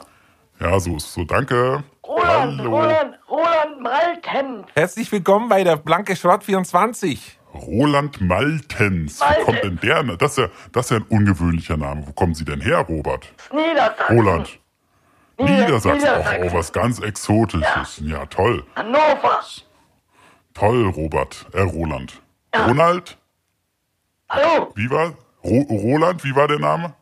Ja, 0.61 0.79
so 0.79 0.97
ist 0.97 1.13
so. 1.15 1.25
Danke. 1.25 1.83
Roland, 2.07 2.59
Hallo. 2.61 2.71
Roland, 2.77 3.19
Roland 3.31 3.81
Malten. 3.81 4.65
Herzlich 4.75 5.11
willkommen 5.11 5.49
bei 5.49 5.65
der 5.65 5.77
Blanke 5.77 6.17
Schrott 6.17 6.45
24. 6.45 7.39
Roland 7.55 8.21
Maltens. 8.21 9.21
Wo 9.21 9.25
Maltens. 9.25 9.45
kommt 9.47 9.65
denn 9.65 9.81
der? 9.83 10.03
Das 10.19 10.33
ist, 10.33 10.39
ja, 10.39 10.49
das 10.73 10.87
ist 10.87 10.91
ja 10.91 10.97
ein 10.99 11.07
ungewöhnlicher 11.09 11.77
Name. 11.79 12.07
Wo 12.07 12.13
kommen 12.13 12.35
Sie 12.35 12.45
denn 12.45 12.61
her, 12.61 12.81
Robert? 12.81 13.33
Niedersachsen. 13.53 14.17
Roland. 14.19 14.59
Nieder- 15.39 15.53
Niedersachsen. 15.65 16.09
Auch, 16.09 16.17
Niedersachsen. 16.19 16.49
auch 16.49 16.55
was 16.55 16.73
ganz 16.73 17.01
Exotisches. 17.01 18.03
Ja, 18.05 18.27
toll. 18.27 18.65
Hannover. 18.77 19.41
Toll, 20.53 20.89
Robert. 20.91 21.47
Äh, 21.55 21.63
Roland. 21.63 22.21
Ronald? 22.55 23.17
Hallo, 24.31 24.71
Wie 24.77 24.88
war? 24.88 25.12
Ro 25.43 25.66
Roland? 25.69 26.23
Wie 26.23 26.35
war 26.37 26.47
der 26.47 26.61
Name? 26.61 26.95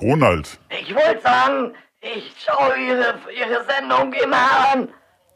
Ronald. 0.00 0.58
ich 0.70 0.94
wollte 0.94 1.20
sagen, 1.20 1.74
ich 2.00 2.32
schaue 2.38 2.76
Ihre, 2.78 3.18
Ihre 3.36 3.64
Sendung 3.68 4.12
immer 4.12 4.70
an 4.72 4.88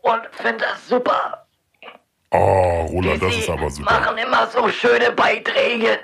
und 0.03 0.23
finde 0.33 0.64
das 0.64 0.88
super. 0.88 1.44
Oh, 2.31 2.87
Roland, 2.88 3.20
das 3.20 3.35
Sie 3.35 3.40
ist 3.40 3.51
aber 3.51 3.68
super. 3.68 3.92
machen 3.92 4.16
immer 4.18 4.47
so 4.47 4.68
schöne 4.68 5.11
Beiträge 5.11 5.99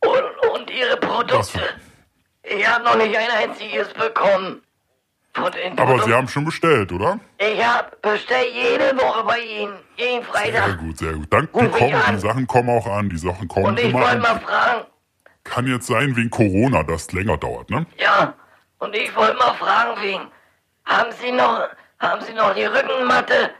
und, 0.00 0.50
und 0.50 0.70
Ihre 0.70 0.98
Produkte. 0.98 1.60
Ich 2.42 2.68
habe 2.68 2.84
noch 2.84 2.96
nicht 2.96 3.16
ein 3.16 3.30
einziges 3.30 3.88
bekommen. 3.94 4.62
Aber 5.34 6.02
Sie 6.04 6.12
haben 6.12 6.28
schon 6.28 6.44
bestellt, 6.44 6.92
oder? 6.92 7.18
Ich 7.38 7.64
habe 7.64 7.96
bestell 8.02 8.44
jede 8.52 8.96
Woche 8.96 9.24
bei 9.24 9.38
Ihnen, 9.38 9.74
jeden 9.96 10.22
Sehr 10.22 10.32
Freitag. 10.32 10.78
gut, 10.78 10.98
sehr 10.98 11.12
gut. 11.14 11.32
Dank, 11.32 11.50
die, 11.52 11.68
kommen, 11.68 12.02
die 12.12 12.18
Sachen 12.18 12.46
kommen 12.46 12.68
auch 12.68 12.86
an. 12.86 13.08
Die 13.08 13.16
Sachen 13.16 13.48
kommen 13.48 13.66
Und 13.66 13.80
ich 13.80 13.92
wollte 13.92 14.18
mal 14.18 14.38
fragen, 14.40 14.84
Kann 15.44 15.66
jetzt 15.66 15.86
sein 15.86 16.14
wegen 16.16 16.30
Corona, 16.30 16.82
dass 16.82 17.02
es 17.02 17.12
länger 17.12 17.38
dauert, 17.38 17.70
ne? 17.70 17.86
Ja, 17.98 18.34
und 18.78 18.94
ich 18.94 19.14
wollte 19.16 19.36
mal 19.38 19.54
fragen 19.54 20.00
wegen, 20.02 20.26
haben 20.84 21.10
Sie 21.12 21.32
noch, 21.32 21.66
haben 21.98 22.20
Sie 22.20 22.34
noch 22.34 22.54
die 22.54 22.64
Rückenmatte 22.64 23.50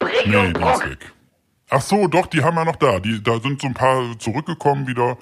Brick 0.00 0.26
Nee, 0.26 0.36
und 0.36 0.56
die 0.56 0.60
ist 0.60 0.80
Brock? 0.80 0.90
weg. 0.90 1.12
Ach 1.70 1.80
so, 1.80 2.08
doch, 2.08 2.26
die 2.26 2.42
haben 2.42 2.56
wir 2.56 2.64
noch 2.64 2.76
da. 2.76 2.98
Die, 2.98 3.22
da 3.22 3.38
sind 3.38 3.60
so 3.60 3.68
ein 3.68 3.74
paar 3.74 4.18
zurückgekommen 4.18 4.88
wieder. 4.88 5.16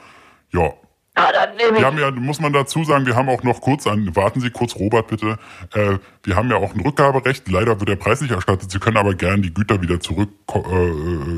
Ja. 0.52 0.72
Ja, 1.18 1.32
dann 1.32 1.56
nehme 1.56 1.70
ich, 1.72 1.78
Wir 1.78 1.86
haben 1.86 1.98
ja, 1.98 2.10
muss 2.10 2.40
man 2.40 2.52
dazu 2.52 2.84
sagen, 2.84 3.04
wir 3.06 3.16
haben 3.16 3.28
auch 3.28 3.42
noch 3.42 3.60
kurz 3.60 3.86
an, 3.86 4.14
warten 4.14 4.40
Sie 4.40 4.50
kurz, 4.50 4.76
Robert, 4.76 5.08
bitte. 5.08 5.38
Äh, 5.74 5.98
wir 6.22 6.36
haben 6.36 6.50
ja 6.50 6.56
auch 6.56 6.74
ein 6.74 6.80
Rückgaberecht. 6.80 7.48
Leider 7.50 7.78
wird 7.80 7.88
der 7.88 7.96
Preis 7.96 8.20
nicht 8.20 8.30
erstattet. 8.30 8.70
Sie 8.70 8.78
können 8.78 8.96
aber 8.96 9.14
gerne 9.14 9.42
die 9.42 9.52
Güter 9.52 9.80
wieder 9.82 9.98
zurück 10.00 10.30
äh, 10.54 10.58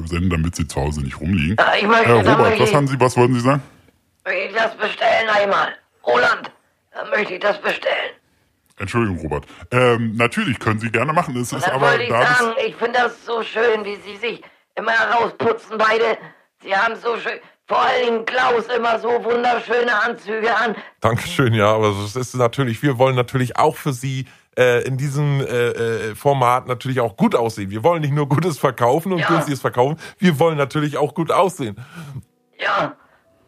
senden, 0.07 0.31
damit 0.31 0.57
sie 0.57 0.67
zu 0.69 0.81
Hause 0.81 1.01
nicht 1.03 1.21
rumliegen. 1.21 1.57
Ja, 1.59 1.73
ich 1.77 1.87
möchte- 1.87 2.09
äh, 2.11 2.13
Robert, 2.13 2.61
was 2.61 2.75
haben 2.75 2.87
Sie, 2.89 3.01
was 3.01 3.17
wollten 3.17 3.35
Sie 3.35 3.41
sagen? 3.41 3.63
möchte 4.25 4.41
ich 4.49 4.55
das 4.55 4.77
bestellen 4.77 5.29
einmal. 5.31 5.69
Roland, 6.07 6.51
dann 6.93 7.11
möchte 7.11 7.35
ich 7.35 7.41
das 7.41 7.61
bestellen. 7.61 8.11
Entschuldigung, 8.79 9.19
Robert. 9.21 9.45
Ähm, 9.73 10.17
natürlich 10.17 10.59
können 10.59 10.79
Sie 10.81 10.91
gerne 10.91 11.13
machen. 11.13 11.37
Es 11.37 11.53
ist 11.53 11.69
aber 11.69 11.89
wollte 11.89 12.05
ich 12.05 12.11
sagen, 12.11 12.55
ich 12.67 12.75
finde 12.77 12.99
das 13.01 13.25
so 13.27 13.43
schön, 13.43 13.85
wie 13.85 13.97
Sie 13.97 14.17
sich 14.17 14.43
immer 14.77 14.93
herausputzen 14.93 15.77
beide. 15.79 16.17
Sie 16.63 16.75
haben 16.75 16.95
so 16.97 17.17
schön, 17.19 17.39
vor 17.71 17.87
Dingen 18.05 18.25
Klaus 18.27 18.65
immer 18.77 18.99
so 18.99 19.09
wunderschöne 19.09 19.93
Anzüge 20.03 20.55
an. 20.55 20.75
Dankeschön, 21.01 21.55
ja, 21.55 21.73
aber 21.73 21.91
es 22.05 22.17
ist 22.17 22.35
natürlich, 22.35 22.83
wir 22.83 22.99
wollen 22.99 23.15
natürlich 23.15 23.57
auch 23.57 23.77
für 23.77 23.93
Sie 23.93 24.27
äh, 24.59 24.83
in 24.85 24.97
diesem 24.97 25.41
äh, 25.41 25.45
äh, 25.45 26.15
Format 26.17 26.67
natürlich 26.67 26.99
auch 27.01 27.17
gut 27.17 27.37
aussehen. 27.37 27.71
Wir 27.71 27.85
wollen 27.85 28.03
nicht 28.03 28.13
nur 28.13 28.29
Gutes 28.29 28.59
verkaufen 28.59 29.13
und 29.13 29.21
Ja. 29.21 29.29
günstiges 29.29 29.61
verkaufen, 29.61 29.97
wir 30.19 30.39
wollen 30.41 30.59
natürlich 30.59 30.97
auch 30.97 31.15
gut 31.15 31.31
aussehen. 31.31 31.77
Ja, 32.59 32.95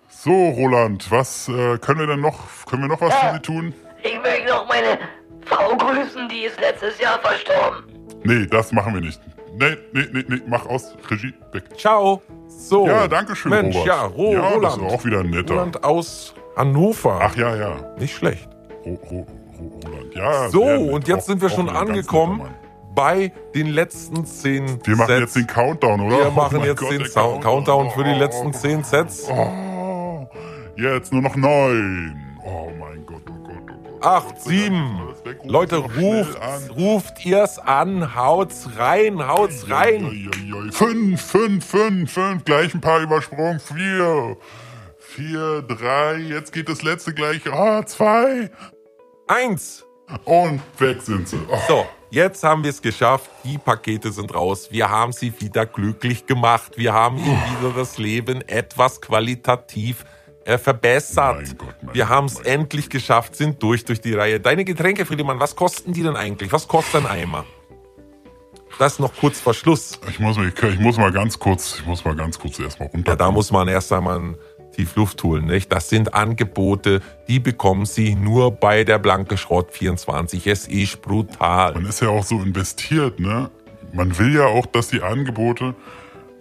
So, 0.09 0.31
Roland, 0.51 1.11
was 1.11 1.49
äh, 1.49 1.79
können 1.79 1.99
wir 1.99 2.07
denn 2.07 2.20
noch? 2.20 2.39
Können 2.66 2.83
wir 2.83 2.89
noch 2.89 3.01
was 3.01 3.12
für 3.14 3.33
Sie 3.35 3.41
tun? 3.41 3.75
ich 4.05 4.20
möchte 4.23 4.47
noch 4.49 4.68
meine 4.68 4.99
Frau 5.45 5.77
grüßen, 5.77 6.29
die 6.29 6.45
ist 6.45 6.61
letztes 6.61 7.01
Jahr 7.01 7.18
verstorben. 7.18 7.85
Nee, 8.23 8.47
das 8.47 8.70
machen 8.70 8.95
wir 8.95 9.01
nicht. 9.01 9.20
Nee, 9.59 9.77
nee, 9.93 10.07
nee, 10.12 10.25
nee, 10.29 10.41
mach 10.47 10.64
aus. 10.66 10.95
Regie, 11.11 11.35
weg. 11.53 11.64
Ciao. 11.77 12.23
So. 12.68 12.86
Ja, 12.86 13.08
danke 13.08 13.34
schön, 13.36 13.50
Mensch, 13.50 13.74
Robert. 13.76 13.86
ja, 13.88 14.04
Ro 14.06 14.32
ja, 14.32 14.40
das 14.42 14.54
Roland. 14.54 14.82
ist 14.82 14.94
auch 14.94 15.04
wieder 15.04 15.20
ein 15.20 15.30
netter. 15.30 15.54
Roland 15.54 15.84
aus 15.84 16.34
Hannover. 16.56 17.18
Ach 17.22 17.36
ja, 17.36 17.56
ja. 17.56 17.76
Nicht 17.98 18.14
schlecht. 18.16 18.48
Ro, 18.84 18.98
Ro, 19.10 19.26
Ro, 19.58 19.70
Roland. 19.86 20.14
Ja, 20.14 20.48
So, 20.48 20.62
und 20.62 21.08
jetzt 21.08 21.22
Auch- 21.22 21.26
sind 21.26 21.42
wir 21.42 21.48
schon 21.50 21.68
angekommen 21.68 22.42
bei 22.94 23.32
den 23.54 23.68
letzten 23.68 24.24
zehn 24.26 24.78
Wir 24.84 24.96
machen 24.96 25.08
Sets. 25.08 25.20
jetzt 25.20 25.36
den 25.36 25.46
Countdown, 25.46 26.00
oder? 26.02 26.18
Wir 26.18 26.28
Oh 26.28 26.30
machen 26.30 26.58
mein 26.58 26.66
jetzt 26.68 26.80
Gott, 26.80 26.92
den 26.92 27.04
Sound 27.06 27.42
Countdown 27.42 27.90
für 27.90 28.04
die 28.04 28.10
Oh, 28.14 28.18
letzten 28.18 28.52
zehn 28.52 28.84
Sets. 28.84 29.28
Oh, 29.30 30.26
jetzt 30.76 31.12
nur 31.12 31.22
noch 31.22 31.34
neun. 31.36 32.22
8, 34.03 34.40
7. 34.42 35.00
Leute, 35.44 35.76
ruft, 35.76 36.38
ruft 36.76 37.24
ihr's 37.24 37.59
an, 37.59 38.14
haut's 38.14 38.68
rein, 38.76 39.26
haut's 39.26 39.70
rein. 39.70 40.30
5, 40.70 41.20
5, 41.20 41.64
5, 41.64 42.12
5, 42.12 42.44
gleich 42.44 42.74
ein 42.74 42.80
paar 42.80 43.00
übersprungen. 43.00 43.61
4, 43.61 44.36
4, 44.98 45.62
3, 45.62 46.16
jetzt 46.18 46.53
geht 46.53 46.68
das 46.68 46.82
letzte 46.82 47.14
gleich. 47.14 47.46
Ah, 47.53 47.84
2, 47.84 48.50
1. 49.28 49.84
Und 50.24 50.61
weg 50.78 51.00
sind 51.00 51.28
sie. 51.28 51.40
Oh. 51.48 51.59
So, 51.68 51.86
jetzt 52.11 52.42
haben 52.42 52.62
wir 52.62 52.70
es 52.70 52.82
geschafft. 52.82 53.30
Die 53.44 53.57
Pakete 53.57 54.12
sind 54.12 54.34
raus. 54.34 54.68
Wir 54.70 54.90
haben 54.90 55.12
sie 55.12 55.32
wieder 55.40 55.64
glücklich 55.64 56.26
gemacht. 56.26 56.72
Wir 56.76 56.92
haben 56.92 57.18
ihnen 57.18 57.40
wieder 57.59 57.70
oh. 57.70 57.78
das 57.78 57.98
Leben 57.98 58.46
etwas 58.48 59.00
qualitativ 59.00 60.05
äh, 60.45 60.59
verbessert. 60.59 61.36
Mein 61.36 61.59
Gott, 61.59 61.74
mein 61.82 61.95
wir 61.95 62.05
Gott, 62.05 62.14
haben 62.14 62.26
es 62.26 62.40
endlich 62.40 62.90
geschafft, 62.90 63.36
sind 63.36 63.62
durch 63.62 63.84
durch 63.84 64.01
die 64.01 64.14
Reihe. 64.14 64.40
Deine 64.40 64.64
Getränke, 64.64 65.07
Friedemann, 65.07 65.40
was 65.40 65.57
kosten 65.57 65.93
die 65.93 66.03
denn 66.03 66.16
eigentlich? 66.16 66.53
Was 66.53 66.68
kostet 66.68 67.05
ein 67.05 67.07
Eimer? 67.07 67.45
Das 68.78 68.99
noch 68.99 69.14
kurz 69.14 69.38
vor 69.38 69.55
Schluss. 69.55 70.01
Ich 70.09 70.18
muss, 70.18 70.38
mich, 70.38 70.55
ich 70.61 70.78
muss 70.78 70.97
mal 70.97 71.12
ganz 71.12 71.38
kurz, 71.38 71.76
ich 71.78 71.86
muss 71.86 72.05
mal 72.05 72.16
ganz 72.16 72.38
kurz 72.38 72.59
erstmal 72.59 72.88
runter. 72.88 73.12
Ja, 73.12 73.16
da 73.16 73.30
muss 73.30 73.53
man 73.53 73.68
erst 73.68 73.93
einmal 73.93 74.36
tief 74.72 74.97
Luft 74.97 75.22
holen. 75.22 75.47
Nicht? 75.47 75.70
Das 75.70 75.88
sind 75.88 76.14
Angebote, 76.14 77.01
die 77.28 77.38
bekommen 77.38 77.86
Sie 77.86 78.14
nur 78.14 78.51
bei 78.51 78.84
der 78.84 78.99
Blanke 78.99 79.36
Schrott 79.36 79.70
24. 79.72 80.47
Es 80.47 80.66
ist 80.66 81.03
brutal. 81.03 81.74
Man 81.74 81.86
ist 81.86 82.01
ja 82.01 82.09
auch 82.09 82.24
so 82.24 82.40
investiert, 82.40 83.20
ne? 83.20 83.51
Man 83.93 84.18
will 84.18 84.34
ja 84.34 84.47
auch, 84.47 84.64
dass 84.66 84.88
die 84.88 85.03
Angebote, 85.03 85.74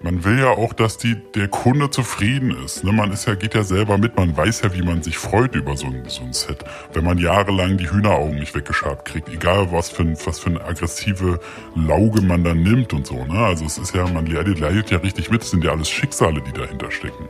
man 0.03 0.23
will 0.23 0.39
ja 0.39 0.49
auch, 0.49 0.73
dass 0.73 0.97
die, 0.97 1.15
der 1.35 1.47
Kunde 1.47 1.89
zufrieden 1.89 2.55
ist. 2.63 2.83
Ne? 2.83 2.91
Man 2.91 3.11
ist 3.11 3.27
ja, 3.27 3.35
geht 3.35 3.53
ja 3.53 3.63
selber 3.63 3.97
mit, 3.97 4.15
man 4.15 4.35
weiß 4.35 4.61
ja, 4.61 4.73
wie 4.73 4.81
man 4.81 5.03
sich 5.03 5.17
freut 5.17 5.55
über 5.55 5.77
so 5.77 5.87
ein, 5.87 6.03
so 6.07 6.23
ein 6.23 6.33
Set. 6.33 6.63
Wenn 6.93 7.03
man 7.03 7.17
jahrelang 7.17 7.77
die 7.77 7.89
Hühneraugen 7.89 8.39
nicht 8.39 8.55
weggeschabt 8.55 9.05
kriegt, 9.05 9.29
egal 9.29 9.71
was 9.71 9.89
für, 9.89 10.03
ein, 10.03 10.17
was 10.25 10.39
für 10.39 10.49
eine 10.49 10.63
aggressive 10.63 11.39
Lauge 11.75 12.21
man 12.21 12.43
dann 12.43 12.63
nimmt 12.63 12.93
und 12.93 13.05
so. 13.05 13.23
Ne? 13.25 13.39
Also 13.39 13.65
es 13.65 13.77
ist 13.77 13.93
ja, 13.93 14.07
man 14.07 14.25
leidet, 14.25 14.59
leidet 14.59 14.91
ja 14.91 14.97
richtig 14.97 15.29
mit, 15.29 15.43
es 15.43 15.51
sind 15.51 15.63
ja 15.63 15.71
alles 15.71 15.89
Schicksale, 15.89 16.41
die 16.41 16.51
dahinter 16.51 16.89
stecken. 16.89 17.27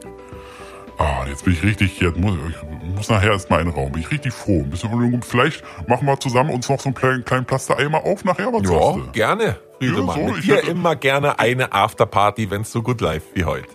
Ah, 0.97 1.25
jetzt 1.27 1.45
bin 1.45 1.53
ich 1.53 1.63
richtig, 1.63 1.99
jetzt 1.99 2.17
muss, 2.17 2.35
ich 2.47 2.95
muss 2.95 3.09
nachher 3.09 3.31
erstmal 3.31 3.61
einen 3.61 3.71
Raum. 3.71 3.91
Bin 3.91 4.01
ich 4.01 4.11
richtig 4.11 4.33
froh. 4.33 4.59
Ein 4.59 4.69
bisschen, 4.69 5.23
vielleicht 5.23 5.63
machen 5.87 6.05
wir 6.05 6.19
zusammen 6.19 6.51
uns 6.51 6.69
noch 6.69 6.79
so 6.79 6.89
einen 6.89 6.95
kleinen, 6.95 7.25
kleinen 7.25 7.45
Plastereimer 7.45 8.03
auf 8.03 8.23
nachher, 8.23 8.53
was 8.53 8.69
Ja, 8.69 9.11
gerne, 9.11 9.57
Ja, 9.81 9.95
so, 9.95 10.03
Mit 10.27 10.37
ich 10.39 10.45
dir 10.45 10.63
immer 10.63 10.95
gerne 10.95 11.39
eine 11.39 11.73
Afterparty, 11.73 12.49
wenn 12.51 12.61
es 12.61 12.71
so 12.71 12.81
gut 12.83 13.01
läuft 13.01 13.27
wie 13.33 13.45
heute. 13.45 13.67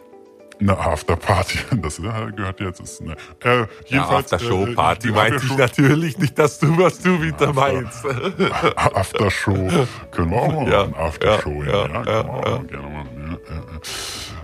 Eine 0.59 0.79
Afterparty, 0.79 1.59
das 1.83 1.99
äh, 1.99 2.03
gehört 2.35 2.61
jetzt. 2.61 2.81
Ist, 2.81 3.03
ne. 3.03 3.15
äh, 3.45 3.49
Ja, 3.59 3.67
jedenfalls, 3.89 4.33
Aftershow-Party 4.33 5.09
äh, 5.09 5.15
wir 5.15 5.21
haben 5.21 5.31
meinte 5.33 5.47
ja 5.47 5.53
ich 5.53 5.59
natürlich 5.59 6.19
nicht, 6.19 6.39
dass 6.39 6.59
du, 6.59 6.79
was 6.79 6.99
du 7.01 7.21
wieder 7.21 7.53
meinst. 7.53 8.05
Aftershow. 8.77 9.69
Können 10.13 10.31
wir 10.31 10.37
auch 10.39 10.53
mal 10.53 10.71
Ja, 10.73 10.87
machen. 10.87 10.95
Aftershow, 10.97 11.63
ja, 11.63 11.73
ja. 11.73 11.87
ja, 11.87 12.05
ja, 12.05 12.13
ja, 12.13 12.23
können 12.23 12.43
wir 12.43 12.53
auch 12.55 12.67
gerne 12.67 12.89
machen. 12.89 13.39
Ja, 13.49 13.55
ja, 13.55 13.61
ja. 13.61 13.81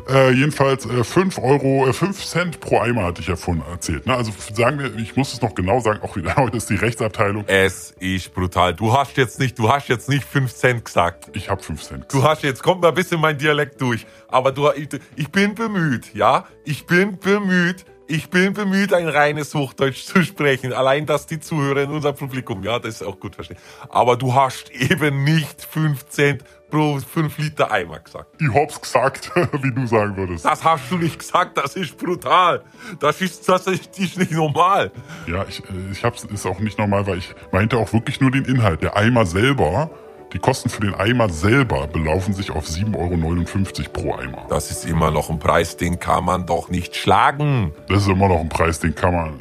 Äh, 0.08 0.32
jedenfalls 0.32 0.86
äh, 0.86 1.04
5 1.04 1.38
Euro, 1.38 1.88
äh, 1.88 1.92
5 1.92 2.24
Cent 2.24 2.60
pro 2.60 2.80
Eimer 2.80 3.04
hatte 3.04 3.20
ich 3.20 3.28
ja 3.28 3.36
vorhin 3.36 3.62
erzählt. 3.70 4.06
Ne? 4.06 4.14
Also 4.14 4.32
sagen 4.52 4.78
wir, 4.78 4.94
ich 4.96 5.16
muss 5.16 5.32
es 5.32 5.40
noch 5.40 5.54
genau 5.54 5.80
sagen, 5.80 6.00
auch 6.02 6.16
wieder, 6.16 6.36
heute 6.36 6.56
ist 6.56 6.70
die 6.70 6.76
Rechtsabteilung. 6.76 7.44
Es 7.46 7.92
ist 8.00 8.34
brutal. 8.34 8.74
Du 8.74 8.92
hast 8.92 9.16
jetzt 9.16 9.38
nicht, 9.38 9.58
du 9.58 9.70
hast 9.70 9.88
jetzt 9.88 10.08
nicht 10.08 10.24
5 10.24 10.52
Cent 10.52 10.84
gesagt. 10.84 11.30
Ich 11.34 11.48
habe 11.48 11.62
5 11.62 11.82
Cent. 11.82 12.04
Du 12.12 12.22
hast 12.22 12.42
jetzt, 12.42 12.62
kommt 12.62 12.82
mal 12.82 12.88
ein 12.88 12.94
bisschen 12.94 13.20
mein 13.20 13.38
Dialekt 13.38 13.80
durch. 13.80 14.06
Aber 14.28 14.52
du, 14.52 14.70
ich, 14.72 14.88
ich 15.16 15.30
bin 15.30 15.54
bemüht, 15.54 16.14
ja? 16.14 16.46
Ich 16.64 16.86
bin 16.86 17.18
bemüht. 17.18 17.84
Ich 18.12 18.28
bin 18.28 18.52
bemüht, 18.52 18.92
ein 18.92 19.08
reines 19.08 19.54
Hochdeutsch 19.54 20.04
zu 20.04 20.22
sprechen. 20.22 20.74
Allein, 20.74 21.06
dass 21.06 21.26
die 21.26 21.40
Zuhörer 21.40 21.84
in 21.84 21.90
unserem 21.92 22.14
Publikum, 22.14 22.62
ja, 22.62 22.78
das 22.78 22.96
ist 22.96 23.02
auch 23.02 23.18
gut 23.18 23.36
verstehen. 23.36 23.56
Aber 23.88 24.18
du 24.18 24.34
hast 24.34 24.70
eben 24.70 25.24
nicht 25.24 25.62
5 25.62 26.06
Cent 26.10 26.44
pro 26.70 26.98
5 26.98 27.38
Liter 27.38 27.72
Eimer 27.72 28.00
gesagt. 28.00 28.28
Ich 28.38 28.52
hab's 28.52 28.78
gesagt, 28.82 29.30
wie 29.62 29.72
du 29.72 29.86
sagen 29.86 30.14
würdest. 30.14 30.44
Das 30.44 30.62
hast 30.62 30.90
du 30.90 30.98
nicht 30.98 31.18
gesagt, 31.18 31.56
das 31.56 31.74
ist 31.74 31.96
brutal. 31.96 32.62
Das 33.00 33.22
ist, 33.22 33.48
das 33.48 33.66
ist, 33.66 33.98
nicht 33.98 34.32
normal. 34.32 34.90
Ja, 35.26 35.46
ich, 35.48 35.60
äh, 35.60 35.90
ich 35.90 36.04
hab's, 36.04 36.24
ist 36.24 36.44
auch 36.44 36.58
nicht 36.58 36.78
normal, 36.78 37.06
weil 37.06 37.16
ich 37.16 37.34
meinte 37.50 37.78
auch 37.78 37.94
wirklich 37.94 38.20
nur 38.20 38.30
den 38.30 38.44
Inhalt. 38.44 38.82
Der 38.82 38.94
Eimer 38.94 39.24
selber, 39.24 39.90
die 40.32 40.38
Kosten 40.38 40.70
für 40.70 40.80
den 40.80 40.94
Eimer 40.94 41.28
selber 41.28 41.86
belaufen 41.86 42.32
sich 42.32 42.50
auf 42.50 42.66
7,59 42.66 42.96
Euro 42.96 43.90
pro 43.92 44.14
Eimer. 44.14 44.46
Das 44.48 44.70
ist 44.70 44.86
immer 44.86 45.10
noch 45.10 45.28
ein 45.28 45.38
Preis, 45.38 45.76
den 45.76 45.98
kann 45.98 46.24
man 46.24 46.46
doch 46.46 46.68
nicht 46.70 46.96
schlagen. 46.96 47.72
Das 47.88 48.02
ist 48.02 48.08
immer 48.08 48.28
noch 48.28 48.40
ein 48.40 48.48
Preis, 48.48 48.80
den 48.80 48.94
kann 48.94 49.14
man, 49.14 49.40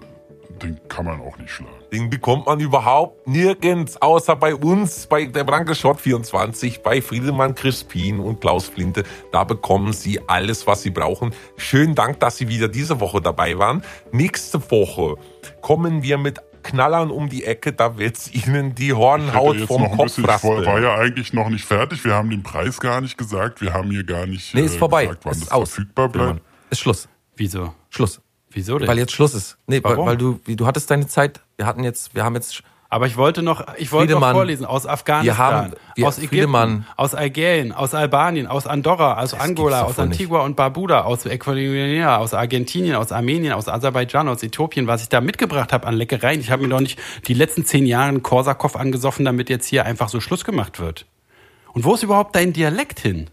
den 0.62 0.80
kann 0.89 1.06
man 1.06 1.22
auch 1.22 1.38
nicht 1.38 1.50
schlagen. 1.50 1.76
Den 1.94 2.10
bekommt 2.10 2.46
man 2.46 2.60
überhaupt 2.60 3.28
nirgends, 3.28 4.02
außer 4.02 4.36
bei 4.36 4.56
uns, 4.56 5.08
bei 5.08 5.26
der 5.26 5.44
Branke 5.44 5.76
Schott 5.76 6.00
24, 6.00 6.82
bei 6.82 7.02
Friedemann 7.02 7.56
Crispin 7.56 8.20
und 8.20 8.39
Klaus 8.39 8.68
Flinte. 8.68 9.04
Da 9.32 9.44
bekommen 9.44 9.92
Sie 9.94 10.20
alles, 10.28 10.68
was 10.68 10.82
Sie 10.82 10.89
brauchen. 10.89 11.34
Schönen 11.58 11.96
Dank, 11.96 12.20
dass 12.20 12.38
Sie 12.38 12.48
wieder 12.48 12.68
diese 12.68 13.00
Woche 13.00 13.22
dabei 13.22 13.58
waren. 13.58 13.84
Nächste 14.12 14.72
Woche 14.72 15.16
kommen 15.62 16.04
wir 16.04 16.18
mit 16.18 16.39
Knallern 16.64 17.12
um 17.12 17.30
die 17.30 17.43
Ecke, 17.45 17.74
da 17.74 17.97
wird's 17.97 18.32
Ihnen 18.34 18.76
die 18.76 18.88
Ich 18.89 18.93
Hornhaut 18.95 19.49
hätte 19.55 19.59
jetzt 19.59 19.68
vom 19.68 19.82
noch 19.84 19.91
ein 19.91 19.97
Kopf 19.97 20.05
bisschen, 20.07 20.24
ich 20.24 20.28
war, 20.28 20.36
raspeln. 20.36 20.66
war 20.66 20.80
ja 20.82 20.95
eigentlich 20.95 21.34
noch 21.34 21.49
nicht 21.49 21.66
fertig. 21.66 22.03
Wir 22.05 22.14
haben 22.14 22.30
den 22.30 22.43
Preis 22.43 22.80
gar 22.80 23.01
nicht 23.01 23.18
gesagt. 23.18 23.62
Wir 23.62 23.74
haben 23.74 23.89
hier 23.91 24.03
gar 24.03 24.26
nicht 24.26 24.53
Nee, 24.53 24.62
ist 24.62 24.76
äh, 24.76 24.80
vorbei. 24.80 25.05
gesagt, 25.05 25.26
wann 25.26 25.34
ist 25.34 25.41
das 25.43 25.51
aus. 25.51 25.70
verfügbar 25.70 26.09
bleibt. 26.09 26.41
Ist 26.70 26.80
Schluss. 26.80 27.07
Wieso? 27.36 27.74
Schluss. 27.89 28.22
Wieso 28.51 28.78
denn? 28.78 28.88
Weil 28.88 28.97
jetzt 28.97 29.14
Schluss 29.14 29.34
ist. 29.34 29.57
Nee, 29.68 29.82
weil, 29.84 29.93
Warum? 29.93 30.05
weil 30.07 30.18
du, 30.18 30.39
wie, 30.45 30.55
du 30.55 30.66
hattest 30.66 30.91
deine 30.91 31.07
Zeit. 31.07 31.41
Wir 31.57 31.66
hatten 31.66 31.84
jetzt, 31.84 32.14
wir 32.16 32.24
haben 32.24 32.36
jetzt, 32.36 32.62
Aber 32.94 33.08
ich 33.08 33.16
wollte 33.16 33.42
noch, 33.42 33.66
ich 33.78 33.94
wollte 33.94 34.14
noch 34.14 34.32
vorlesen 34.32 34.66
aus 34.66 34.86
Afghanistan, 34.86 35.26
wir 35.26 35.38
haben- 35.38 35.74
wir- 35.96 36.08
aus 36.08 36.18
Ägypten, 36.18 36.36
Friedemann. 36.36 36.86
aus 36.98 37.16
Algerien, 37.16 37.72
aus 37.72 37.94
Albanien, 37.94 38.48
aus 38.48 38.68
Andorra, 38.68 39.18
aus 39.18 39.34
Angola, 39.34 39.80
doch 39.84 39.88
aus 39.92 39.98
wohl 39.98 40.08
nicht. 40.08 40.20
Antigua 40.20 40.42
und 40.42 40.58
Barbuda, 40.58 41.02
aus 41.04 41.26
Ecuador, 41.26 42.18
aus 42.20 42.34
Argentinien, 42.34 42.96
aus 42.98 43.14
Armenien, 43.14 43.54
aus 43.54 43.70
Aserbaidschan, 43.70 44.28
aus 44.28 44.44
Äthiopien, 44.44 44.88
was 44.88 45.04
ich 45.04 45.08
da 45.10 45.22
mitgebracht 45.22 45.72
habe 45.72 45.88
an 45.88 45.94
Leckereien. 45.96 46.42
Ich 46.42 46.52
habe 46.52 46.64
mir 46.64 46.68
doch 46.70 46.82
nicht 46.82 47.00
die 47.28 47.34
letzten 47.34 47.64
zehn 47.66 47.86
Jahre 47.86 48.10
einen 48.10 48.24
Korsakow 48.24 48.76
angesoffen, 48.76 49.24
damit 49.24 49.50
jetzt 49.50 49.68
hier 49.68 49.86
einfach 49.86 50.10
so 50.10 50.20
Schluss 50.20 50.44
gemacht 50.44 50.82
wird. 50.82 51.06
Und 51.72 51.86
wo 51.86 51.94
ist 51.94 52.04
überhaupt 52.04 52.36
dein 52.36 52.52
Dialekt 52.52 53.00
hin? 53.00 53.30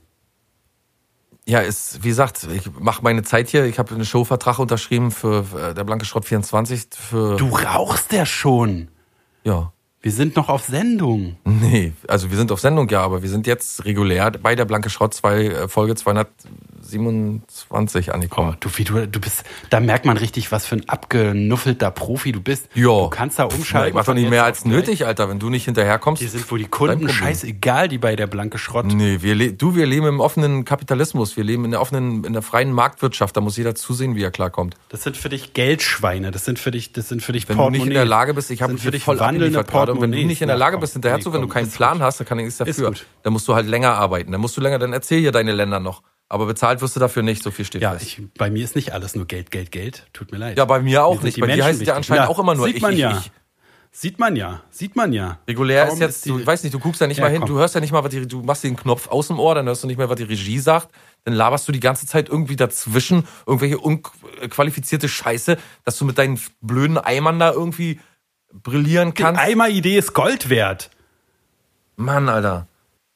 ja, 1.46 1.60
ist, 1.60 2.04
wie 2.04 2.08
gesagt, 2.08 2.46
ich 2.54 2.70
mache 2.78 3.02
meine 3.02 3.22
Zeit 3.22 3.48
hier. 3.48 3.64
Ich 3.64 3.78
habe 3.78 3.94
einen 3.94 4.04
Showvertrag 4.04 4.58
unterschrieben 4.58 5.10
für 5.10 5.46
äh, 5.70 5.74
der 5.74 5.82
Blanke 5.84 6.04
Schrott 6.04 6.26
24 6.26 6.88
für, 6.92 7.36
Du 7.36 7.48
rauchst 7.48 8.12
ja 8.12 8.26
schon. 8.26 8.88
Ja. 9.44 9.72
Wir 10.00 10.12
sind 10.12 10.36
noch 10.36 10.48
auf 10.48 10.62
Sendung. 10.62 11.38
Nee, 11.44 11.92
also 12.06 12.30
wir 12.30 12.36
sind 12.36 12.52
auf 12.52 12.60
Sendung, 12.60 12.88
ja, 12.88 13.00
aber 13.00 13.22
wir 13.22 13.28
sind 13.28 13.48
jetzt 13.48 13.84
regulär 13.84 14.30
bei 14.30 14.54
der 14.54 14.64
Blanke 14.64 14.90
Schrott 14.90 15.12
2, 15.12 15.44
äh, 15.44 15.66
Folge 15.68 15.96
227 15.96 18.14
angekommen. 18.14 18.52
Oh, 18.54 18.56
du, 18.60 18.68
wie 18.76 18.84
du, 18.84 19.08
du 19.08 19.20
bist, 19.20 19.42
da 19.70 19.80
merkt 19.80 20.04
man 20.04 20.16
richtig, 20.16 20.52
was 20.52 20.66
für 20.66 20.76
ein 20.76 20.88
abgenuffelter 20.88 21.90
Profi 21.90 22.30
du 22.30 22.40
bist. 22.40 22.68
Ja. 22.74 22.86
Du 22.86 23.10
kannst 23.10 23.40
da 23.40 23.46
umschalten. 23.46 23.88
Ich 23.88 23.94
mach 23.94 24.04
doch 24.04 24.14
nicht 24.14 24.30
mehr 24.30 24.44
als 24.44 24.64
nötig, 24.64 25.04
Alter. 25.04 25.28
Wenn 25.28 25.40
du 25.40 25.50
nicht 25.50 25.64
hinterherkommst. 25.64 26.22
Die 26.22 26.28
sind 26.28 26.48
wohl 26.48 26.60
die 26.60 26.66
Kunden 26.66 27.08
scheißegal, 27.08 27.88
die 27.88 27.98
bei 27.98 28.14
der 28.14 28.28
blanke 28.28 28.58
Schrott. 28.58 28.86
Nee, 28.86 29.18
wir 29.22 29.52
du, 29.52 29.74
wir 29.74 29.86
leben 29.86 30.06
im 30.06 30.20
offenen 30.20 30.64
Kapitalismus. 30.64 31.36
Wir 31.36 31.42
leben 31.42 31.64
in 31.64 31.72
der 31.72 31.80
offenen, 31.80 32.22
in 32.22 32.34
der 32.34 32.42
freien 32.42 32.70
Marktwirtschaft. 32.70 33.36
Da 33.36 33.40
muss 33.40 33.56
jeder 33.56 33.74
zusehen, 33.74 34.14
wie 34.14 34.22
er 34.22 34.30
klarkommt. 34.30 34.76
Das 34.90 35.02
sind 35.02 35.16
für 35.16 35.28
dich 35.28 35.54
Geldschweine. 35.54 36.30
Das 36.30 36.44
sind 36.44 36.60
für 36.60 36.70
dich, 36.70 36.92
das 36.92 37.08
sind 37.08 37.20
für 37.20 37.32
dich 37.32 37.48
Wenn 37.48 37.56
du 37.56 37.70
nicht 37.70 37.84
in 37.84 37.94
der 37.94 38.04
Lage 38.04 38.32
bist, 38.32 38.52
ich 38.52 38.62
habe 38.62 38.78
für 38.78 38.92
dich 38.92 39.02
voll 39.02 39.18
wandelnde. 39.18 39.88
Und 39.98 40.12
wenn 40.12 40.12
du 40.20 40.26
nicht 40.26 40.40
in 40.42 40.48
der 40.48 40.56
Lage 40.56 40.78
bist, 40.78 40.94
hinterher 40.94 41.20
zu, 41.20 41.32
wenn 41.32 41.40
du 41.42 41.48
keinen 41.48 41.66
ist 41.68 41.76
Plan 41.76 42.00
hast, 42.02 42.20
dann 42.20 42.26
kann 42.26 42.38
ich 42.38 42.46
nichts 42.46 42.60
Ist 42.60 42.78
dafür. 42.80 42.94
Dann 43.22 43.32
musst 43.32 43.46
du 43.48 43.54
halt 43.54 43.66
länger 43.66 43.92
arbeiten. 43.94 44.32
Dann 44.32 44.40
musst 44.40 44.56
du 44.56 44.60
länger, 44.60 44.78
dann 44.78 44.92
erzähl 44.92 45.20
hier 45.20 45.32
deine 45.32 45.52
Länder 45.52 45.80
noch. 45.80 46.02
Aber 46.30 46.44
bezahlt 46.46 46.80
wirst 46.82 46.94
du 46.96 47.00
dafür 47.00 47.22
nicht, 47.22 47.42
so 47.42 47.50
viel 47.50 47.64
steht 47.64 47.80
Ja, 47.82 47.92
fest. 47.92 48.04
ich, 48.04 48.22
bei 48.36 48.50
mir 48.50 48.62
ist 48.62 48.76
nicht 48.76 48.92
alles 48.92 49.14
nur 49.14 49.26
Geld, 49.26 49.50
Geld, 49.50 49.70
Geld. 49.72 50.06
Tut 50.12 50.30
mir 50.30 50.38
leid. 50.38 50.58
ja, 50.58 50.64
bei 50.66 50.80
mir 50.80 51.04
auch 51.04 51.14
sind 51.14 51.24
nicht. 51.24 51.40
Bei 51.40 51.46
dir 51.46 51.52
Menschen 51.52 51.64
heißt 51.68 51.80
es 51.80 51.86
ja 51.88 51.94
anscheinend 51.94 52.24
Ja, 52.24 52.28
auch 52.28 52.38
immer 52.38 52.54
nur 52.54 52.66
sieht 52.66 52.76
ich, 52.76 52.82
man 52.82 52.92
ich, 52.92 52.98
ja. 52.98 53.18
ich. 53.18 53.30
Sieht 53.90 54.18
man 54.18 54.36
ja, 54.36 54.60
sieht 54.70 54.94
man 54.96 55.14
ja. 55.14 55.38
Regulär 55.48 55.86
Kaum 55.86 55.94
ist 55.94 56.00
jetzt, 56.00 56.24
die- 56.26 56.28
du, 56.28 56.38
ich 56.40 56.46
weiß 56.46 56.62
nicht, 56.62 56.74
du 56.74 56.78
guckst 56.78 57.00
ja 57.00 57.06
nicht 57.06 57.16
Ja, 57.16 57.24
mal 57.24 57.30
hin, 57.30 57.40
komm. 57.40 57.48
du 57.48 57.56
hörst 57.58 57.74
ja 57.74 57.80
nicht 57.80 57.90
mal, 57.90 58.04
was 58.04 58.10
die, 58.10 58.28
du 58.28 58.42
machst 58.42 58.62
den 58.62 58.76
Knopf 58.76 59.08
aus 59.08 59.28
dem 59.28 59.40
Ohr, 59.40 59.54
dann 59.54 59.64
hörst 59.66 59.82
du 59.82 59.86
nicht 59.86 59.96
mehr, 59.96 60.10
was 60.10 60.16
die 60.16 60.24
Regie 60.24 60.58
sagt, 60.58 60.90
dann 61.24 61.32
laberst 61.32 61.66
du 61.66 61.72
die 61.72 61.80
ganze 61.80 62.06
Zeit 62.06 62.28
irgendwie 62.28 62.54
dazwischen 62.56 63.26
irgendwelche 63.46 63.78
unqualifizierte 63.78 65.08
Scheiße, 65.08 65.56
dass 65.86 65.96
du 65.96 66.04
mit 66.04 66.18
deinen 66.18 66.38
blöden 66.60 66.98
Eimern 66.98 67.38
da 67.38 67.50
irgendwie 67.50 67.98
brillieren 68.52 69.14
Die 69.14 69.22
kannst. 69.22 69.40
Eimer-Idee 69.40 69.98
ist 69.98 70.14
Gold 70.14 70.50
wert. 70.50 70.90
Mann, 71.96 72.28
Alter. 72.28 72.66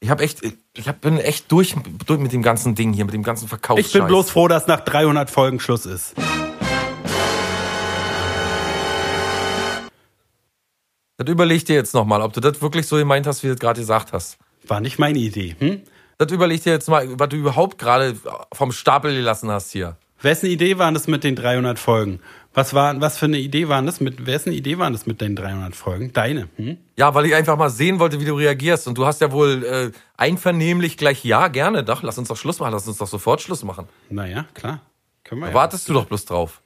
Ich 0.00 0.10
hab 0.10 0.20
echt, 0.20 0.42
ich 0.74 0.88
hab, 0.88 1.00
bin 1.00 1.18
echt 1.18 1.50
durch, 1.52 1.76
durch 2.06 2.18
mit 2.18 2.32
dem 2.32 2.42
ganzen 2.42 2.74
Ding 2.74 2.92
hier, 2.92 3.04
mit 3.04 3.14
dem 3.14 3.22
ganzen 3.22 3.46
Verkauf. 3.46 3.78
Ich 3.78 3.92
bin 3.92 4.06
bloß 4.06 4.30
froh, 4.30 4.48
dass 4.48 4.66
nach 4.66 4.80
300 4.80 5.30
Folgen 5.30 5.60
Schluss 5.60 5.86
ist. 5.86 6.14
Das 11.18 11.28
überleg 11.28 11.64
dir 11.64 11.76
jetzt 11.76 11.94
nochmal, 11.94 12.20
ob 12.20 12.32
du 12.32 12.40
das 12.40 12.60
wirklich 12.60 12.88
so 12.88 12.96
gemeint 12.96 13.28
hast, 13.28 13.44
wie 13.44 13.46
du 13.46 13.52
es 13.52 13.60
gerade 13.60 13.80
gesagt 13.80 14.12
hast. 14.12 14.38
War 14.66 14.80
nicht 14.80 14.98
meine 14.98 15.18
Idee. 15.18 15.54
Hm? 15.58 15.82
Das 16.18 16.32
überleg 16.32 16.62
dir 16.64 16.72
jetzt 16.72 16.88
mal, 16.88 17.06
was 17.18 17.28
du 17.28 17.36
überhaupt 17.36 17.78
gerade 17.78 18.16
vom 18.52 18.72
Stapel 18.72 19.14
gelassen 19.14 19.50
hast 19.50 19.70
hier. 19.70 19.96
Wessen 20.20 20.46
Idee 20.46 20.78
waren 20.78 20.94
das 20.94 21.06
mit 21.06 21.24
den 21.24 21.36
300 21.36 21.78
Folgen? 21.78 22.20
Was 22.55 22.74
war, 22.74 23.00
was 23.00 23.16
für 23.16 23.24
eine 23.24 23.38
Idee 23.38 23.68
waren 23.68 23.86
das 23.86 24.00
mit, 24.00 24.26
wessen 24.26 24.53
Idee 24.53 24.78
waren 24.78 24.92
das 24.92 25.07
mit 25.07 25.20
den 25.22 25.34
300 25.34 25.74
Folgen? 25.74 26.12
Deine, 26.12 26.48
hm? 26.57 26.76
Ja, 26.96 27.14
weil 27.14 27.24
ich 27.24 27.34
einfach 27.34 27.57
mal 27.57 27.70
sehen 27.70 27.98
wollte, 27.98 28.20
wie 28.20 28.26
du 28.26 28.34
reagierst. 28.34 28.86
Und 28.88 28.98
du 28.98 29.07
hast 29.07 29.22
ja 29.22 29.32
wohl 29.32 29.64
äh, 29.64 29.90
einvernehmlich 30.18 30.98
gleich, 30.98 31.24
ja, 31.24 31.48
gerne, 31.48 31.82
doch, 31.82 32.03
lass 32.03 32.18
uns 32.18 32.28
doch 32.28 32.36
Schluss 32.36 32.61
machen, 32.61 32.72
lass 32.72 32.86
uns 32.86 32.98
doch 32.98 33.07
sofort 33.07 33.40
Schluss 33.40 33.62
machen. 33.64 33.88
Naja, 34.11 34.44
klar. 34.53 34.80
Können 35.24 35.40
wir 35.40 35.48
ja. 35.48 35.55
wartest 35.55 35.88
du 35.88 35.94
doch 35.94 36.05
bloß 36.05 36.26
drauf. 36.26 36.61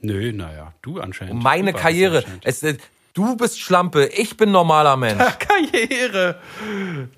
Nö, 0.00 0.32
naja, 0.32 0.72
du 0.82 0.98
anscheinend. 1.00 1.34
Um 1.34 1.42
meine 1.42 1.72
Du 1.72 1.78
Karriere. 1.78 2.24
Es, 2.42 2.62
äh, 2.62 2.76
du 3.12 3.36
bist 3.36 3.60
Schlampe, 3.60 4.06
ich 4.06 4.36
bin 4.36 4.50
normaler 4.50 4.96
Mensch. 4.96 5.22
Karriere. 5.38 6.40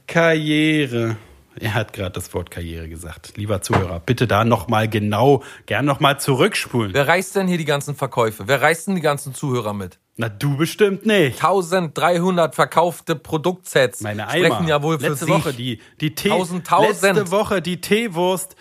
Karriere. 0.06 1.16
Er 1.58 1.74
hat 1.74 1.92
gerade 1.92 2.10
das 2.12 2.32
Wort 2.34 2.50
Karriere 2.50 2.88
gesagt. 2.88 3.36
Lieber 3.36 3.60
Zuhörer, 3.62 4.00
bitte 4.00 4.26
da 4.26 4.44
nochmal 4.44 4.88
genau, 4.88 5.42
gern 5.66 5.84
nochmal 5.84 6.18
zurückspulen. 6.18 6.94
Wer 6.94 7.06
reißt 7.08 7.36
denn 7.36 7.46
hier 7.48 7.58
die 7.58 7.64
ganzen 7.64 7.94
Verkäufe? 7.94 8.48
Wer 8.48 8.62
reißt 8.62 8.88
denn 8.88 8.94
die 8.94 9.00
ganzen 9.02 9.34
Zuhörer 9.34 9.72
mit? 9.74 9.98
Na, 10.16 10.28
du 10.28 10.56
bestimmt 10.56 11.06
nicht. 11.06 11.42
1300 11.42 12.54
verkaufte 12.54 13.16
Produktsets 13.16 14.00
Meine 14.02 14.28
Eimer. 14.28 14.46
sprechen 14.46 14.68
ja 14.68 14.82
wohl 14.82 14.98
für 14.98 15.08
Letzte 15.08 15.24
sich. 15.26 15.34
Woche 15.34 15.52
die, 15.52 15.80
die 16.00 16.14
Tee, 16.14 16.28
Tausend, 16.28 16.66
tausend. 16.66 17.02
letzte 17.02 17.30
Woche 17.30 17.62
die 17.62 17.80
Teewurst. 17.80 18.56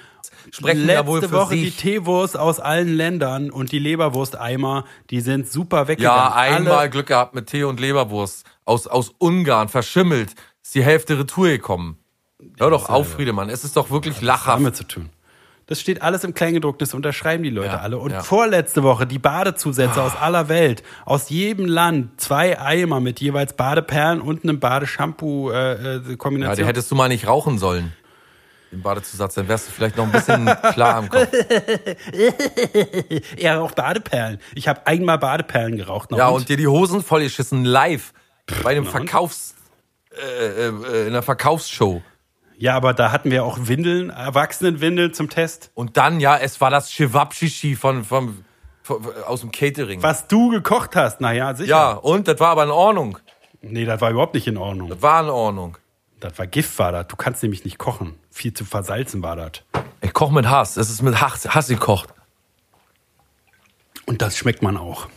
Sprechen 0.51 0.79
letzte 0.85 0.93
ja 0.93 1.07
wohl 1.07 1.21
für 1.21 1.31
Woche 1.31 1.55
sich. 1.55 1.75
die 1.75 1.81
Teewurst 1.81 2.37
aus 2.37 2.59
allen 2.59 2.95
Ländern 2.95 3.51
und 3.51 3.71
die 3.71 3.79
Leberwursteimer, 3.79 4.85
die 5.09 5.21
sind 5.21 5.47
super 5.49 5.87
weggegangen. 5.87 6.17
Ja, 6.31 6.33
einmal 6.35 6.73
Alle, 6.79 6.89
Glück 6.89 7.07
gehabt 7.07 7.35
mit 7.35 7.47
Tee 7.47 7.63
und 7.63 7.79
Leberwurst. 7.79 8.45
Aus, 8.65 8.87
aus 8.87 9.13
Ungarn, 9.17 9.69
verschimmelt. 9.69 10.33
Ist 10.63 10.75
die 10.75 10.83
Hälfte 10.83 11.19
Retour 11.19 11.47
gekommen. 11.49 11.97
Hör 12.57 12.69
doch 12.69 12.89
auf, 12.89 13.13
Friedemann. 13.13 13.49
Es 13.49 13.63
ist 13.63 13.77
doch 13.77 13.89
wirklich 13.89 14.21
lachhaft. 14.21 14.59
damit 14.59 14.75
zu 14.75 14.83
tun. 14.85 15.09
Das 15.67 15.79
steht 15.79 16.01
alles 16.01 16.25
im 16.25 16.33
Kleingedruckten, 16.33 16.85
das 16.85 16.93
unterschreiben 16.93 17.43
die 17.43 17.49
Leute 17.49 17.69
Ja, 17.69 17.77
alle. 17.79 17.97
Und 17.97 18.11
ja. 18.11 18.21
vorletzte 18.23 18.83
Woche 18.83 19.07
die 19.07 19.19
Badezusätze 19.19 20.01
aus 20.01 20.17
aller 20.17 20.49
Welt, 20.49 20.83
aus 21.05 21.29
jedem 21.29 21.65
Land, 21.65 22.19
zwei 22.19 22.59
Eimer 22.59 22.99
mit 22.99 23.21
jeweils 23.21 23.53
Badeperlen 23.53 24.19
und 24.19 24.43
einem 24.43 24.55
Ja, 24.61 24.69
Badeshampoo-Kombination. 24.69 26.55
die 26.57 26.65
hättest 26.65 26.91
du 26.91 26.95
mal 26.95 27.07
nicht 27.07 27.25
rauchen 27.25 27.57
sollen. 27.57 27.93
Den 28.73 28.81
Badezusatz, 28.81 29.35
dann 29.35 29.47
wärst 29.47 29.67
du 29.69 29.71
vielleicht 29.71 29.95
noch 29.97 30.05
ein 30.05 30.11
bisschen 30.11 30.45
klar 30.73 30.95
am 30.95 31.09
Kopf. 31.09 31.27
er 33.37 33.57
raucht 33.57 33.75
Badeperlen. 33.75 34.39
Ich 34.55 34.67
habe 34.67 34.85
einmal 34.87 35.17
Badeperlen 35.19 35.77
geraucht. 35.77 36.11
Ja, 36.11 36.29
und 36.29 36.49
dir 36.49 36.57
die 36.57 36.67
Hosen 36.67 37.03
vollgeschissen 37.03 37.65
live. 37.65 38.13
Bei 38.63 38.71
einem 38.71 38.85
und? 38.85 38.91
Verkaufs... 38.91 39.55
Äh, 40.13 40.67
äh, 40.67 41.01
in 41.03 41.07
einer 41.07 41.21
Verkaufsshow. 41.21 42.01
Ja, 42.61 42.75
aber 42.75 42.93
da 42.93 43.11
hatten 43.11 43.31
wir 43.31 43.43
auch 43.43 43.57
Windeln, 43.63 44.11
Erwachsenenwindeln 44.11 45.15
zum 45.15 45.29
Test. 45.29 45.71
Und 45.73 45.97
dann, 45.97 46.19
ja, 46.19 46.37
es 46.37 46.61
war 46.61 46.69
das 46.69 46.91
Chewabschichi 46.91 47.75
von, 47.75 48.03
von, 48.03 48.45
von, 48.83 49.03
aus 49.25 49.41
dem 49.41 49.51
Catering. 49.51 50.03
Was 50.03 50.27
du 50.27 50.49
gekocht 50.49 50.95
hast, 50.95 51.21
naja, 51.21 51.55
sicher. 51.55 51.69
Ja, 51.69 51.91
und 51.93 52.27
das 52.27 52.39
war 52.39 52.49
aber 52.49 52.65
in 52.65 52.69
Ordnung. 52.69 53.17
Nee, 53.63 53.85
das 53.85 53.99
war 53.99 54.11
überhaupt 54.11 54.35
nicht 54.35 54.45
in 54.45 54.57
Ordnung. 54.57 54.89
Das 54.89 55.01
war 55.01 55.23
in 55.23 55.29
Ordnung. 55.31 55.77
Das 56.19 56.37
war 56.37 56.45
Gift, 56.45 56.77
war 56.77 56.91
das. 56.91 57.07
Du 57.07 57.15
kannst 57.15 57.41
nämlich 57.41 57.65
nicht 57.65 57.79
kochen. 57.79 58.13
Viel 58.29 58.53
zu 58.53 58.63
versalzen 58.63 59.23
war 59.23 59.35
das. 59.35 59.63
Ich 60.01 60.13
koche 60.13 60.31
mit 60.31 60.47
Hass. 60.47 60.77
Es 60.77 60.91
ist 60.91 61.01
mit 61.01 61.19
Hass, 61.19 61.49
Hass 61.49 61.67
gekocht. 61.67 62.09
Und 64.05 64.21
das 64.21 64.37
schmeckt 64.37 64.61
man 64.61 64.77
auch. 64.77 65.07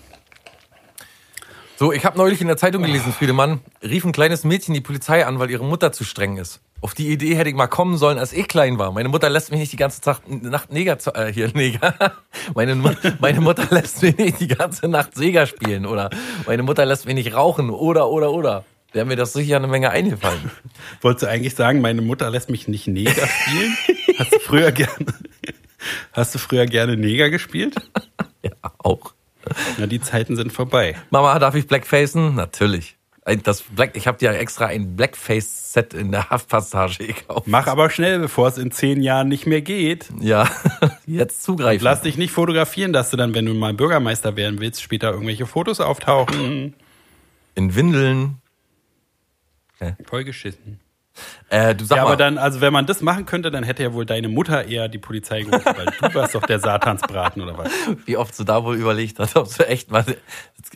So, 1.76 1.92
ich 1.92 2.06
habe 2.06 2.16
neulich 2.16 2.40
in 2.40 2.46
der 2.46 2.56
Zeitung 2.56 2.82
gelesen, 2.82 3.12
Friedemann, 3.12 3.60
rief 3.82 4.06
ein 4.06 4.12
kleines 4.12 4.44
Mädchen 4.44 4.72
die 4.72 4.80
Polizei 4.80 5.26
an, 5.26 5.38
weil 5.40 5.50
ihre 5.50 5.64
Mutter 5.64 5.92
zu 5.92 6.04
streng 6.04 6.38
ist. 6.38 6.62
Auf 6.84 6.92
die 6.92 7.08
Idee 7.08 7.34
hätte 7.34 7.48
ich 7.48 7.56
mal 7.56 7.66
kommen 7.66 7.96
sollen, 7.96 8.18
als 8.18 8.34
ich 8.34 8.46
klein 8.46 8.76
war. 8.76 8.92
Meine 8.92 9.08
Mutter 9.08 9.30
lässt 9.30 9.50
mich 9.50 9.58
nicht 9.58 9.72
die 9.72 9.78
ganze 9.78 10.02
Tag, 10.02 10.20
Nacht 10.28 10.70
Neger, 10.70 10.98
äh, 11.14 11.32
hier, 11.32 11.50
Neger. 11.54 11.94
Meine, 12.54 12.74
meine 13.20 13.40
Mutter 13.40 13.66
lässt 13.70 14.02
mich 14.02 14.18
nicht 14.18 14.38
die 14.38 14.48
ganze 14.48 14.86
Nacht 14.88 15.14
Sega 15.14 15.46
spielen 15.46 15.86
oder 15.86 16.10
meine 16.46 16.62
Mutter 16.62 16.84
lässt 16.84 17.06
mich 17.06 17.14
nicht 17.14 17.32
rauchen 17.32 17.70
oder, 17.70 18.10
oder, 18.10 18.32
oder. 18.32 18.64
Wäre 18.92 19.06
mir 19.06 19.16
das 19.16 19.32
sicher 19.32 19.56
eine 19.56 19.66
Menge 19.66 19.88
eingefallen. 19.88 20.50
Wolltest 21.00 21.22
du 21.22 21.30
eigentlich 21.30 21.54
sagen, 21.54 21.80
meine 21.80 22.02
Mutter 22.02 22.28
lässt 22.28 22.50
mich 22.50 22.68
nicht 22.68 22.86
Neger 22.86 23.28
spielen? 23.28 23.78
Hast 24.18 24.34
du 24.34 24.38
früher 24.40 24.70
gerne, 24.70 25.06
hast 26.12 26.34
du 26.34 26.38
früher 26.38 26.66
gerne 26.66 26.98
Neger 26.98 27.30
gespielt? 27.30 27.76
Ja, 28.42 28.52
auch. 28.76 29.14
Na, 29.78 29.86
die 29.86 30.02
Zeiten 30.02 30.36
sind 30.36 30.52
vorbei. 30.52 30.96
Mama, 31.08 31.38
darf 31.38 31.54
ich 31.54 31.66
Blackfacen? 31.66 32.34
Natürlich. 32.34 32.98
Ein- 33.26 33.42
Das 33.42 33.62
Black, 33.62 33.96
ich 33.96 34.06
habe 34.06 34.18
dir 34.18 34.30
extra 34.32 34.66
ein 34.66 34.96
Blackface-Set 34.96 35.94
in 35.94 36.12
der 36.12 36.28
Haftpassage 36.30 36.98
gekauft. 37.06 37.46
Mach 37.46 37.66
aber 37.66 37.88
schnell, 37.90 38.18
bevor 38.18 38.48
es 38.48 38.58
in 38.58 38.70
zehn 38.70 39.02
Jahren 39.02 39.28
nicht 39.28 39.46
mehr 39.46 39.62
geht. 39.62 40.08
Ja, 40.20 40.48
jetzt 41.06 41.42
zugreifen. 41.42 41.82
Lass 41.84 42.02
dich 42.02 42.16
nicht 42.18 42.32
fotografieren, 42.32 42.92
dass 42.92 43.10
du 43.10 43.16
dann, 43.16 43.34
wenn 43.34 43.46
du 43.46 43.54
mal 43.54 43.72
Bürgermeister 43.74 44.36
werden 44.36 44.60
willst, 44.60 44.82
später 44.82 45.10
irgendwelche 45.12 45.46
Fotos 45.46 45.80
auftauchen. 45.80 46.74
In 47.54 47.74
Windeln. 47.74 48.38
Voll 50.06 50.24
geschissen. 50.24 50.80
Äh, 51.48 51.74
du 51.74 51.84
sag 51.84 51.96
ja, 51.96 52.02
mal, 52.02 52.08
aber 52.08 52.16
dann, 52.16 52.38
also 52.38 52.60
wenn 52.60 52.72
man 52.72 52.86
das 52.86 53.00
machen 53.00 53.26
könnte, 53.26 53.50
dann 53.50 53.62
hätte 53.64 53.82
ja 53.82 53.92
wohl 53.92 54.06
deine 54.06 54.28
Mutter 54.28 54.66
eher 54.66 54.88
die 54.88 54.98
Polizei 54.98 55.42
gerufen, 55.42 55.72
weil 55.76 55.86
du 55.86 56.14
warst 56.14 56.34
doch 56.34 56.42
der 56.42 56.58
Satansbraten 56.58 57.42
oder 57.42 57.56
was. 57.56 57.70
wie 58.06 58.16
oft 58.16 58.38
du 58.38 58.44
da 58.44 58.64
wohl 58.64 58.76
überlegt 58.76 59.18
hast, 59.18 59.36
ob 59.36 59.54
du 59.54 59.66
echt 59.66 59.90
mal 59.90 60.04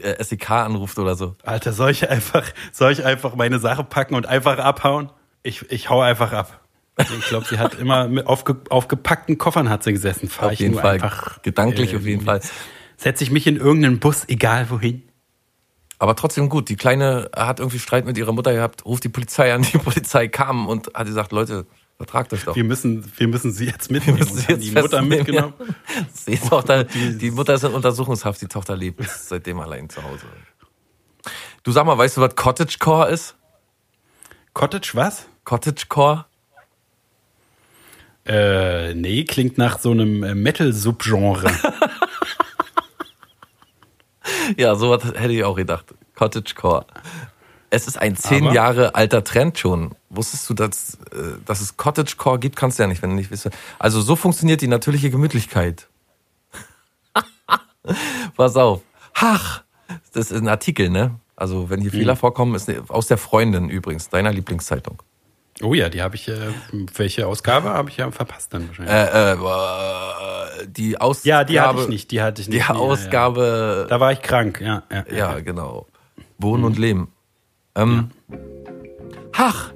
äh, 0.01 0.22
SEK 0.22 0.51
anruft 0.51 0.99
oder 0.99 1.16
so. 1.16 1.34
Alter, 1.43 1.72
soll 1.72 1.91
ich 1.91 2.09
einfach, 2.09 2.45
soll 2.72 2.93
ich 2.93 3.05
einfach 3.05 3.34
meine 3.34 3.59
Sache 3.59 3.82
packen 3.84 4.14
und 4.14 4.26
einfach 4.26 4.59
abhauen? 4.59 5.11
Ich, 5.43 5.70
ich 5.70 5.91
hau 5.91 6.01
einfach 6.01 6.32
ab. 6.32 6.61
Ich 6.99 7.26
glaube, 7.26 7.47
sie 7.47 7.59
hat 7.59 7.74
immer 7.74 8.09
mit 8.09 8.26
aufge, 8.26 8.57
auf 8.70 8.89
gepackten 8.89 9.39
Koffern 9.39 9.70
hat 9.70 9.84
sie 9.84 9.93
gesessen. 9.93 10.28
Fahr 10.28 10.49
Auf 10.49 10.55
jeden 10.55 10.74
Fall. 10.74 10.95
einfach. 10.95 11.41
Gedanklich 11.43 11.95
auf 11.95 12.05
jeden 12.05 12.24
Fall. 12.24 12.41
Setze 12.97 13.22
ich 13.22 13.30
mich 13.30 13.47
in 13.47 13.57
irgendeinen 13.57 14.01
Bus, 14.01 14.24
egal 14.28 14.68
wohin. 14.70 15.08
Aber 15.99 16.15
trotzdem 16.15 16.49
gut. 16.49 16.69
Die 16.69 16.77
Kleine 16.77 17.31
hat 17.35 17.59
irgendwie 17.59 17.79
Streit 17.79 18.05
mit 18.05 18.17
ihrer 18.17 18.33
Mutter 18.33 18.53
gehabt, 18.53 18.85
ruft 18.85 19.05
die 19.05 19.09
Polizei 19.09 19.53
an. 19.53 19.63
Die 19.73 19.79
Polizei 19.79 20.29
kam 20.29 20.69
und 20.69 20.95
hat 20.95 21.07
gesagt, 21.07 21.33
Leute, 21.33 21.67
vertragt 21.97 22.33
euch 22.33 22.45
doch. 22.45 22.55
Wir 22.55 22.65
müssen, 22.65 23.05
wir 23.17 23.29
müssen 23.29 23.53
sie 23.53 23.67
jetzt 23.67 23.91
mitnehmen. 23.91 24.19
müssen 24.19 24.33
Und 24.33 24.39
sie 24.39 24.53
jetzt 24.53 24.65
die 24.65 24.73
Mutter 24.73 25.03
mitgenommen. 25.03 25.55
Ja. 25.59 26.05
Die, 26.27 26.39
Tochter, 26.39 26.85
die 26.85 27.31
Mutter 27.31 27.55
ist 27.55 27.65
in 27.65 27.73
Untersuchungshaft, 27.73 28.41
die 28.41 28.47
Tochter 28.47 28.77
lebt 28.77 29.03
seitdem 29.09 29.59
allein 29.59 29.89
zu 29.89 30.03
Hause. 30.03 30.27
Du 31.65 31.73
sag 31.73 31.85
mal, 31.85 31.99
weißt 31.99 32.17
du, 32.17 32.21
was 32.21 32.37
Cottagecore 32.37 33.09
ist? 33.11 33.35
Cottage 34.55 34.93
was? 34.95 35.27
Cottagecore? 35.45 36.27
Äh, 38.25 38.95
nee, 38.95 39.25
klingt 39.25 39.57
nach 39.59 39.79
so 39.79 39.91
einem 39.91 40.23
äh, 40.23 40.35
Metal-Subgenre. 40.35 41.51
Ja, 44.57 44.75
sowas 44.75 45.05
hätte 45.05 45.33
ich 45.33 45.45
auch 45.45 45.57
gedacht. 45.57 45.87
Cottagecore. 46.15 46.87
Es 47.71 47.87
ist 47.87 47.99
ein 47.99 48.17
zehn 48.17 48.45
Aber- 48.47 48.55
Jahre 48.55 48.95
alter 48.95 49.23
Trend 49.25 49.59
schon. 49.59 49.95
Wusstest 50.11 50.49
du, 50.49 50.55
dass, 50.55 50.95
äh, 51.13 51.39
dass 51.45 51.61
es 51.61 51.77
Cottagecore 51.77 52.39
gibt? 52.39 52.57
Kannst 52.57 52.79
du 52.79 52.83
ja 52.83 52.87
nicht, 52.87 53.03
wenn 53.03 53.11
du 53.11 53.17
nicht 53.17 53.31
wisst. 53.31 53.51
Also 53.79 54.01
so 54.01 54.17
funktioniert 54.17 54.63
die 54.63 54.69
natürliche 54.69 55.11
Gemütlichkeit. 55.11 55.87
Pass 58.37 58.57
auf. 58.57 58.83
Ach, 59.15 59.63
das 60.13 60.31
ist 60.31 60.41
ein 60.41 60.49
Artikel, 60.49 60.91
ne? 60.91 61.17
Also 61.37 61.71
wenn 61.71 61.81
hier 61.81 61.91
Fehler 61.91 62.17
vorkommen, 62.17 62.55
ist 62.55 62.69
ne- 62.69 62.83
aus 62.89 63.07
der 63.07 63.19
Freundin 63.19 63.69
übrigens, 63.69 64.09
deiner 64.09 64.33
Lieblingszeitung. 64.33 65.03
Oh 65.63 65.75
ja, 65.75 65.89
die 65.89 66.03
habe 66.03 66.15
ich, 66.17 66.29
äh, 66.29 66.37
welche 66.95 67.27
Ausgabe 67.27 67.71
habe 67.71 67.91
ich 67.91 67.97
ja 67.97 68.11
verpasst 68.11 68.55
dann 68.55 68.69
wahrscheinlich. 68.69 68.95
Äh, 68.95 69.33
äh, 69.33 70.67
die 70.69 71.01
Ausgabe. 71.01 71.29
ja, 71.29 71.45
die 71.45 71.61
hatte 71.61 71.81
ich 71.83 71.89
nicht, 71.89 72.11
die 72.11 72.23
hatte 72.23 72.41
ich 72.43 72.49
Die 72.49 72.57
nicht. 72.57 72.69
Nee, 72.69 72.75
ja, 72.75 72.81
ja. 72.81 72.81
Ausgabe. 72.81 73.87
Da 73.89 74.01
war 74.01 74.13
ich 74.13 74.23
krank, 74.23 74.61
ja. 74.61 74.85
Ja, 74.91 75.05
Ja, 75.15 75.41
genau. 75.41 75.87
Wohnen 76.39 76.65
und 76.65 76.79
Leben. 76.79 77.13
Ähm, 77.75 78.11
Ach, 79.33 79.73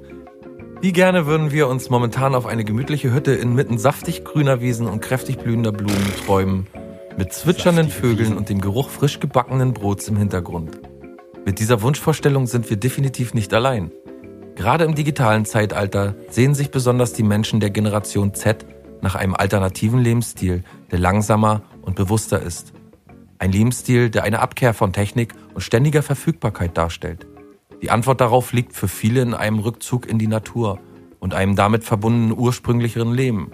wie 0.81 0.91
gerne 0.91 1.25
würden 1.25 1.51
wir 1.51 1.67
uns 1.67 1.89
momentan 1.89 2.35
auf 2.35 2.45
eine 2.45 2.65
gemütliche 2.65 3.13
Hütte 3.13 3.33
inmitten 3.33 3.77
saftig 3.77 4.25
grüner 4.25 4.61
Wiesen 4.61 4.87
und 4.87 5.01
kräftig 5.01 5.37
blühender 5.37 5.71
Blumen 5.71 6.13
träumen, 6.25 6.67
mit 7.17 7.31
zwitschernden 7.33 7.85
Saftige 7.87 8.07
Vögeln 8.07 8.19
Wiesen. 8.27 8.37
und 8.37 8.49
dem 8.49 8.59
Geruch 8.61 8.89
frisch 8.89 9.19
gebackenen 9.19 9.73
Brots 9.73 10.07
im 10.07 10.17
Hintergrund. 10.17 10.79
Mit 11.45 11.59
dieser 11.59 11.81
Wunschvorstellung 11.81 12.47
sind 12.47 12.69
wir 12.69 12.77
definitiv 12.77 13.33
nicht 13.33 13.53
allein. 13.53 13.91
Gerade 14.55 14.83
im 14.85 14.95
digitalen 14.95 15.45
Zeitalter 15.45 16.15
sehen 16.29 16.53
sich 16.53 16.69
besonders 16.69 17.13
die 17.13 17.23
Menschen 17.23 17.59
der 17.59 17.71
Generation 17.71 18.33
Z 18.33 18.65
nach 19.01 19.15
einem 19.15 19.33
alternativen 19.33 19.99
Lebensstil, 19.99 20.63
der 20.91 20.99
langsamer 20.99 21.61
und 21.81 21.95
bewusster 21.95 22.41
ist. 22.41 22.73
Ein 23.39 23.51
Lebensstil, 23.51 24.09
der 24.09 24.23
eine 24.23 24.39
Abkehr 24.39 24.73
von 24.73 24.93
Technik 24.93 25.33
und 25.53 25.61
ständiger 25.61 26.03
Verfügbarkeit 26.03 26.77
darstellt. 26.77 27.27
Die 27.81 27.89
Antwort 27.89 28.21
darauf 28.21 28.53
liegt 28.53 28.73
für 28.73 28.87
viele 28.87 29.21
in 29.21 29.33
einem 29.33 29.59
Rückzug 29.59 30.07
in 30.07 30.17
die 30.17 30.27
Natur 30.27 30.79
und 31.19 31.33
einem 31.33 31.55
damit 31.55 31.83
verbundenen 31.83 32.37
ursprünglicheren 32.37 33.13
Leben. 33.13 33.51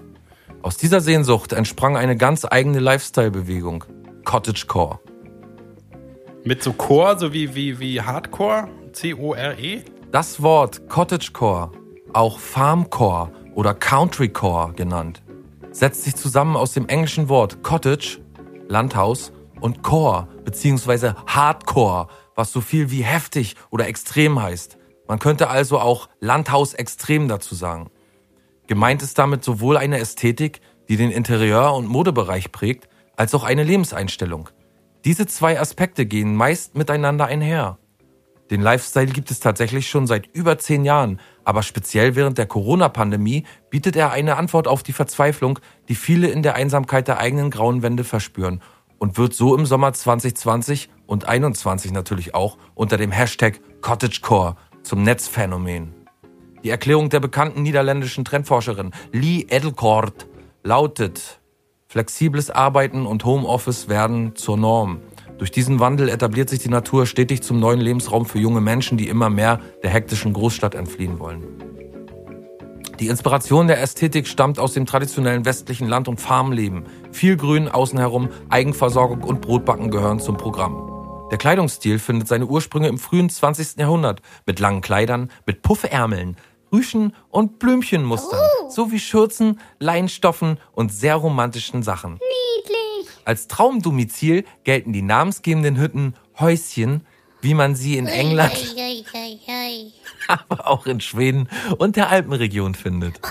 Aus 0.62 0.78
dieser 0.78 1.02
Sehnsucht 1.02 1.54
entsprang 1.54 1.98
eine 1.98 2.18
ganz 2.18 2.46
eigene 2.46 2.80
Lifestyle-Bewegung, 2.80 3.86
Cottagecore. 4.26 5.00
Mit 6.44 6.62
so 6.62 6.74
Core, 6.74 7.18
so 7.18 7.34
wie, 7.34 7.56
wie, 7.56 7.80
wie 7.80 8.02
Hardcore, 8.02 8.68
C-O-R-E. 8.92 9.84
Das 10.12 10.42
Wort 10.42 10.90
Cottagecore, 10.90 11.72
auch 12.14 12.40
Farmcore 12.40 13.32
oder 13.54 13.76
Countrycore 13.76 14.74
genannt, 14.74 15.22
setzt 15.72 16.04
sich 16.04 16.16
zusammen 16.16 16.56
aus 16.56 16.74
dem 16.74 16.88
englischen 16.88 17.30
Wort 17.30 17.62
Cottage, 17.62 18.20
Landhaus, 18.68 19.32
und 19.62 19.84
Core 19.84 20.28
bzw. 20.46 21.14
Hardcore, 21.28 22.08
was 22.36 22.52
so 22.52 22.62
viel 22.62 22.92
wie 22.92 23.04
heftig 23.04 23.56
oder 23.70 23.88
extrem 23.88 24.42
heißt. 24.42 24.78
Man 25.08 25.20
könnte 25.20 25.50
also 25.50 25.80
auch 25.80 26.10
Landhaus 26.20 26.74
extrem 26.74 27.28
dazu 27.28 27.56
sagen. 27.56 27.90
Gemeint 28.68 29.02
ist 29.02 29.18
damit 29.18 29.44
sowohl 29.44 29.78
eine 29.78 30.00
Ästhetik, 30.00 30.62
die 30.88 30.98
den 30.98 31.12
Interieur- 31.12 31.76
und 31.76 31.88
Modebereich 31.88 32.52
prägt, 32.52 32.88
als 33.16 33.34
auch 33.36 33.44
eine 33.44 33.64
Lebenseinstellung. 33.64 34.50
Diese 35.06 35.28
zwei 35.28 35.60
Aspekte 35.60 36.06
gehen 36.06 36.36
meist 36.36 36.76
miteinander 36.76 37.26
einher. 37.26 37.79
Den 38.50 38.62
Lifestyle 38.62 39.08
gibt 39.08 39.30
es 39.30 39.40
tatsächlich 39.40 39.90
schon 39.90 40.08
seit 40.08 40.26
über 40.34 40.58
zehn 40.58 40.84
Jahren, 40.84 41.20
aber 41.44 41.62
speziell 41.62 42.16
während 42.16 42.40
der 42.40 42.48
Corona-Pandemie 42.48 43.46
bietet 43.70 43.96
er 43.96 44.12
eine 44.12 44.38
Antwort 44.38 44.68
auf 44.68 44.82
die 44.82 44.94
Verzweiflung, 44.94 45.60
die 45.88 45.96
viele 45.96 46.28
in 46.30 46.42
der 46.42 46.56
Einsamkeit 46.56 47.08
der 47.08 47.20
eigenen 47.20 47.52
grauen 47.52 47.84
Wände 47.84 48.04
verspüren 48.04 48.62
und 48.98 49.18
wird 49.18 49.34
so 49.36 49.56
im 49.56 49.66
Sommer 49.66 49.94
2020 49.94 50.90
und 51.06 51.24
2021 51.24 51.92
natürlich 51.92 52.34
auch 52.34 52.58
unter 52.74 52.98
dem 52.98 53.12
Hashtag 53.12 53.60
Cottagecore 53.82 54.56
zum 54.82 55.04
Netzphänomen. 55.04 55.94
Die 56.64 56.70
Erklärung 56.72 57.10
der 57.10 57.20
bekannten 57.20 57.62
niederländischen 57.62 58.26
Trendforscherin 58.26 58.92
Lee 59.12 59.46
Edelkort 59.50 60.28
lautet, 60.64 61.40
flexibles 61.88 62.50
Arbeiten 62.52 63.06
und 63.06 63.26
Homeoffice 63.26 63.88
werden 63.90 64.36
zur 64.36 64.58
Norm. 64.58 65.00
Durch 65.40 65.52
diesen 65.52 65.80
Wandel 65.80 66.10
etabliert 66.10 66.50
sich 66.50 66.60
die 66.60 66.70
Natur 66.70 67.06
stetig 67.06 67.44
zum 67.44 67.62
neuen 67.62 67.80
Lebensraum 67.80 68.26
für 68.26 68.40
junge 68.40 68.60
Menschen, 68.60 68.98
die 68.98 69.08
immer 69.08 69.30
mehr 69.30 69.62
der 69.82 69.90
hektischen 69.90 70.34
Großstadt 70.34 70.76
entfliehen 70.76 71.18
wollen. 71.18 71.44
Die 73.00 73.08
Inspiration 73.08 73.68
der 73.68 73.82
Ästhetik 73.82 74.28
stammt 74.28 74.60
aus 74.60 74.74
dem 74.74 74.86
traditionellen 74.86 75.46
westlichen 75.46 75.88
Land- 75.88 76.10
und 76.10 76.20
Farmleben. 76.20 76.84
Viel 77.14 77.38
Grün 77.38 77.70
außen 77.70 77.98
herum, 77.98 78.28
Eigenversorgung 78.50 79.24
und 79.24 79.40
Brotbacken 79.40 79.90
gehören 79.90 80.20
zum 80.20 80.36
Programm. 80.36 81.28
Der 81.32 81.38
Kleidungsstil 81.38 82.00
findet 82.00 82.28
seine 82.28 82.46
Ursprünge 82.46 82.90
im 82.90 82.98
frühen 82.98 83.30
20. 83.30 83.78
Jahrhundert 83.78 84.22
mit 84.46 84.60
langen 84.60 84.82
Kleidern, 84.82 85.32
mit 85.46 85.62
Puffärmeln, 85.62 86.36
Rüschen 86.74 87.16
und 87.30 87.60
Blümchenmustern, 87.60 88.42
sowie 88.68 89.00
Schürzen, 89.00 89.62
Leinstoffen 89.80 90.58
und 90.74 90.92
sehr 90.92 91.16
romantischen 91.16 91.82
Sachen. 91.82 92.14
Niedlich. 92.16 92.49
Als 93.30 93.48
Traumdomizil 93.48 94.44
gelten 94.64 94.92
die 94.92 95.04
namensgebenden 95.04 95.78
Hütten 95.78 96.16
Häuschen, 96.40 97.06
wie 97.42 97.54
man 97.54 97.76
sie 97.76 97.96
in 97.96 98.08
England, 98.08 98.56
aber 100.28 100.66
auch 100.66 100.88
in 100.88 101.00
Schweden 101.00 101.48
und 101.78 101.96
der 101.96 102.10
Alpenregion 102.10 102.74
findet. 102.74 103.22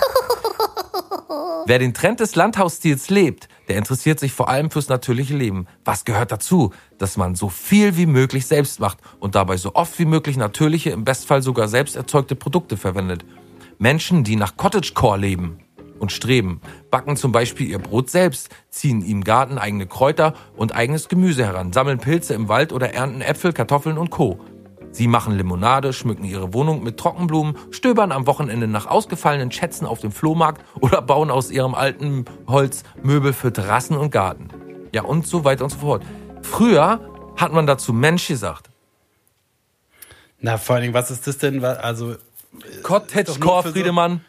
Wer 1.65 1.79
den 1.79 1.93
Trend 1.93 2.21
des 2.21 2.35
Landhausstils 2.35 3.09
lebt, 3.09 3.49
der 3.67 3.75
interessiert 3.75 4.21
sich 4.21 4.31
vor 4.31 4.47
allem 4.47 4.71
fürs 4.71 4.87
natürliche 4.87 5.35
Leben. 5.35 5.67
Was 5.83 6.05
gehört 6.05 6.31
dazu? 6.31 6.71
Dass 6.97 7.17
man 7.17 7.35
so 7.35 7.49
viel 7.49 7.97
wie 7.97 8.05
möglich 8.05 8.45
selbst 8.45 8.79
macht 8.79 8.99
und 9.19 9.35
dabei 9.35 9.57
so 9.57 9.75
oft 9.75 9.99
wie 9.99 10.05
möglich 10.05 10.37
natürliche, 10.37 10.91
im 10.91 11.03
Bestfall 11.03 11.41
sogar 11.41 11.67
selbst 11.67 11.97
erzeugte 11.97 12.35
Produkte 12.35 12.77
verwendet. 12.77 13.25
Menschen, 13.79 14.23
die 14.23 14.37
nach 14.37 14.55
Cottagecore 14.55 15.17
leben 15.17 15.59
und 15.99 16.11
streben, 16.11 16.61
backen 16.91 17.15
zum 17.17 17.31
Beispiel 17.31 17.67
ihr 17.67 17.79
Brot 17.79 18.09
selbst, 18.09 18.49
ziehen 18.69 19.01
im 19.01 19.23
Garten 19.23 19.57
eigene 19.57 19.85
Kräuter 19.87 20.33
und 20.55 20.73
eigenes 20.75 21.07
Gemüse 21.09 21.45
heran, 21.45 21.73
sammeln 21.73 21.99
Pilze 21.99 22.33
im 22.33 22.47
Wald 22.49 22.73
oder 22.73 22.93
ernten 22.93 23.21
Äpfel, 23.21 23.53
Kartoffeln 23.53 23.97
und 23.97 24.09
Co. 24.09 24.39
Sie 24.91 25.07
machen 25.07 25.37
Limonade, 25.37 25.93
schmücken 25.93 26.23
ihre 26.23 26.51
Wohnung 26.53 26.81
mit 26.81 26.97
Trockenblumen, 26.97 27.55
stöbern 27.69 28.11
am 28.11 28.25
Wochenende 28.25 28.67
nach 28.67 28.87
ausgefallenen 28.87 29.51
Schätzen 29.51 29.85
auf 29.85 29.99
dem 29.99 30.11
Flohmarkt 30.11 30.65
oder 30.81 31.01
bauen 31.03 31.29
aus 31.29 31.51
ihrem 31.51 31.75
alten 31.75 32.25
Holz 32.47 32.83
Möbel 33.03 33.33
für 33.33 33.53
Terrassen 33.53 33.95
und 33.95 34.09
Garten. 34.11 34.47
Ja, 34.91 35.03
und 35.03 35.27
so 35.27 35.43
weiter 35.43 35.63
und 35.65 35.69
so 35.69 35.77
fort. 35.77 36.03
Früher 36.41 36.99
hat 37.37 37.53
man 37.53 37.67
dazu 37.67 37.93
Mensch 37.93 38.27
gesagt. 38.27 38.71
Na, 40.39 40.57
vor 40.57 40.75
allen 40.75 40.83
Dingen, 40.83 40.93
was 40.93 41.11
ist 41.11 41.27
das 41.27 41.37
denn? 41.37 41.63
Also, 41.63 42.15
Cottagecore, 42.81 43.61
für 43.63 43.67
so- 43.69 43.73
Friedemann. 43.75 44.21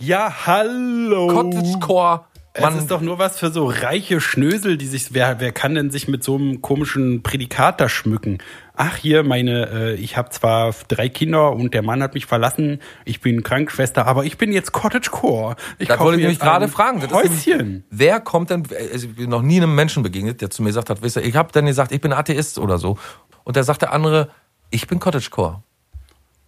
Ja, 0.00 0.32
hallo. 0.46 1.28
Cottagecore. 1.28 2.24
Es 2.52 2.62
Man, 2.62 2.78
ist 2.78 2.90
doch 2.90 3.00
nur 3.00 3.20
was 3.20 3.38
für 3.38 3.52
so 3.52 3.66
reiche 3.66 4.20
Schnösel, 4.20 4.76
die 4.76 4.86
sich, 4.88 5.14
wer, 5.14 5.38
wer 5.38 5.52
kann 5.52 5.76
denn 5.76 5.90
sich 5.90 6.08
mit 6.08 6.24
so 6.24 6.34
einem 6.34 6.60
komischen 6.60 7.22
Prädikat 7.22 7.80
da 7.80 7.88
schmücken? 7.88 8.38
Ach, 8.74 8.96
hier, 8.96 9.22
meine, 9.22 9.68
äh, 9.70 9.94
ich 9.94 10.16
habe 10.16 10.30
zwar 10.30 10.74
drei 10.88 11.08
Kinder 11.08 11.52
und 11.52 11.74
der 11.74 11.82
Mann 11.82 12.02
hat 12.02 12.14
mich 12.14 12.26
verlassen, 12.26 12.80
ich 13.04 13.20
bin 13.20 13.44
Krankenschwester, 13.44 14.04
aber 14.04 14.24
ich 14.24 14.36
bin 14.36 14.50
jetzt 14.52 14.72
Cottagecore. 14.72 15.54
Ich 15.78 15.86
das 15.86 16.00
wollte 16.00 16.20
ich 16.20 16.26
jetzt 16.26 16.40
gerade 16.40 16.66
fragen. 16.66 17.00
Das 17.00 17.12
ist 17.12 17.14
nämlich- 17.24 17.46
Häuschen. 17.46 17.84
wer 17.90 18.18
kommt 18.18 18.50
denn, 18.50 18.64
also 18.92 19.06
ich 19.06 19.14
bin 19.14 19.30
noch 19.30 19.42
nie 19.42 19.58
einem 19.58 19.76
Menschen 19.76 20.02
begegnet, 20.02 20.40
der 20.40 20.50
zu 20.50 20.62
mir 20.62 20.70
gesagt 20.70 20.90
hat, 20.90 21.02
wisst 21.02 21.16
ihr, 21.18 21.22
ich 21.22 21.36
habe 21.36 21.52
dann 21.52 21.66
gesagt, 21.66 21.92
ich 21.92 22.00
bin 22.00 22.12
Atheist 22.12 22.58
oder 22.58 22.78
so. 22.78 22.98
Und 23.44 23.56
da 23.56 23.62
sagt 23.62 23.82
der 23.82 23.92
andere, 23.92 24.28
ich 24.70 24.88
bin 24.88 24.98
Cottagecore. 24.98 25.62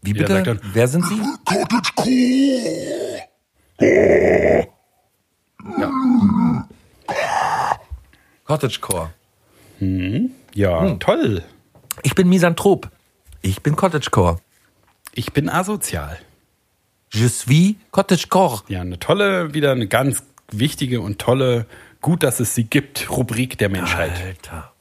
Wie 0.02 0.10
Ja, 0.10 0.14
bitte? 0.18 0.32
sagt 0.32 0.46
dann- 0.48 0.60
wer 0.72 0.88
sind 0.88 1.06
Sie? 1.06 1.20
Cottagecore. 1.44 3.22
Ja, 10.54 10.80
Hm. 10.82 11.00
toll. 11.00 11.42
Ich 12.02 12.14
bin 12.14 12.28
Misanthrop. 12.28 12.90
Ich 13.40 13.62
bin 13.62 13.76
Cottagecore. 13.76 14.38
Ich 15.14 15.32
bin 15.32 15.48
asozial. 15.48 16.18
Je 17.12 17.26
suis 17.28 17.76
Cottagecore. 17.90 18.62
Ja, 18.68 18.80
eine 18.80 18.98
tolle, 18.98 19.52
wieder 19.54 19.72
eine 19.72 19.86
ganz 19.86 20.22
wichtige 20.50 21.00
und 21.00 21.18
tolle, 21.18 21.66
gut, 22.00 22.22
dass 22.22 22.40
es 22.40 22.54
sie 22.54 22.64
gibt, 22.64 23.10
Rubrik 23.10 23.58
der 23.58 23.68
Menschheit. 23.68 24.12
Alter. 24.22 24.72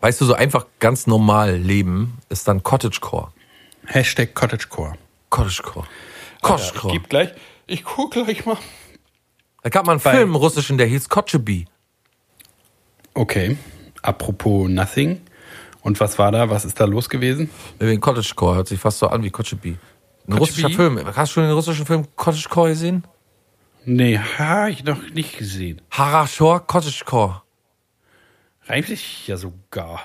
Weißt 0.00 0.20
du, 0.20 0.24
so 0.26 0.34
einfach 0.34 0.66
ganz 0.80 1.06
normal 1.06 1.56
leben 1.56 2.18
ist 2.28 2.46
dann 2.48 2.62
Cottagecore. 2.62 3.32
Hashtag 3.86 4.34
Cottagecore. 4.34 4.94
Cottagecore. 5.30 5.86
Ich 6.36 6.42
Cottagecore. 6.42 6.92
geb 6.92 7.08
gleich, 7.08 7.30
ich 7.68 7.84
guck 7.84 8.10
gleich 8.12 8.44
mal. 8.46 8.56
Da 9.62 9.70
gab 9.70 9.86
mal 9.86 9.92
einen 9.92 10.00
Bei- 10.00 10.12
Film 10.12 10.30
im 10.30 10.34
Russischen, 10.36 10.78
der 10.78 10.86
hieß 10.88 11.08
Kotscheby. 11.08 11.66
Okay, 13.14 13.56
apropos 14.02 14.68
Nothing. 14.68 15.20
Und 15.82 16.00
was 16.00 16.18
war 16.18 16.32
da? 16.32 16.50
Was 16.50 16.64
ist 16.64 16.78
da 16.80 16.84
los 16.84 17.08
gewesen? 17.08 17.50
Wegen 17.78 18.00
Cottagecore 18.00 18.56
hört 18.56 18.68
sich 18.68 18.80
fast 18.80 18.98
so 18.98 19.08
an 19.08 19.22
wie 19.22 19.30
Kotscheby. 19.30 19.76
Ein 20.26 20.32
russischer 20.34 20.70
Film. 20.70 21.00
Hast 21.16 21.30
du 21.30 21.34
schon 21.34 21.44
den 21.44 21.52
russischen 21.52 21.86
Film 21.86 22.06
Cottagecore 22.16 22.70
gesehen? 22.70 23.04
Nee, 23.84 24.18
ha, 24.18 24.68
ich 24.68 24.84
noch 24.84 25.00
nicht 25.14 25.38
gesehen. 25.38 25.80
Harashor 25.90 26.66
Cottagecore. 26.66 27.42
Reimt 28.66 28.86
sich 28.88 29.26
ja 29.26 29.36
sogar. 29.38 30.00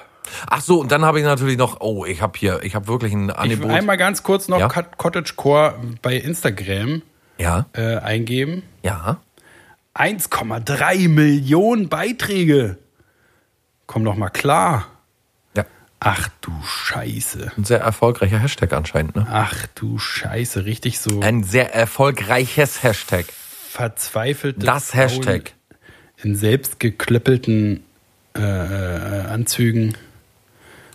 Ach 0.47 0.61
so, 0.61 0.79
und 0.79 0.91
dann 0.91 1.03
habe 1.03 1.19
ich 1.19 1.25
natürlich 1.25 1.57
noch, 1.57 1.81
oh, 1.81 2.05
ich 2.05 2.21
habe 2.21 2.37
hier, 2.39 2.63
ich 2.63 2.75
habe 2.75 2.87
wirklich 2.87 3.11
ein 3.13 3.29
Ich 3.29 3.35
Angebot. 3.37 3.71
einmal 3.71 3.97
ganz 3.97 4.23
kurz 4.23 4.47
noch 4.47 4.59
Ja? 4.59 4.67
Cot- 4.69 4.97
Cottagecore 4.97 5.75
bei 6.01 6.15
Instagram 6.15 7.01
ja, 7.37 7.65
äh, 7.73 7.97
eingeben. 7.97 8.63
ja. 8.83 9.19
1,3 9.95 11.07
Millionen 11.07 11.87
Beiträge. 11.87 12.77
Komm 13.85 14.03
doch 14.05 14.15
mal 14.15 14.29
klar. 14.29 14.87
Ja. 15.55 15.65
Ach 15.99 16.29
du 16.41 16.51
Scheiße. 16.65 17.51
Ein 17.55 17.63
sehr 17.63 17.79
erfolgreicher 17.81 18.39
Hashtag 18.39 18.73
anscheinend, 18.73 19.15
ne? 19.15 19.27
Ach 19.29 19.67
du 19.75 19.99
Scheiße. 19.99 20.65
Richtig 20.65 20.97
so 20.99 21.19
Ein 21.21 21.43
sehr 21.43 21.75
erfolgreiches 21.75 22.81
Hashtag. 22.81 23.27
verzweifelte 23.69 24.65
Das 24.65 24.89
Frauen 24.91 25.01
Hashtag. 25.01 25.53
in 26.23 26.35
selbstgeklöppelten 26.35 27.83
äh, 28.35 28.41
äh, 28.41 29.25
Anzügen. 29.27 29.95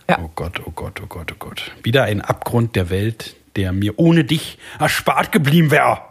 Ja. 0.09 0.19
Oh 0.21 0.29
Gott, 0.35 0.61
oh 0.65 0.71
Gott, 0.71 0.99
oh 1.01 1.07
Gott, 1.07 1.31
oh 1.31 1.35
Gott. 1.39 1.71
Wieder 1.83 2.03
ein 2.03 2.19
Abgrund 2.19 2.75
der 2.75 2.89
Welt, 2.89 3.37
der 3.55 3.71
mir 3.71 3.97
ohne 3.97 4.25
dich 4.25 4.57
erspart 4.77 5.31
geblieben 5.31 5.71
wäre. 5.71 6.01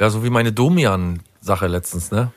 Ja, 0.00 0.10
so 0.10 0.24
wie 0.24 0.30
meine 0.30 0.52
Domian-Sache 0.52 1.66
letztens, 1.66 2.10
ne? 2.10 2.32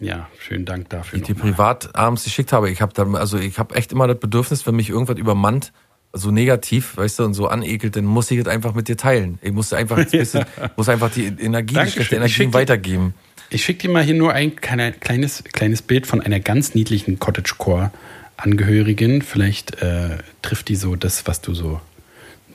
Ja, 0.00 0.28
schönen 0.38 0.64
Dank 0.64 0.88
dafür. 0.90 1.18
Die 1.18 1.22
ich 1.22 1.26
dir 1.26 1.34
privat 1.40 1.94
abends 1.96 2.24
geschickt 2.24 2.52
habe. 2.52 2.70
Ich 2.70 2.80
habe 2.80 2.92
dann, 2.92 3.16
also 3.16 3.36
ich 3.38 3.58
habe 3.58 3.74
echt 3.74 3.92
immer 3.92 4.06
das 4.06 4.18
Bedürfnis, 4.18 4.66
wenn 4.66 4.76
mich 4.76 4.90
irgendwas 4.90 5.18
übermannt, 5.18 5.72
so 6.12 6.30
negativ, 6.30 6.96
weißt 6.96 7.18
du, 7.18 7.24
und 7.24 7.34
so 7.34 7.48
anekelt, 7.48 7.96
dann 7.96 8.04
muss 8.04 8.30
ich 8.30 8.38
es 8.38 8.46
einfach 8.46 8.74
mit 8.74 8.88
dir 8.88 8.96
teilen. 8.96 9.38
Ich 9.42 9.52
muss 9.52 9.72
einfach, 9.72 9.98
ein 9.98 10.08
bisschen, 10.08 10.44
muss 10.76 10.88
einfach 10.88 11.10
die 11.10 11.26
Energie, 11.26 11.74
die 11.74 12.14
Energie 12.14 12.32
schick 12.32 12.48
dir- 12.48 12.54
weitergeben. 12.54 13.14
Ich 13.50 13.64
schicke 13.64 13.88
dir 13.88 13.92
mal 13.92 14.02
hier 14.02 14.14
nur 14.14 14.32
ein 14.34 14.56
kleines, 14.56 15.42
kleines 15.52 15.82
Bild 15.82 16.06
von 16.06 16.20
einer 16.20 16.38
ganz 16.38 16.74
niedlichen 16.74 17.18
Cottagecore-Angehörigin. 17.18 19.22
Vielleicht 19.22 19.82
äh, 19.82 20.18
trifft 20.42 20.68
die 20.68 20.76
so 20.76 20.96
das, 20.96 21.26
was 21.26 21.40
du 21.40 21.54
so 21.54 21.80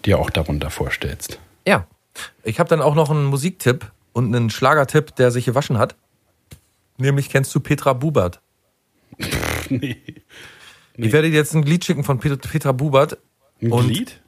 dir 0.05 0.19
auch 0.19 0.29
darunter 0.29 0.69
vorstellst. 0.69 1.39
Ja. 1.67 1.87
Ich 2.43 2.59
habe 2.59 2.69
dann 2.69 2.81
auch 2.81 2.95
noch 2.95 3.09
einen 3.09 3.25
Musiktipp 3.25 3.91
und 4.13 4.33
einen 4.35 4.49
Schlagertipp, 4.49 5.15
der 5.15 5.31
sich 5.31 5.45
gewaschen 5.45 5.77
hat. 5.77 5.95
Nämlich 6.97 7.29
kennst 7.29 7.53
du 7.55 7.59
Petra 7.59 7.93
Bubert. 7.93 8.41
nee. 9.69 9.97
Ich 10.95 11.11
werde 11.11 11.29
dir 11.31 11.35
jetzt 11.37 11.55
ein 11.55 11.63
Lied 11.63 11.83
schicken 11.85 12.03
von 12.03 12.19
Pet- 12.19 12.41
Petra 12.47 12.71
Bubert. 12.71 13.17
Ein 13.61 13.71
Und- 13.71 13.87
Glied? 13.87 14.19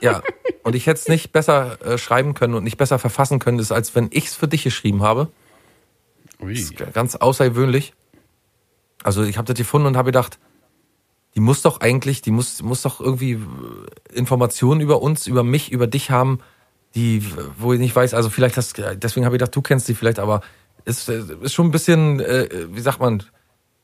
Ja. 0.00 0.22
Und 0.62 0.74
ich 0.74 0.86
hätte 0.86 0.98
es 1.00 1.08
nicht 1.08 1.32
besser 1.32 1.78
äh, 1.84 1.98
schreiben 1.98 2.32
können 2.32 2.54
und 2.54 2.64
nicht 2.64 2.78
besser 2.78 2.98
verfassen 2.98 3.38
können, 3.38 3.58
das 3.58 3.70
als 3.70 3.94
wenn 3.94 4.08
ich 4.10 4.26
es 4.28 4.34
für 4.34 4.48
dich 4.48 4.64
geschrieben 4.64 5.02
habe. 5.02 5.28
Ui. 6.40 6.54
Das 6.54 6.62
ist 6.62 6.94
ganz 6.94 7.16
außergewöhnlich. 7.16 7.92
Also 9.02 9.22
ich 9.24 9.36
habe 9.36 9.46
das 9.46 9.58
gefunden 9.58 9.86
und 9.86 9.98
habe 9.98 10.06
gedacht, 10.06 10.38
die 11.34 11.40
muss 11.40 11.60
doch 11.60 11.80
eigentlich, 11.80 12.22
die 12.22 12.30
muss, 12.30 12.62
muss 12.62 12.80
doch 12.80 12.98
irgendwie 13.00 13.32
äh, 13.32 13.38
Informationen 14.14 14.80
über 14.80 15.02
uns, 15.02 15.26
über 15.26 15.42
mich, 15.44 15.70
über 15.70 15.86
dich 15.86 16.10
haben, 16.10 16.38
die, 16.94 17.24
wo 17.58 17.72
ich 17.72 17.80
nicht 17.80 17.94
weiß, 17.94 18.14
also 18.14 18.30
vielleicht 18.30 18.56
hast, 18.56 18.76
deswegen 18.78 19.26
habe 19.26 19.36
ich 19.36 19.40
gedacht, 19.40 19.54
du 19.54 19.62
kennst 19.62 19.88
die 19.88 19.94
vielleicht, 19.94 20.18
aber 20.18 20.42
ist, 20.84 21.08
äh, 21.08 21.22
ist 21.42 21.54
schon 21.54 21.66
ein 21.66 21.70
bisschen, 21.70 22.20
äh, 22.20 22.66
wie 22.70 22.80
sagt 22.80 23.00
man, 23.00 23.22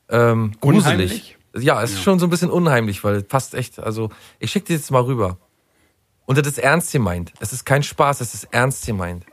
ähm, 0.09 0.53
gruselig. 0.61 0.85
Unheimlich? 0.85 1.37
Ja, 1.57 1.83
es 1.83 1.91
ist 1.91 2.03
schon 2.03 2.19
so 2.19 2.27
ein 2.27 2.29
bisschen 2.29 2.49
unheimlich, 2.49 3.03
weil 3.03 3.15
es 3.15 3.23
passt 3.23 3.55
echt, 3.55 3.79
also 3.79 4.09
ich 4.39 4.51
schicke 4.51 4.67
dir 4.67 4.75
jetzt 4.75 4.91
mal 4.91 5.01
rüber. 5.03 5.37
Und 6.25 6.37
das 6.37 6.47
ist 6.47 6.59
ernst 6.59 6.93
gemeint. 6.93 7.33
Es 7.39 7.51
ist 7.51 7.65
kein 7.65 7.83
Spaß, 7.83 8.21
es 8.21 8.33
ist 8.33 8.47
ernst 8.51 8.85
gemeint. 8.85 9.25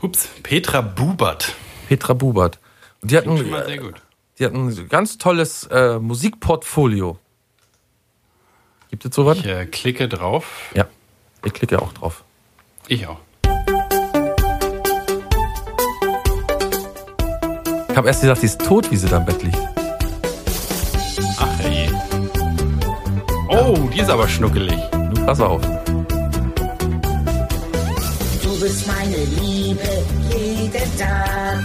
Ups, 0.00 0.28
Petra 0.42 0.80
Bubert. 0.80 1.54
Petra 1.88 2.12
Bubert. 2.12 2.60
Und 3.00 3.10
die 3.10 3.16
hat 3.16 3.24
Klingt 3.24 3.38
ein, 3.40 3.42
schon 3.42 3.50
mal 3.50 3.66
sehr 3.66 3.78
gut. 3.78 3.94
die 4.38 4.44
hat 4.44 4.52
ein 4.52 4.88
ganz 4.88 5.18
tolles 5.18 5.64
äh, 5.64 5.98
Musikportfolio. 5.98 7.18
Gibt 8.90 9.04
es 9.04 9.14
sowas? 9.14 9.38
Ich 9.38 9.46
äh, 9.46 9.66
klicke 9.66 10.08
drauf. 10.08 10.70
Ja, 10.74 10.86
ich 11.44 11.52
klicke 11.52 11.80
auch 11.80 11.92
drauf. 11.92 12.24
Ich 12.88 13.06
auch. 13.06 13.18
Ich 17.88 17.96
habe 17.96 18.08
erst 18.08 18.22
gesagt, 18.22 18.42
die 18.42 18.46
ist 18.46 18.60
tot, 18.60 18.90
wie 18.90 18.96
sie 18.96 19.06
da 19.08 19.18
im 19.18 19.24
Bett 19.26 19.42
liegt. 19.42 19.58
Ach 21.38 21.60
je. 21.60 21.88
Oh, 23.48 23.76
die 23.92 24.00
ist 24.00 24.08
aber 24.08 24.26
schnuckelig. 24.28 24.78
Nun 24.92 25.26
pass 25.26 25.40
auf. 25.40 25.60
Du 28.42 28.60
bist 28.60 28.86
meine 28.86 29.16
Liebe, 29.16 30.04
jeden 30.30 30.98
Tag. 30.98 31.64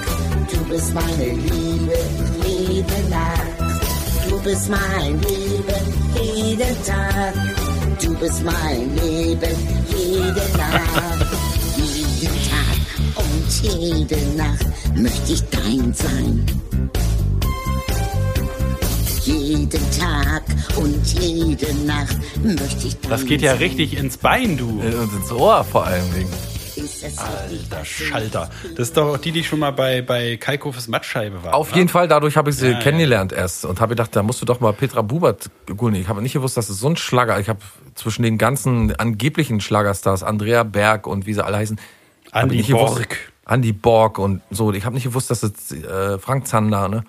Du 0.51 0.63
bist 0.65 0.93
meine 0.93 1.33
Liebe, 1.33 1.97
jede 2.45 3.09
Nacht. 3.09 3.41
Du 4.27 4.39
bist 4.41 4.69
mein 4.69 5.21
Leben, 5.21 5.93
jeden 6.21 6.83
Tag. 6.83 7.56
Du 8.01 8.13
bist 8.15 8.43
mein 8.43 8.95
Leben, 8.95 9.55
jede 9.89 10.41
Nacht. 10.57 11.27
jeden 11.75 12.37
Tag 12.49 13.15
und 13.15 13.63
jede 13.63 14.17
Nacht 14.37 14.65
möchte 14.95 15.33
ich 15.33 15.43
dein 15.49 15.93
sein. 15.93 16.45
Jeden 19.23 19.69
Tag 19.99 20.43
und 20.77 21.05
jede 21.21 21.73
Nacht 21.85 22.17
möchte 22.43 22.87
ich 22.87 22.97
dein 23.01 23.09
Das 23.11 23.25
geht 23.25 23.41
ja 23.41 23.51
sein. 23.51 23.59
richtig 23.59 23.97
ins 23.97 24.17
Bein, 24.17 24.57
du. 24.57 24.79
Äh, 24.81 24.93
Und 24.95 25.11
ins 25.21 25.31
Ohr 25.31 25.63
vor 25.63 25.85
allem. 25.85 26.03
Dingen. 26.13 26.29
Alter 26.81 27.85
Schalter. 27.85 28.49
Das 28.75 28.89
ist 28.89 28.97
doch 28.97 29.17
die, 29.17 29.31
die 29.31 29.43
schon 29.43 29.59
mal 29.59 29.71
bei, 29.71 30.01
bei 30.01 30.37
Kalkofes 30.37 30.87
Mattscheibe 30.87 31.43
war. 31.43 31.53
Auf 31.55 31.69
oder? 31.69 31.77
jeden 31.77 31.89
Fall, 31.89 32.07
dadurch 32.07 32.37
habe 32.37 32.49
ich 32.49 32.57
sie 32.57 32.67
Ja, 32.67 32.71
ja. 32.73 32.79
kennengelernt 32.79 33.31
erst 33.33 33.65
und 33.65 33.79
habe 33.81 33.89
gedacht, 33.89 34.15
da 34.15 34.23
musst 34.23 34.41
du 34.41 34.45
doch 34.45 34.59
mal 34.59 34.73
Petra 34.73 35.01
Bubert 35.01 35.49
googeln. 35.67 35.95
Ich 35.95 36.07
habe 36.07 36.21
nicht 36.21 36.33
gewusst, 36.33 36.57
dass 36.57 36.69
es 36.69 36.79
so 36.79 36.87
ein 36.89 36.97
Schlager. 36.97 37.39
Ich 37.39 37.49
habe 37.49 37.59
zwischen 37.95 38.23
den 38.23 38.37
ganzen 38.37 38.95
angeblichen 38.95 39.59
Schlagerstars, 39.61 40.23
Andrea 40.23 40.63
Berg 40.63 41.07
und 41.07 41.25
wie 41.25 41.33
sie 41.33 41.43
alle 41.43 41.57
heißen, 41.57 41.79
Andi 42.31 42.57
nicht 42.57 42.67
gewusst- 42.67 42.95
Borg. 42.95 43.17
Andi 43.45 43.71
Borg 43.73 44.19
und 44.19 44.41
so. 44.51 44.73
Ich 44.73 44.83
habe 44.85 44.93
nicht 44.95 45.05
gewusst, 45.05 45.29
dass 45.31 45.41
es 45.43 45.71
äh, 45.71 46.19
Frank 46.19 46.47
Zander, 46.47 46.89
ne? 46.89 47.03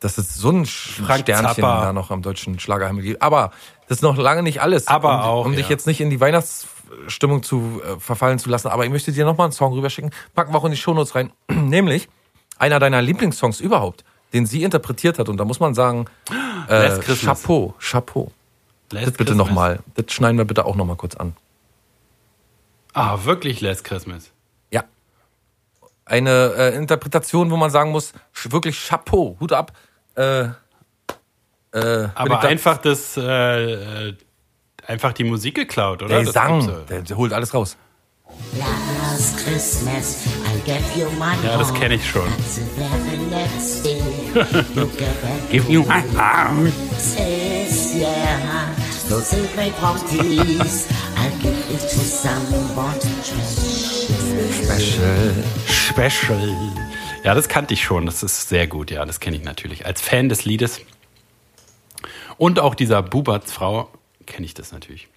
Dass 0.00 0.18
es 0.18 0.34
so 0.34 0.50
ein 0.50 0.66
Frank 0.66 1.20
Sternchen 1.22 1.56
Zappa. 1.56 1.80
da 1.86 1.92
noch 1.92 2.10
am 2.10 2.22
deutschen 2.22 2.58
Schlagerhimmel 2.58 3.02
gibt. 3.02 3.22
Aber 3.22 3.50
das 3.88 3.98
ist 3.98 4.02
noch 4.02 4.16
lange 4.16 4.42
nicht 4.42 4.60
alles. 4.60 4.86
Aber 4.88 5.14
um, 5.14 5.20
auch, 5.20 5.46
Um 5.46 5.52
dich 5.52 5.66
ja. 5.66 5.70
jetzt 5.70 5.86
nicht 5.86 6.00
in 6.00 6.10
die 6.10 6.20
Weihnachtsstimmung 6.88 7.42
zu 7.42 7.80
äh, 7.82 7.98
verfallen 7.98 8.38
zu 8.38 8.48
lassen. 8.48 8.68
Aber 8.68 8.84
ich 8.84 8.90
möchte 8.90 9.12
dir 9.12 9.24
noch 9.24 9.36
mal 9.36 9.44
einen 9.44 9.52
Song 9.52 9.72
rüberschicken. 9.72 10.10
Packen 10.34 10.52
wir 10.52 10.58
auch 10.58 10.64
in 10.64 10.70
die 10.70 10.76
Shownotes 10.76 11.14
rein. 11.14 11.32
Nämlich 11.48 12.08
einer 12.58 12.78
deiner 12.78 13.02
Lieblingssongs 13.02 13.60
überhaupt, 13.60 14.04
den 14.32 14.46
sie 14.46 14.62
interpretiert 14.62 15.18
hat. 15.18 15.28
Und 15.28 15.36
da 15.38 15.44
muss 15.44 15.60
man 15.60 15.74
sagen, 15.74 16.06
äh. 16.68 16.98
Chapeau, 17.00 17.74
Chapeau. 17.78 18.32
Last 18.90 19.06
Das 19.08 19.14
bitte 19.14 19.34
nochmal. 19.34 19.80
Das 19.94 20.12
schneiden 20.12 20.38
wir 20.38 20.44
bitte 20.44 20.64
auch 20.64 20.76
nochmal 20.76 20.96
kurz 20.96 21.16
an. 21.16 21.34
Ah, 22.92 23.24
wirklich 23.24 23.60
Last 23.60 23.84
Christmas. 23.84 24.30
Ja. 24.70 24.84
Eine 26.04 26.54
äh, 26.56 26.76
Interpretation, 26.76 27.50
wo 27.50 27.56
man 27.56 27.70
sagen 27.70 27.90
muss, 27.90 28.12
wirklich 28.44 28.86
Chapeau, 28.88 29.36
Hut 29.40 29.52
ab. 29.52 29.72
Äh, 30.14 30.48
äh, 31.72 32.08
Aber 32.14 32.40
einfach 32.40 32.78
das, 32.78 33.16
äh, 33.16 34.08
äh, 34.08 34.16
einfach 34.86 35.12
die 35.12 35.24
Musik 35.24 35.54
geklaut, 35.54 36.02
oder? 36.02 36.16
Der 36.16 36.24
Das 36.24 36.34
sang, 36.34 36.84
der, 36.88 37.02
der 37.02 37.16
holt 37.16 37.32
alles 37.32 37.54
raus. 37.54 37.76
Last 38.58 39.38
Christmas, 39.38 40.26
I 40.44 40.60
gave 40.66 40.82
you 40.98 41.08
my 41.18 41.34
Ja, 41.44 41.56
das 41.56 41.72
kenne 41.72 41.94
ich 41.94 42.08
schon. 42.08 42.28
Give 45.50 45.70
you 45.70 45.82
my 45.84 46.02
heart. 46.16 46.72
Says, 46.98 47.94
yeah, 47.94 48.68
no 49.08 49.20
secret 49.20 49.72
parties. 49.80 50.88
I'll 51.16 51.30
give 51.40 51.56
it 51.70 51.80
to 51.80 52.00
someone 52.00 53.00
Special. 54.52 55.34
Special. 55.68 56.56
Ja, 57.24 57.34
das 57.34 57.48
kannte 57.48 57.74
ich 57.74 57.82
schon. 57.82 58.06
Das 58.06 58.22
ist 58.22 58.48
sehr 58.48 58.66
gut. 58.66 58.90
Ja, 58.90 59.04
das 59.04 59.20
kenne 59.20 59.36
ich 59.36 59.44
natürlich. 59.44 59.86
Als 59.86 60.00
Fan 60.00 60.28
des 60.28 60.44
Liedes. 60.44 60.80
Und 62.38 62.60
auch 62.60 62.74
dieser 62.74 63.02
Buberts 63.02 63.52
Frau 63.52 63.88
kenne 64.26 64.44
ich 64.46 64.54
das 64.54 64.72
natürlich. 64.72 65.08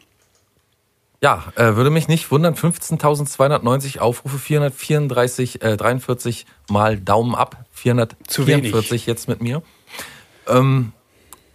Ja, 1.21 1.51
äh, 1.55 1.75
würde 1.75 1.89
mich 1.89 2.07
nicht 2.07 2.31
wundern. 2.31 2.55
15.290 2.55 3.99
Aufrufe, 3.99 4.37
434, 4.39 5.61
äh, 5.61 5.75
43 5.75 6.45
mal 6.69 6.97
Daumen 6.97 7.35
ab, 7.35 7.65
Zu 7.73 8.47
wenig. 8.47 8.71
444 8.71 9.05
jetzt 9.05 9.27
mit 9.27 9.41
mir. 9.41 9.61
Ähm, 10.47 10.93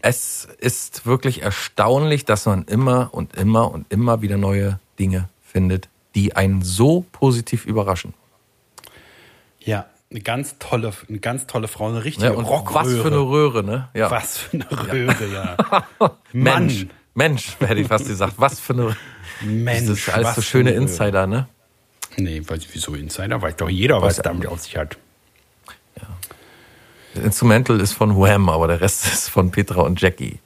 es 0.02 0.46
ist 0.58 1.06
wirklich 1.06 1.40
erstaunlich, 1.40 2.26
dass 2.26 2.44
man 2.44 2.64
immer 2.64 3.08
und 3.12 3.36
immer 3.36 3.70
und 3.70 3.90
immer 3.90 4.20
wieder 4.20 4.36
neue 4.36 4.78
Dinge 4.98 5.30
findet, 5.42 5.88
die 6.14 6.36
einen 6.36 6.60
so 6.62 7.06
positiv 7.12 7.64
überraschen. 7.64 8.12
Ja, 9.60 9.86
eine 10.10 10.20
ganz 10.20 10.56
tolle, 10.58 10.92
eine 11.08 11.18
ganz 11.20 11.46
tolle 11.46 11.68
Frau, 11.68 11.88
eine 11.88 12.04
richtige 12.04 12.26
Ja, 12.26 12.32
und 12.34 12.44
Rockröhre. 12.44 12.84
was 12.84 12.92
für 12.92 13.06
eine 13.06 13.18
Röhre, 13.18 13.64
ne? 13.64 13.88
Ja. 13.94 14.10
Was 14.10 14.36
für 14.36 14.52
eine 14.58 14.70
Röhre, 14.92 15.26
ja. 15.32 15.56
Mensch, 16.32 16.84
Mann. 16.84 16.90
Mensch, 17.14 17.56
hätte 17.60 17.80
ich 17.80 17.88
fast 17.88 18.06
gesagt. 18.06 18.34
Was 18.36 18.60
für 18.60 18.72
eine 18.72 18.96
Mensch, 19.42 19.86
Das 19.88 19.98
ist 19.98 20.08
alles 20.10 20.26
was 20.28 20.34
so 20.36 20.42
schöne 20.42 20.70
eine. 20.70 20.80
Insider, 20.80 21.26
ne? 21.26 21.48
Nee, 22.16 22.42
weiß 22.46 22.58
ich, 22.60 22.74
wieso 22.74 22.94
Insider? 22.94 23.40
Weiß 23.42 23.56
doch 23.56 23.68
jeder, 23.68 24.00
was 24.02 24.18
Weiß- 24.18 24.22
damit 24.22 24.46
auf 24.46 24.60
sich 24.60 24.76
hat. 24.76 24.96
Das 27.14 27.22
Instrumental 27.24 27.78
ist 27.80 27.92
von 27.92 28.16
Wham, 28.16 28.48
aber 28.48 28.66
der 28.66 28.80
Rest 28.80 29.06
ist 29.12 29.28
von 29.28 29.50
Petra 29.52 29.82
und 29.82 30.00
Jackie. 30.00 30.40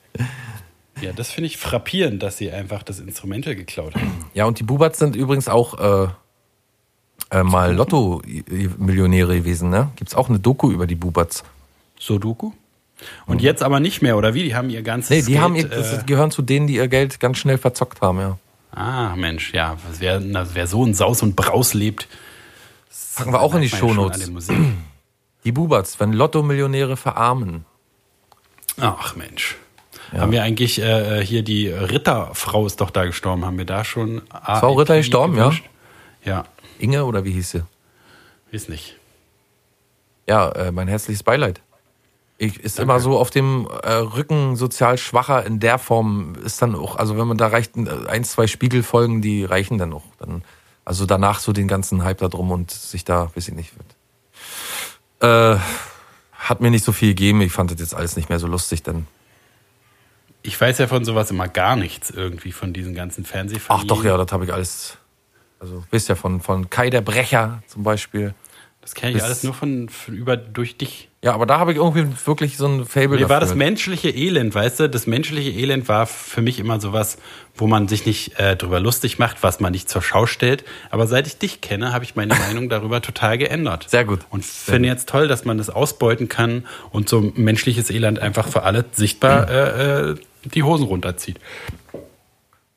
Ja, 1.01 1.13
das 1.13 1.31
finde 1.31 1.47
ich 1.47 1.57
frappierend, 1.57 2.23
dass 2.23 2.37
sie 2.37 2.51
einfach 2.51 2.83
das 2.83 2.99
Instrumental 3.01 3.55
geklaut 3.55 3.95
haben. 3.95 4.27
Ja, 4.35 4.45
und 4.47 4.59
die 4.59 4.65
Bubats 4.65 4.99
sind 4.99 5.17
übrigens 5.17 5.49
auch 5.49 5.79
äh, 5.79 6.09
äh, 7.31 7.43
mal 7.43 7.75
Lotto-Millionäre 7.75 9.37
gewesen, 9.39 9.71
ne? 9.71 9.91
Gibt's 9.97 10.15
auch 10.15 10.29
eine 10.29 10.41
Doku 10.41 10.71
über 10.71 10.87
die 10.87 10.97
Bubats. 10.97 11.45
Sudoku? 11.99 12.53
Und 13.27 13.43
jetzt 13.43 13.63
aber 13.63 13.81
nicht 13.81 14.03
mehr, 14.03 14.17
oder 14.17 14.35
wie? 14.35 14.43
Die 14.43 14.55
haben 14.55 14.71
ihr 14.71 14.83
ganzes 14.83 15.11
Nee, 15.11 15.23
die 15.23 15.33
Geld, 15.33 15.41
haben 15.41 15.55
ihr, 15.55 15.69
das 15.69 15.93
äh, 15.93 16.05
gehören 16.05 16.31
zu 16.31 16.43
denen, 16.43 16.67
die 16.67 16.77
ihr 16.77 16.89
Geld 16.89 17.21
ganz 17.21 17.39
schnell 17.39 17.59
verzockt 17.59 18.01
haben, 18.01 18.19
ja. 18.19 18.39
Ah, 18.73 19.15
Mensch, 19.17 19.55
ja. 19.55 19.77
Wer, 19.99 20.21
na, 20.21 20.47
wer 20.53 20.67
so 20.67 20.85
in 20.85 20.95
Saus 20.95 21.23
und 21.23 21.37
Braus 21.37 21.75
lebt, 21.75 22.09
Packen 23.19 23.33
wir 23.33 23.41
auch 23.41 23.55
in 23.55 23.63
die 23.63 23.69
ja 23.69 23.77
Shownotes. 23.77 24.31
Die 25.45 25.53
Bubats, 25.53 25.99
wenn 26.01 26.13
Lotto-Millionäre 26.13 26.97
verarmen. 26.97 27.65
Ach 28.81 29.17
Mensch. 29.17 29.57
Haben 30.13 30.33
wir 30.33 30.43
eigentlich 30.43 30.81
äh, 30.81 31.25
hier 31.25 31.43
die 31.43 31.69
Ritterfrau 31.69 32.67
ist 32.67 32.81
doch 32.81 32.91
da 32.91 33.05
gestorben? 33.05 33.45
Haben 33.45 33.59
wir 33.59 33.65
da 33.65 33.85
schon 33.85 34.23
Frau 34.31 34.75
Ritter 34.75 34.97
gestorben, 34.97 35.37
ja? 35.37 35.53
Ja, 36.25 36.45
Inge 36.79 37.05
oder 37.05 37.25
wie 37.25 37.33
hieß 37.33 37.51
sie? 37.51 37.63
weiß 38.53 38.69
nicht. 38.69 38.97
Ja, 40.27 40.51
äh, 40.53 40.73
mein 40.73 40.89
herzliches 40.89 41.23
Beileid. 41.23 41.61
Ich, 42.41 42.61
ist 42.61 42.79
immer 42.79 43.01
so 43.01 43.19
auf 43.19 43.31
dem 43.31 43.67
äh, 43.83 43.93
Rücken 43.95 44.55
sozial 44.55 44.97
schwacher 44.97 45.45
in 45.45 45.59
der 45.59 45.77
Form 45.79 46.37
ist 46.45 46.63
dann 46.63 46.77
auch, 46.77 46.95
also 46.95 47.19
wenn 47.19 47.27
man 47.27 47.37
da 47.37 47.49
reicht 47.49 47.77
äh, 47.77 47.89
ein, 48.07 48.23
zwei 48.23 48.47
Spiegelfolgen, 48.47 49.21
die 49.21 49.45
reichen 49.45 49.77
dann 49.77 49.93
auch. 49.93 50.05
Dann, 50.21 50.45
also 50.85 51.05
danach 51.05 51.41
so 51.41 51.53
den 51.53 51.67
ganzen 51.67 52.05
Hype 52.05 52.19
da 52.19 52.29
drum 52.29 52.53
und 52.53 52.71
sich 52.71 53.05
da, 53.05 53.33
weiß 53.35 53.49
ich 53.49 53.55
nicht, 53.55 53.73
wird. 53.77 55.57
Äh, 55.57 55.61
hat 56.39 56.61
mir 56.61 56.71
nicht 56.71 56.85
so 56.85 56.93
viel 56.93 57.09
gegeben. 57.09 57.41
Ich 57.41 57.53
fand 57.53 57.73
das 57.73 57.81
jetzt 57.81 57.95
alles 57.95 58.15
nicht 58.15 58.29
mehr 58.29 58.39
so 58.39 58.47
lustig, 58.47 58.85
dann. 58.85 59.09
Ich 60.43 60.59
weiß 60.61 60.79
ja 60.79 60.87
von 60.87 61.05
sowas 61.05 61.33
immer 61.33 61.49
gar 61.49 61.75
nichts 61.75 62.11
irgendwie 62.11 62.53
von 62.53 62.73
diesen 62.73 62.95
ganzen 62.95 63.25
Ach 63.27 63.33
Fernsehfamilien. 63.33 63.89
doch, 63.89 64.05
ja, 64.05 64.17
das 64.17 64.31
habe 64.31 64.45
ich 64.45 64.53
alles. 64.53 64.97
Also, 65.59 65.83
wisst 65.91 66.09
ja 66.09 66.15
von, 66.15 66.41
von 66.41 66.71
Kai 66.71 66.89
der 66.89 67.01
Brecher 67.01 67.65
zum 67.67 67.83
Beispiel. 67.83 68.33
Das 68.81 68.95
kenne 68.95 69.17
ich 69.17 69.23
alles 69.25 69.43
nur 69.43 69.55
von, 69.55 69.89
von 69.89 70.15
über 70.15 70.37
durch 70.37 70.79
dich. 70.79 71.08
Ja, 71.25 71.35
aber 71.35 71.47
da 71.47 71.59
habe 71.59 71.73
ich 71.73 71.79
irgendwie 71.79 72.07
wirklich 72.27 72.57
so 72.57 72.67
ein 72.67 72.87
Fable 72.87 73.19
Mir 73.19 73.29
war 73.29 73.41
das 73.41 73.49
dafür. 73.49 73.59
menschliche 73.65 74.09
Elend, 74.09 74.55
weißt 74.55 74.79
du? 74.79 74.89
Das 74.89 75.09
menschliche 75.09 75.51
Elend 75.51 75.89
war 75.89 76.07
für 76.07 76.43
mich 76.43 76.61
immer 76.61 76.81
sowas, 76.81 77.19
wo 77.57 77.67
man 77.67 77.89
sich 77.89 78.07
nicht 78.07 78.39
äh, 78.39 78.55
drüber 78.55 78.79
lustig 78.79 79.19
macht, 79.19 79.43
was 79.43 79.59
man 79.59 79.73
nicht 79.73 79.89
zur 79.89 80.01
Schau 80.01 80.27
stellt. 80.27 80.65
Aber 80.91 81.09
seit 81.09 81.27
ich 81.27 81.37
dich 81.37 81.61
kenne, 81.61 81.93
habe 81.93 82.05
ich 82.05 82.15
meine 82.15 82.35
Meinung 82.47 82.69
darüber 82.69 83.03
total 83.03 83.37
geändert. 83.37 83.87
Sehr 83.91 84.05
gut. 84.05 84.21
Und 84.31 84.45
finde 84.45 84.89
jetzt 84.89 85.09
toll, 85.09 85.27
dass 85.27 85.45
man 85.45 85.59
das 85.59 85.71
ausbeuten 85.71 86.29
kann 86.29 86.65
und 86.91 87.09
so 87.09 87.33
menschliches 87.35 87.91
Elend 87.91 88.21
einfach 88.21 88.47
für 88.47 88.63
alle 88.63 88.85
sichtbar 88.93 89.51
äh, 89.51 90.11
äh, 90.11 90.17
die 90.45 90.63
Hosen 90.63 90.87
runterzieht. 90.87 91.41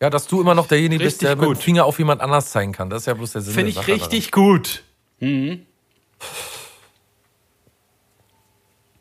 Ja, 0.01 0.09
dass 0.09 0.25
du 0.25 0.41
immer 0.41 0.55
noch 0.55 0.65
derjenige 0.67 1.03
bist, 1.03 1.17
Richtig 1.21 1.27
der 1.27 1.35
mit 1.35 1.45
gut. 1.45 1.57
dem 1.57 1.61
Finger 1.61 1.85
auf 1.85 1.99
jemand 1.99 2.21
anders 2.21 2.49
zeigen 2.49 2.71
kann. 2.71 2.89
Das 2.89 3.03
ist 3.03 3.05
ja 3.05 3.13
bloß 3.13 3.33
der 3.33 3.41
Sinn 3.41 3.53
Finde 3.53 3.71
der 3.73 3.81
ich 3.83 3.87
richtig 3.87 4.31
gut. 4.31 4.81
daran. 5.19 5.67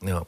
Ja. 0.03 0.24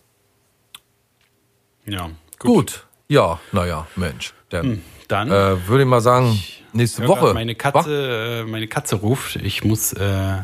Ja, 1.86 2.10
Gut. 2.38 2.86
Ja, 3.08 3.40
naja, 3.52 3.86
Mensch. 3.96 4.32
Dann 4.48 4.82
Dann 5.08 5.28
äh, 5.30 5.68
würde 5.68 5.82
ich 5.82 5.88
mal 5.88 6.00
sagen, 6.00 6.38
nächste 6.72 7.06
Woche. 7.08 7.34
meine 7.34 7.54
Katze, 7.54 8.42
äh, 8.42 8.50
meine 8.50 8.68
Katze 8.68 8.96
ruft. 8.96 9.36
Ich 9.36 9.64
muss 9.64 9.92
äh, 9.92 10.38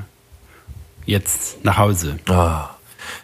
jetzt 1.06 1.64
nach 1.64 1.78
Hause. 1.78 2.18
Ah. 2.28 2.70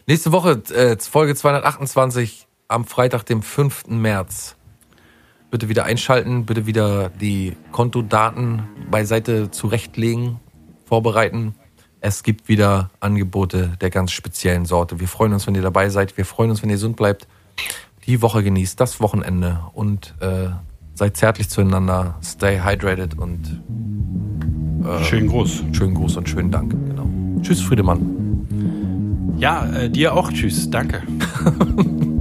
Nächste 0.07 0.33
Woche, 0.33 0.63
äh, 0.73 0.97
Folge 0.99 1.35
228 1.35 2.47
am 2.69 2.85
Freitag, 2.85 3.25
dem 3.25 3.43
5. 3.43 3.89
März. 3.89 4.57
Bitte 5.51 5.69
wieder 5.69 5.85
einschalten, 5.85 6.47
bitte 6.47 6.67
wieder 6.67 7.11
die 7.11 7.57
Kontodaten 7.71 8.65
beiseite 8.91 9.51
zurechtlegen, 9.51 10.41
vorbereiten. 10.87 11.55
Es 12.07 12.23
gibt 12.23 12.51
wieder 12.51 12.91
Angebote 13.01 13.79
der 13.81 13.89
ganz 13.89 14.13
speziellen 14.13 14.67
Sorte. 14.67 15.01
Wir 15.01 15.09
freuen 15.09 15.33
uns, 15.33 15.47
wenn 15.47 15.55
ihr 15.55 15.63
dabei 15.63 15.89
seid. 15.89 16.19
Wir 16.19 16.27
freuen 16.27 16.51
uns, 16.51 16.63
wenn 16.63 16.69
ihr 16.69 16.75
gesund 16.75 16.97
bleibt. 16.97 17.27
Die 18.05 18.21
Woche 18.21 18.43
genießt, 18.43 18.79
das 18.79 19.01
Wochenende 19.01 19.61
und 19.73 20.15
äh, 20.21 20.49
seid 20.93 21.17
zärtlich 21.17 21.49
zueinander. 21.49 22.19
Stay 22.23 22.61
hydrated 22.63 23.17
und 23.17 23.63
Schön 25.05 25.29
groß. 25.29 25.65
schönen 25.73 25.95
Gruß 25.95 26.19
und 26.19 26.29
schönen 26.29 26.51
Dank. 26.51 26.73
Genau. 26.73 27.09
Tschüss, 27.41 27.63
Friedemann. 27.63 29.37
Ja, 29.39 29.65
äh, 29.73 29.89
dir 29.89 30.13
auch. 30.13 30.31
Tschüss. 30.31 30.69
Danke. 30.69 31.03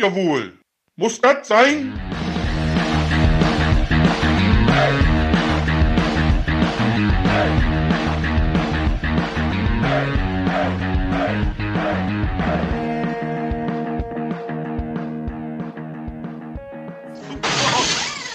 ja 0.00 0.14
wohl. 0.14 0.58
Muss 0.96 1.20
das 1.20 1.46
sein? 1.46 1.92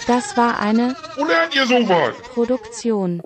Das 0.06 0.36
war 0.36 0.60
eine 0.60 0.94
lernt 1.16 1.54
ihr 1.56 1.66
sowas? 1.66 2.14
Produktion 2.32 3.20